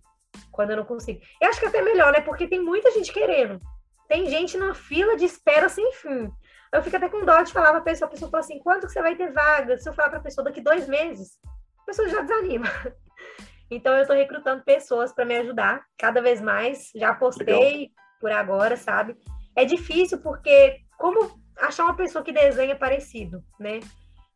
quando 0.51 0.69
eu 0.69 0.77
não 0.77 0.85
consigo. 0.85 1.19
Eu 1.41 1.49
acho 1.49 1.59
que 1.59 1.65
é 1.65 1.69
até 1.69 1.81
melhor, 1.81 2.13
né? 2.13 2.21
Porque 2.21 2.47
tem 2.47 2.61
muita 2.61 2.91
gente 2.91 3.11
querendo. 3.11 3.59
Tem 4.07 4.29
gente 4.29 4.55
na 4.55 4.75
fila 4.75 5.17
de 5.17 5.25
espera 5.25 5.67
sem 5.67 5.91
fim. 5.93 6.31
Eu 6.73 6.81
fico 6.81 6.97
até 6.97 7.07
com 7.07 7.23
dó 7.23 7.41
de 7.43 7.53
falar 7.53 7.71
pra 7.71 7.81
pessoa, 7.81 8.07
a 8.07 8.11
pessoa 8.11 8.31
fala 8.31 8.43
assim, 8.43 8.57
quanto 8.57 8.87
que 8.87 8.93
você 8.93 9.01
vai 9.01 9.15
ter 9.15 9.31
vaga? 9.31 9.77
Se 9.77 9.87
eu 9.87 9.93
falar 9.93 10.09
pra 10.09 10.19
pessoa 10.19 10.43
daqui 10.43 10.59
dois 10.59 10.87
meses, 10.87 11.37
a 11.79 11.85
pessoa 11.85 12.09
já 12.09 12.21
desanima. 12.21 12.67
Então 13.71 13.95
eu 13.95 14.01
estou 14.01 14.15
recrutando 14.15 14.63
pessoas 14.63 15.11
para 15.11 15.25
me 15.25 15.35
ajudar 15.37 15.83
cada 15.97 16.21
vez 16.21 16.39
mais. 16.39 16.91
Já 16.95 17.15
postei 17.15 17.55
Legal. 17.55 17.87
por 18.19 18.31
agora, 18.31 18.77
sabe? 18.77 19.15
É 19.55 19.65
difícil 19.65 20.19
porque 20.19 20.77
como 20.97 21.41
achar 21.57 21.85
uma 21.85 21.95
pessoa 21.95 22.23
que 22.23 22.31
desenha 22.31 22.75
parecido, 22.75 23.43
né? 23.59 23.79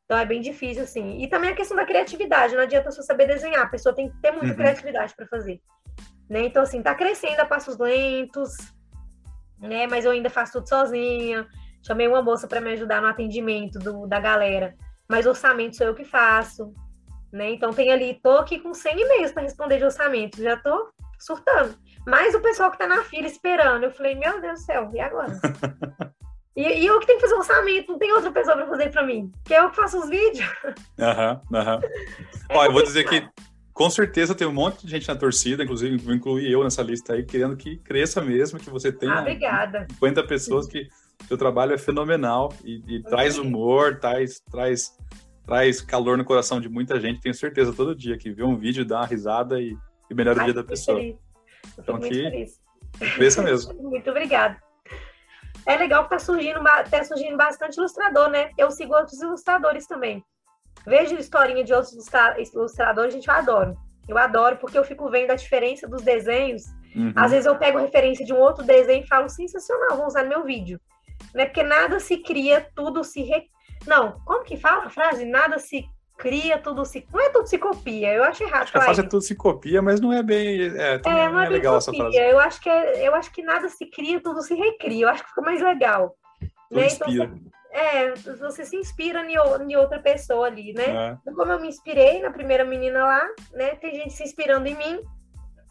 Então 0.05 0.17
é 0.17 0.25
bem 0.25 0.41
difícil, 0.41 0.83
assim. 0.83 1.21
E 1.21 1.29
também 1.29 1.51
a 1.51 1.55
questão 1.55 1.77
da 1.77 1.85
criatividade, 1.85 2.55
não 2.55 2.63
adianta 2.63 2.89
só 2.89 3.03
saber 3.03 3.27
desenhar, 3.27 3.65
a 3.65 3.69
pessoa 3.69 3.93
tem 3.93 4.09
que 4.09 4.17
ter 4.21 4.31
muita 4.31 4.47
uhum. 4.47 4.55
criatividade 4.55 5.13
para 5.15 5.27
fazer. 5.27 5.61
Né? 6.29 6.45
Então, 6.45 6.63
assim, 6.63 6.81
tá 6.81 6.95
crescendo 6.95 7.41
a 7.41 7.45
passos 7.45 7.77
lentos, 7.77 8.53
né? 9.59 9.85
Mas 9.85 10.03
eu 10.03 10.11
ainda 10.11 10.29
faço 10.29 10.53
tudo 10.53 10.67
sozinha. 10.67 11.47
Chamei 11.87 12.05
uma 12.05 12.21
moça 12.21 12.49
para 12.49 12.59
me 12.59 12.73
ajudar 12.73 13.01
no 13.01 13.07
atendimento 13.07 13.79
do, 13.79 14.05
da 14.05 14.19
galera, 14.19 14.75
mas 15.07 15.25
orçamento 15.25 15.77
sou 15.77 15.87
eu 15.87 15.95
que 15.95 16.03
faço, 16.03 16.73
né? 17.31 17.51
Então 17.51 17.71
tem 17.71 17.93
ali, 17.93 18.19
tô 18.21 18.31
aqui 18.31 18.59
com 18.59 18.73
100 18.73 18.99
e-mails 18.99 19.31
para 19.31 19.43
responder 19.43 19.77
de 19.77 19.85
orçamento, 19.85 20.43
já 20.43 20.57
tô 20.57 20.91
surtando. 21.17 21.77
Mas 22.05 22.35
o 22.35 22.41
pessoal 22.41 22.69
que 22.71 22.77
tá 22.77 22.87
na 22.87 23.05
fila 23.05 23.25
esperando, 23.25 23.85
eu 23.85 23.91
falei, 23.91 24.15
meu 24.15 24.41
Deus 24.41 24.59
do 24.59 24.65
céu, 24.65 24.91
e 24.93 24.99
agora? 24.99 25.31
e, 26.57 26.61
e, 26.61 26.85
eu 26.85 26.99
que 26.99 27.07
tenho 27.07 27.19
que 27.19 27.25
fazer 27.25 27.39
orçamento, 27.39 27.93
não 27.93 27.97
tem 27.97 28.11
outra 28.11 28.33
pessoa 28.33 28.57
para 28.57 28.67
fazer 28.67 28.91
para 28.91 29.05
mim, 29.05 29.31
que 29.45 29.53
é 29.53 29.61
eu 29.61 29.69
que 29.69 29.77
faço 29.77 29.97
os 29.97 30.09
vídeos. 30.09 30.45
Aham, 30.99 31.41
uhum, 31.49 31.57
aham. 31.57 31.79
Uhum. 31.87 32.55
É 32.55 32.57
Olha, 32.57 32.67
eu 32.67 32.73
vou 32.73 32.83
dizer 32.83 33.03
que 33.05 33.27
com 33.73 33.89
certeza 33.89 34.33
tem 34.33 34.47
um 34.47 34.53
monte 34.53 34.85
de 34.85 34.91
gente 34.91 35.07
na 35.07 35.15
torcida, 35.15 35.63
inclusive 35.63 35.97
vou 35.97 36.13
incluir 36.13 36.51
eu 36.51 36.63
nessa 36.63 36.81
lista 36.81 37.13
aí, 37.13 37.23
querendo 37.23 37.55
que 37.55 37.77
cresça 37.77 38.21
mesmo, 38.21 38.59
que 38.59 38.69
você 38.69 38.91
tenha 38.91 39.13
ah, 39.13 39.21
obrigada. 39.21 39.85
50 39.93 40.23
pessoas 40.23 40.67
que 40.67 40.89
seu 41.27 41.37
trabalho 41.37 41.73
é 41.73 41.77
fenomenal 41.77 42.53
e, 42.63 42.81
e 42.87 43.03
traz 43.03 43.37
humor, 43.37 43.99
traz, 43.99 44.39
traz 44.51 44.95
traz 45.47 45.81
calor 45.81 46.17
no 46.17 46.25
coração 46.25 46.59
de 46.59 46.67
muita 46.67 46.99
gente, 46.99 47.21
tenho 47.21 47.33
certeza, 47.33 47.73
todo 47.73 47.95
dia 47.95 48.17
que 48.17 48.29
vê 48.29 48.43
um 48.43 48.57
vídeo, 48.57 48.85
dá 48.85 48.97
uma 48.97 49.05
risada 49.05 49.59
e, 49.61 49.75
e 50.09 50.13
melhora 50.13 50.41
o 50.41 50.43
dia 50.43 50.53
da 50.53 50.63
pessoa. 50.63 50.99
Então 51.79 51.99
que 51.99 52.45
cresça 53.15 53.41
mesmo. 53.41 53.73
muito 53.81 54.09
obrigada. 54.09 54.61
É 55.65 55.75
legal 55.77 56.03
que 56.03 56.09
tá 56.09 56.19
surgindo, 56.19 56.59
tá 56.89 57.03
surgindo 57.03 57.37
bastante 57.37 57.77
ilustrador, 57.77 58.29
né? 58.29 58.51
Eu 58.57 58.69
sigo 58.71 58.93
outros 58.93 59.21
ilustradores 59.21 59.87
também. 59.87 60.23
Vejo 60.85 61.15
historinha 61.15 61.63
de 61.63 61.73
outros 61.73 61.93
ilustradores, 62.53 63.13
gente, 63.13 63.27
eu 63.27 63.33
adoro. 63.33 63.77
Eu 64.07 64.17
adoro 64.17 64.57
porque 64.57 64.77
eu 64.77 64.83
fico 64.83 65.09
vendo 65.09 65.31
a 65.31 65.35
diferença 65.35 65.87
dos 65.87 66.01
desenhos. 66.01 66.63
Uhum. 66.95 67.11
Às 67.15 67.31
vezes 67.31 67.45
eu 67.45 67.57
pego 67.57 67.77
referência 67.77 68.25
de 68.25 68.33
um 68.33 68.37
outro 68.37 68.65
desenho 68.65 69.03
e 69.03 69.07
falo, 69.07 69.27
sensacional, 69.29 69.97
vou 69.97 70.07
usar 70.07 70.23
no 70.23 70.29
meu 70.29 70.43
vídeo. 70.43 70.79
Né? 71.37 71.45
Porque 71.45 71.61
nada 71.61 71.99
se 71.99 72.17
cria, 72.17 72.67
tudo 72.75 73.03
se, 73.03 73.21
re... 73.21 73.47
Não, 73.85 74.19
como 74.25 74.43
que 74.43 74.57
fala 74.57 74.85
a 74.85 74.89
frase? 74.89 75.23
Nada 75.23 75.59
se 75.59 75.85
cria, 76.17 76.57
tudo 76.57 76.83
se. 76.83 77.07
Não 77.13 77.21
é 77.21 77.29
tudo 77.29 77.45
se 77.45 77.59
copia, 77.59 78.11
eu 78.11 78.23
acho 78.23 78.43
errado. 78.43 78.63
Acho 78.63 78.71
que 78.71 78.77
a 78.79 78.81
frase 78.81 79.01
é 79.01 79.03
tudo 79.03 79.21
se 79.21 79.35
copia, 79.35 79.79
mas 79.79 80.01
não 80.01 80.11
é 80.11 80.23
bem. 80.23 80.61
É, 80.61 80.95
é 80.95 81.29
não 81.29 81.39
é, 81.39 81.45
é 81.45 81.49
legal 81.49 81.75
copia. 81.75 81.77
essa 81.77 81.93
frase. 81.93 82.17
Eu 82.17 82.39
acho, 82.39 82.59
que 82.59 82.67
é, 82.67 83.07
eu 83.07 83.13
acho 83.13 83.31
que 83.31 83.43
nada 83.43 83.69
se 83.69 83.85
cria, 83.85 84.19
tudo 84.19 84.41
se 84.41 84.55
recria. 84.55 85.05
Eu 85.05 85.09
acho 85.09 85.21
que 85.21 85.29
fica 85.29 85.41
mais 85.41 85.61
legal. 85.61 86.15
Tudo 86.69 86.81
né? 86.81 86.87
Então, 86.91 87.07
inspira. 87.07 87.31
é, 87.71 88.13
você 88.15 88.65
se 88.65 88.75
inspira 88.75 89.23
em, 89.23 89.75
outra 89.75 89.99
pessoa 89.99 90.47
ali, 90.47 90.73
né? 90.73 90.85
É. 90.87 91.17
Então, 91.21 91.35
como 91.35 91.51
eu 91.51 91.61
me 91.61 91.67
inspirei 91.67 92.19
na 92.19 92.31
primeira 92.31 92.65
menina 92.65 93.05
lá, 93.05 93.27
né? 93.53 93.75
Tem 93.75 93.93
gente 93.93 94.13
se 94.13 94.23
inspirando 94.23 94.65
em 94.65 94.75
mim. 94.75 95.01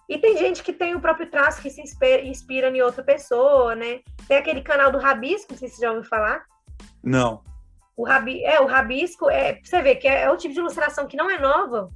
E 0.09 0.19
tem 0.19 0.37
gente 0.37 0.63
que 0.63 0.73
tem 0.73 0.95
o 0.95 1.01
próprio 1.01 1.29
traço 1.29 1.61
que 1.61 1.71
se 1.71 1.81
inspira, 1.81 2.23
inspira 2.23 2.69
em 2.69 2.81
outra 2.81 3.03
pessoa, 3.03 3.75
né? 3.75 4.01
Tem 4.29 4.37
aquele 4.37 4.63
canal 4.63 4.91
do 4.93 4.99
Rabisco, 4.99 5.53
não 5.53 5.59
sei 5.59 5.69
se 5.69 5.77
você 5.77 5.83
já 5.83 5.91
ouviu 5.91 6.09
falar. 6.09 6.45
Não. 7.03 7.43
O, 7.97 8.05
rabi, 8.05 8.45
é, 8.45 8.61
o 8.61 8.67
rabisco, 8.67 9.31
é, 9.31 9.59
você 9.63 9.81
vê 9.81 9.97
que 9.97 10.07
é, 10.07 10.23
é 10.23 10.31
o 10.31 10.37
tipo 10.37 10.53
de 10.53 10.61
ilustração 10.61 11.07
que 11.07 11.17
não 11.17 11.31
é 11.31 11.39
nova, 11.39 11.91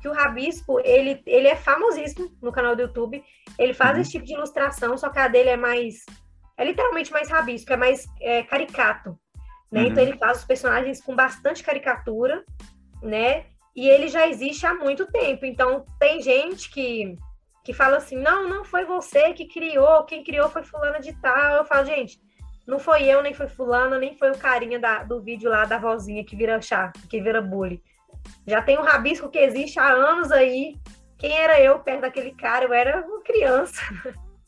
que 0.00 0.08
o 0.08 0.12
rabisco, 0.12 0.80
ele, 0.80 1.22
ele 1.26 1.48
é 1.48 1.54
famosíssimo 1.54 2.30
no 2.40 2.50
canal 2.50 2.74
do 2.74 2.82
YouTube. 2.82 3.22
Ele 3.58 3.74
faz 3.74 3.94
uhum. 3.94 4.00
esse 4.00 4.12
tipo 4.12 4.24
de 4.24 4.32
ilustração, 4.32 4.96
só 4.96 5.10
que 5.10 5.18
a 5.18 5.28
dele 5.28 5.50
é 5.50 5.56
mais. 5.56 6.04
É 6.56 6.64
literalmente 6.64 7.12
mais 7.12 7.28
rabisco, 7.28 7.72
é 7.72 7.76
mais 7.76 8.06
é, 8.20 8.42
caricato. 8.42 9.18
Né? 9.70 9.82
Uhum. 9.82 9.86
Então 9.88 10.02
ele 10.02 10.16
faz 10.16 10.38
os 10.38 10.44
personagens 10.44 11.02
com 11.02 11.14
bastante 11.14 11.62
caricatura, 11.62 12.44
né? 13.02 13.46
E 13.76 13.88
ele 13.88 14.08
já 14.08 14.26
existe 14.26 14.66
há 14.66 14.74
muito 14.74 15.06
tempo. 15.06 15.44
Então 15.44 15.84
tem 15.98 16.20
gente 16.22 16.70
que, 16.70 17.16
que 17.70 17.76
fala 17.76 17.98
assim: 17.98 18.16
não, 18.16 18.48
não 18.48 18.64
foi 18.64 18.84
você 18.84 19.32
que 19.32 19.46
criou, 19.46 20.04
quem 20.04 20.24
criou 20.24 20.50
foi 20.50 20.64
fulana 20.64 20.98
de 20.98 21.12
tal. 21.20 21.56
Eu 21.56 21.64
falo, 21.64 21.86
gente, 21.86 22.20
não 22.66 22.80
foi 22.80 23.04
eu, 23.04 23.22
nem 23.22 23.32
foi 23.32 23.48
fulano, 23.48 23.96
nem 23.96 24.16
foi 24.16 24.32
o 24.32 24.38
carinha 24.38 24.78
da, 24.78 25.04
do 25.04 25.20
vídeo 25.22 25.48
lá 25.48 25.64
da 25.64 25.78
vozinha 25.78 26.24
que 26.24 26.34
vira 26.34 26.60
chá, 26.60 26.92
que 27.08 27.20
vira 27.20 27.40
bullying. 27.40 27.80
Já 28.44 28.60
tem 28.60 28.76
um 28.76 28.82
rabisco 28.82 29.30
que 29.30 29.38
existe 29.38 29.78
há 29.78 29.88
anos 29.88 30.32
aí. 30.32 30.74
Quem 31.16 31.32
era 31.38 31.60
eu 31.60 31.78
perto 31.78 32.00
daquele 32.00 32.34
cara? 32.34 32.64
Eu 32.64 32.72
era 32.72 33.06
uma 33.06 33.22
criança. 33.22 33.80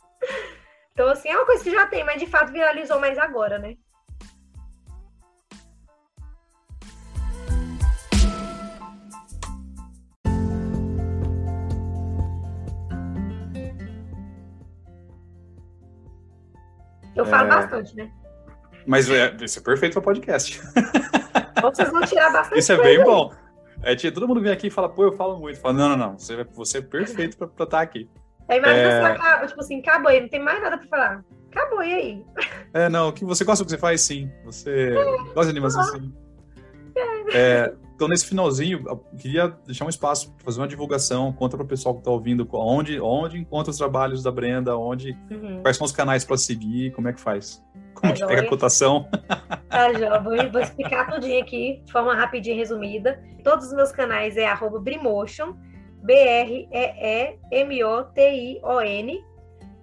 então, 0.92 1.08
assim, 1.08 1.28
é 1.28 1.36
uma 1.36 1.46
coisa 1.46 1.62
que 1.62 1.70
já 1.70 1.86
tem, 1.86 2.02
mas 2.02 2.18
de 2.18 2.26
fato 2.26 2.52
viralizou 2.52 2.98
mais 2.98 3.18
agora, 3.18 3.56
né? 3.56 3.76
Eu 17.14 17.24
falo 17.26 17.46
é... 17.46 17.50
bastante, 17.50 17.96
né? 17.96 18.10
Mas 18.86 19.08
é, 19.08 19.34
isso 19.40 19.58
é 19.58 19.62
perfeito 19.62 19.94
para 19.94 20.02
podcast. 20.02 20.60
Vocês 21.62 21.90
vão 21.90 22.02
tirar 22.02 22.32
bastante. 22.32 22.58
Isso 22.58 22.72
é 22.72 22.76
bem 22.76 22.98
aí. 22.98 23.04
bom. 23.04 23.32
É, 23.82 23.94
todo 24.10 24.28
mundo 24.28 24.40
vem 24.40 24.52
aqui 24.52 24.68
e 24.68 24.70
fala, 24.70 24.88
pô, 24.88 25.04
eu 25.04 25.12
falo 25.12 25.38
muito. 25.38 25.60
Fala, 25.60 25.74
não, 25.74 25.88
não, 25.90 25.96
não, 25.96 26.18
você, 26.18 26.44
você 26.52 26.78
é 26.78 26.82
perfeito 26.82 27.36
para 27.36 27.46
estar 27.46 27.66
tá 27.66 27.80
aqui. 27.80 28.08
Aí 28.48 28.58
imagina 28.58 28.80
é... 28.80 29.00
você 29.00 29.06
acaba, 29.06 29.46
tipo 29.46 29.60
assim, 29.60 29.80
acabou 29.80 30.08
aí, 30.08 30.20
não 30.20 30.28
tem 30.28 30.40
mais 30.40 30.60
nada 30.60 30.78
para 30.78 30.88
falar. 30.88 31.24
Acabou, 31.50 31.82
e 31.82 31.92
aí? 31.92 32.24
É, 32.72 32.88
não, 32.88 33.12
que 33.12 33.24
você 33.24 33.44
gosta 33.44 33.62
do 33.62 33.66
que 33.66 33.72
você 33.72 33.78
faz, 33.78 34.00
sim. 34.00 34.30
Você 34.44 34.90
é, 34.90 35.16
gosta 35.34 35.44
de 35.44 35.50
animação, 35.50 35.82
sim. 35.84 36.12
É, 37.34 37.72
então, 38.02 38.08
nesse 38.08 38.26
finalzinho, 38.26 38.82
eu 38.84 38.96
queria 39.16 39.46
deixar 39.64 39.84
um 39.84 39.88
espaço 39.88 40.32
para 40.32 40.44
fazer 40.44 40.60
uma 40.60 40.66
divulgação, 40.66 41.32
conta 41.32 41.56
para 41.56 41.64
o 41.64 41.68
pessoal 41.68 41.94
que 41.94 42.00
está 42.00 42.10
ouvindo 42.10 42.48
onde, 42.52 43.00
onde 43.00 43.38
encontra 43.38 43.70
os 43.70 43.78
trabalhos 43.78 44.24
da 44.24 44.32
Brenda, 44.32 44.76
onde, 44.76 45.16
uhum. 45.30 45.62
quais 45.62 45.76
são 45.76 45.84
os 45.84 45.92
canais 45.92 46.24
para 46.24 46.36
seguir, 46.36 46.90
como 46.90 47.06
é 47.06 47.12
que 47.12 47.20
faz? 47.20 47.64
Como 47.94 48.12
tá 48.12 48.18
que 48.18 48.26
pega 48.26 48.42
a 48.42 48.48
cotação? 48.48 49.08
Tá, 49.68 49.92
já, 49.94 50.18
vou, 50.18 50.34
vou 50.50 50.60
explicar 50.60 51.08
tudinho 51.12 51.40
aqui, 51.40 51.80
de 51.84 51.92
forma 51.92 52.12
rapidinha 52.12 52.56
resumida. 52.56 53.22
Todos 53.44 53.68
os 53.68 53.72
meus 53.72 53.92
canais 53.92 54.36
é 54.36 54.46
arroba 54.46 54.80
Brimotion, 54.80 55.54
B-R-E-E-M-O-T-I-O-N, 56.02 56.74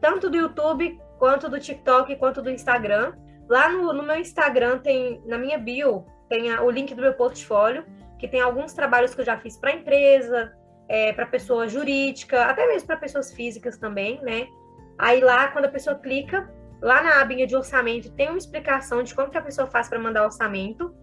tanto 0.02 0.30
do 0.30 0.36
YouTube, 0.36 1.00
quanto 1.18 1.48
do 1.48 1.58
TikTok, 1.58 2.18
quanto 2.18 2.42
do 2.42 2.50
Instagram. 2.52 3.14
Lá 3.48 3.70
no, 3.70 3.94
no 3.94 4.04
meu 4.04 4.18
Instagram 4.18 4.80
tem, 4.80 5.24
na 5.26 5.38
minha 5.38 5.58
bio, 5.58 6.06
tem 6.28 6.52
a, 6.52 6.62
o 6.62 6.70
link 6.70 6.94
do 6.94 7.02
meu 7.02 7.14
portfólio, 7.14 7.86
que 8.20 8.28
tem 8.28 8.42
alguns 8.42 8.74
trabalhos 8.74 9.16
que 9.16 9.22
eu 9.22 9.26
já 9.26 9.38
fiz 9.38 9.58
para 9.58 9.72
empresa, 9.72 10.52
é, 10.88 11.14
para 11.14 11.26
pessoa 11.26 11.68
jurídica, 11.68 12.44
até 12.44 12.68
mesmo 12.68 12.86
para 12.86 12.98
pessoas 12.98 13.34
físicas 13.34 13.78
também, 13.78 14.22
né? 14.22 14.48
Aí 14.98 15.22
lá, 15.22 15.48
quando 15.48 15.66
a 15.66 15.70
pessoa 15.70 15.96
clica, 15.96 16.48
Lá 16.82 17.02
na 17.02 17.22
abinha 17.22 17.46
de 17.46 17.56
orçamento 17.56 18.10
tem 18.12 18.30
uma 18.30 18.38
explicação 18.38 19.04
de 19.04 19.14
como 19.14 19.30
que 19.30 19.38
a 19.38 19.42
pessoa 19.42 19.68
faz 19.68 19.90
para 19.90 20.00
mandar 20.00 20.24
orçamento. 20.24 20.94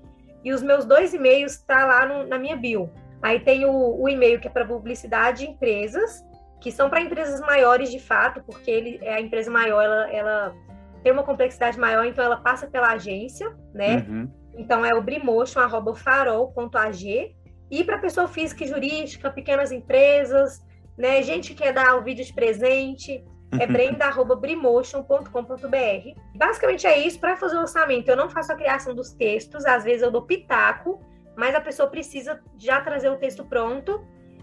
E 0.42 0.52
os 0.52 0.62
meus 0.62 0.84
dois 0.84 1.12
e-mails 1.12 1.58
tá 1.58 1.84
lá 1.84 2.06
no, 2.06 2.26
na 2.26 2.38
minha 2.38 2.56
bio. 2.56 2.90
Aí 3.22 3.40
tem 3.40 3.64
o, 3.66 4.00
o 4.00 4.08
e-mail 4.08 4.40
que 4.40 4.46
é 4.46 4.50
para 4.50 4.64
publicidade 4.64 5.44
de 5.44 5.50
empresas, 5.50 6.24
que 6.60 6.70
são 6.70 6.88
para 6.88 7.00
empresas 7.00 7.40
maiores 7.40 7.90
de 7.90 7.98
fato, 7.98 8.42
porque 8.44 8.70
ele, 8.70 8.98
é 9.02 9.14
a 9.14 9.20
empresa 9.20 9.50
maior 9.50 9.82
ela, 9.82 10.10
ela 10.10 10.54
tem 11.02 11.12
uma 11.12 11.22
complexidade 11.22 11.78
maior, 11.78 12.04
então 12.06 12.24
ela 12.24 12.36
passa 12.36 12.66
pela 12.66 12.92
agência, 12.92 13.54
né? 13.74 14.06
Uhum. 14.08 14.30
Então 14.56 14.84
é 14.84 14.92
o 14.94 15.02
brimotion@farol.ag 15.02 17.36
e 17.70 17.84
para 17.84 17.98
pessoa 17.98 18.26
física 18.28 18.64
e 18.64 18.68
jurídica, 18.68 19.30
pequenas 19.30 19.72
empresas, 19.72 20.64
né? 20.96 21.22
Gente 21.22 21.52
que 21.52 21.62
quer 21.62 21.72
dar 21.72 21.96
o 21.96 22.02
vídeo 22.02 22.24
de 22.24 22.32
presente, 22.32 23.24
é 23.58 23.66
brenda@brimotion.com.br. 23.66 26.20
Basicamente 26.34 26.86
é 26.86 26.98
isso 26.98 27.20
para 27.20 27.36
fazer 27.36 27.56
o 27.56 27.60
orçamento. 27.60 28.08
Eu 28.08 28.16
não 28.16 28.30
faço 28.30 28.52
a 28.52 28.56
criação 28.56 28.94
dos 28.94 29.12
textos, 29.12 29.66
às 29.66 29.84
vezes 29.84 30.02
eu 30.02 30.10
dou 30.10 30.22
pitaco, 30.22 31.00
mas 31.36 31.54
a 31.54 31.60
pessoa 31.60 31.88
precisa 31.88 32.40
já 32.56 32.80
trazer 32.80 33.10
o 33.10 33.16
texto 33.16 33.44
pronto. 33.44 34.02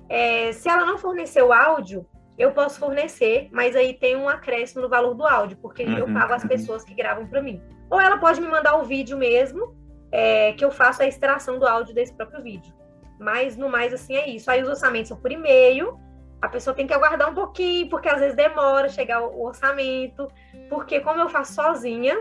É, 0.09 0.51
se 0.51 0.69
ela 0.69 0.85
não 0.85 0.97
fornecer 0.97 1.41
o 1.41 1.51
áudio, 1.51 2.05
eu 2.37 2.51
posso 2.51 2.79
fornecer, 2.79 3.47
mas 3.51 3.75
aí 3.75 3.93
tem 3.93 4.15
um 4.15 4.27
acréscimo 4.27 4.81
no 4.81 4.89
valor 4.89 5.13
do 5.13 5.25
áudio, 5.25 5.57
porque 5.57 5.83
uhum, 5.83 5.97
eu 5.97 6.13
pago 6.13 6.33
as 6.33 6.43
uhum. 6.43 6.49
pessoas 6.49 6.83
que 6.83 6.93
gravam 6.93 7.27
para 7.27 7.41
mim. 7.41 7.61
Ou 7.89 8.01
ela 8.01 8.17
pode 8.17 8.41
me 8.41 8.47
mandar 8.47 8.75
o 8.75 8.83
vídeo 8.83 9.17
mesmo, 9.17 9.75
é, 10.13 10.53
que 10.53 10.63
eu 10.63 10.69
faço 10.69 11.01
a 11.01 11.07
extração 11.07 11.57
do 11.57 11.65
áudio 11.65 11.95
desse 11.95 12.13
próprio 12.13 12.43
vídeo. 12.43 12.71
Mas 13.19 13.57
no 13.57 13.67
mais, 13.67 13.91
assim, 13.91 14.15
é 14.15 14.29
isso. 14.29 14.49
Aí 14.51 14.61
os 14.61 14.69
orçamentos 14.69 15.07
são 15.07 15.17
por 15.17 15.31
e-mail, 15.31 15.99
a 16.39 16.47
pessoa 16.47 16.75
tem 16.75 16.85
que 16.85 16.93
aguardar 16.93 17.31
um 17.31 17.33
pouquinho, 17.33 17.89
porque 17.89 18.07
às 18.07 18.19
vezes 18.19 18.35
demora 18.35 18.89
chegar 18.89 19.23
o 19.23 19.43
orçamento, 19.43 20.27
porque 20.69 20.99
como 20.99 21.19
eu 21.19 21.29
faço 21.29 21.53
sozinha, 21.55 22.15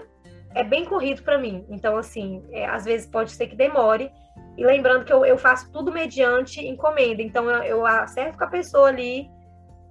é 0.55 0.65
bem 0.65 0.87
corrido 0.87 1.23
para 1.23 1.37
mim. 1.37 1.67
Então, 1.69 1.99
assim, 1.99 2.43
é, 2.51 2.65
às 2.65 2.87
vezes 2.87 3.07
pode 3.07 3.33
ser 3.33 3.47
que 3.47 3.57
demore. 3.57 4.11
E 4.57 4.65
lembrando 4.65 5.05
que 5.05 5.13
eu, 5.13 5.25
eu 5.27 5.37
faço 5.37 5.71
tudo 5.71 5.93
mediante 5.93 6.67
encomenda. 6.67 7.21
Então, 7.21 7.51
eu, 7.51 7.63
eu 7.63 7.87
acerto 7.87 8.39
com 8.39 8.45
a 8.45 8.49
pessoa 8.49 8.89
ali, 8.89 9.29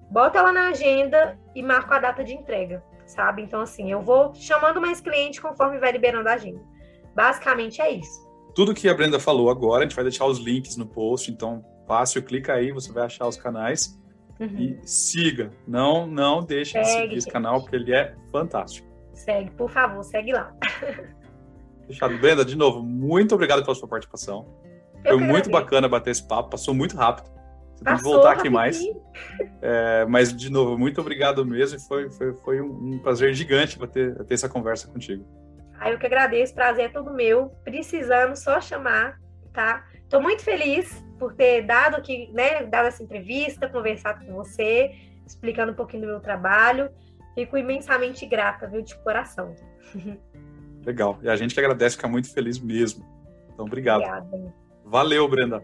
boto 0.09 0.39
ela 0.39 0.51
na 0.51 0.69
agenda 0.69 1.37
e 1.53 1.61
marco 1.61 1.93
a 1.93 1.99
data 1.99 2.23
de 2.23 2.33
entrega, 2.33 2.83
sabe? 3.05 3.43
Então, 3.43 3.61
assim, 3.61 3.91
eu 3.91 4.01
vou 4.01 4.33
chamando 4.33 4.81
mais 4.81 4.99
cliente 4.99 5.39
conforme 5.39 5.77
vai 5.77 5.91
liberando 5.91 6.29
a 6.29 6.33
agenda. 6.33 6.70
Basicamente 7.15 7.81
é 7.81 7.91
isso. 7.91 8.29
Tudo 8.53 8.73
que 8.73 8.89
a 8.89 8.93
Brenda 8.93 9.19
falou 9.19 9.49
agora, 9.49 9.79
a 9.79 9.87
gente 9.87 9.95
vai 9.95 10.03
deixar 10.03 10.25
os 10.25 10.37
links 10.37 10.75
no 10.75 10.85
post, 10.85 11.31
então 11.31 11.63
fácil, 11.87 12.23
clica 12.23 12.53
aí, 12.53 12.71
você 12.71 12.91
vai 12.91 13.05
achar 13.05 13.27
os 13.27 13.37
canais. 13.37 13.99
Uhum. 14.39 14.57
E 14.57 14.79
siga. 14.83 15.51
Não, 15.67 16.07
não 16.07 16.43
deixe 16.43 16.71
segue, 16.71 16.85
de 16.85 16.91
seguir 16.91 17.17
esse 17.17 17.29
canal, 17.29 17.61
porque 17.61 17.75
ele 17.75 17.93
é 17.93 18.15
fantástico. 18.31 18.87
Segue, 19.13 19.51
por 19.51 19.69
favor, 19.69 20.03
segue 20.03 20.33
lá. 20.33 20.51
Fechado. 21.85 22.17
Brenda, 22.17 22.43
de 22.43 22.55
novo, 22.55 22.81
muito 22.81 23.35
obrigado 23.35 23.63
pela 23.63 23.75
sua 23.75 23.87
participação. 23.87 24.45
Eu 25.03 25.17
Foi 25.17 25.27
muito 25.27 25.49
bacana 25.49 25.87
bater 25.87 26.11
esse 26.11 26.27
papo, 26.27 26.51
passou 26.51 26.73
muito 26.73 26.95
rápido. 26.95 27.29
Você 27.75 27.83
tem 27.83 27.97
que 27.97 28.03
voltar 28.03 28.33
aqui 28.33 28.49
mais. 28.49 28.79
É, 29.61 30.05
mas, 30.05 30.35
de 30.35 30.51
novo, 30.51 30.77
muito 30.77 31.01
obrigado 31.01 31.45
mesmo. 31.45 31.79
Foi, 31.81 32.09
foi, 32.11 32.33
foi 32.35 32.61
um, 32.61 32.99
prazer 32.99 33.33
gigante 33.33 33.77
bater, 33.77 34.15
ter 34.25 34.33
essa 34.33 34.47
conversa 34.47 34.87
contigo. 34.87 35.25
Ah, 35.81 35.89
eu 35.89 35.97
que 35.97 36.05
agradeço, 36.05 36.53
prazer 36.53 36.85
é 36.85 36.89
todo 36.89 37.11
meu. 37.11 37.49
Precisando, 37.63 38.35
só 38.35 38.61
chamar, 38.61 39.19
tá? 39.51 39.83
Estou 40.03 40.21
muito 40.21 40.43
feliz 40.43 41.03
por 41.17 41.33
ter 41.33 41.63
dado 41.63 41.95
aqui, 41.95 42.31
né, 42.33 42.63
dado 42.67 42.87
essa 42.87 43.01
entrevista, 43.01 43.67
conversado 43.67 44.23
com 44.23 44.31
você, 44.31 44.91
explicando 45.25 45.71
um 45.71 45.75
pouquinho 45.75 46.03
do 46.03 46.07
meu 46.09 46.19
trabalho. 46.19 46.91
Fico 47.33 47.57
imensamente 47.57 48.27
grata, 48.27 48.67
viu, 48.67 48.83
de 48.83 48.95
coração. 48.99 49.55
Legal. 50.85 51.17
E 51.23 51.29
a 51.29 51.35
gente 51.35 51.55
que 51.55 51.59
agradece, 51.59 51.95
fica 51.95 52.07
muito 52.07 52.31
feliz 52.31 52.59
mesmo. 52.59 53.03
Então, 53.51 53.65
obrigado. 53.65 54.01
Obrigada. 54.01 54.53
Valeu, 54.85 55.27
Brenda. 55.27 55.63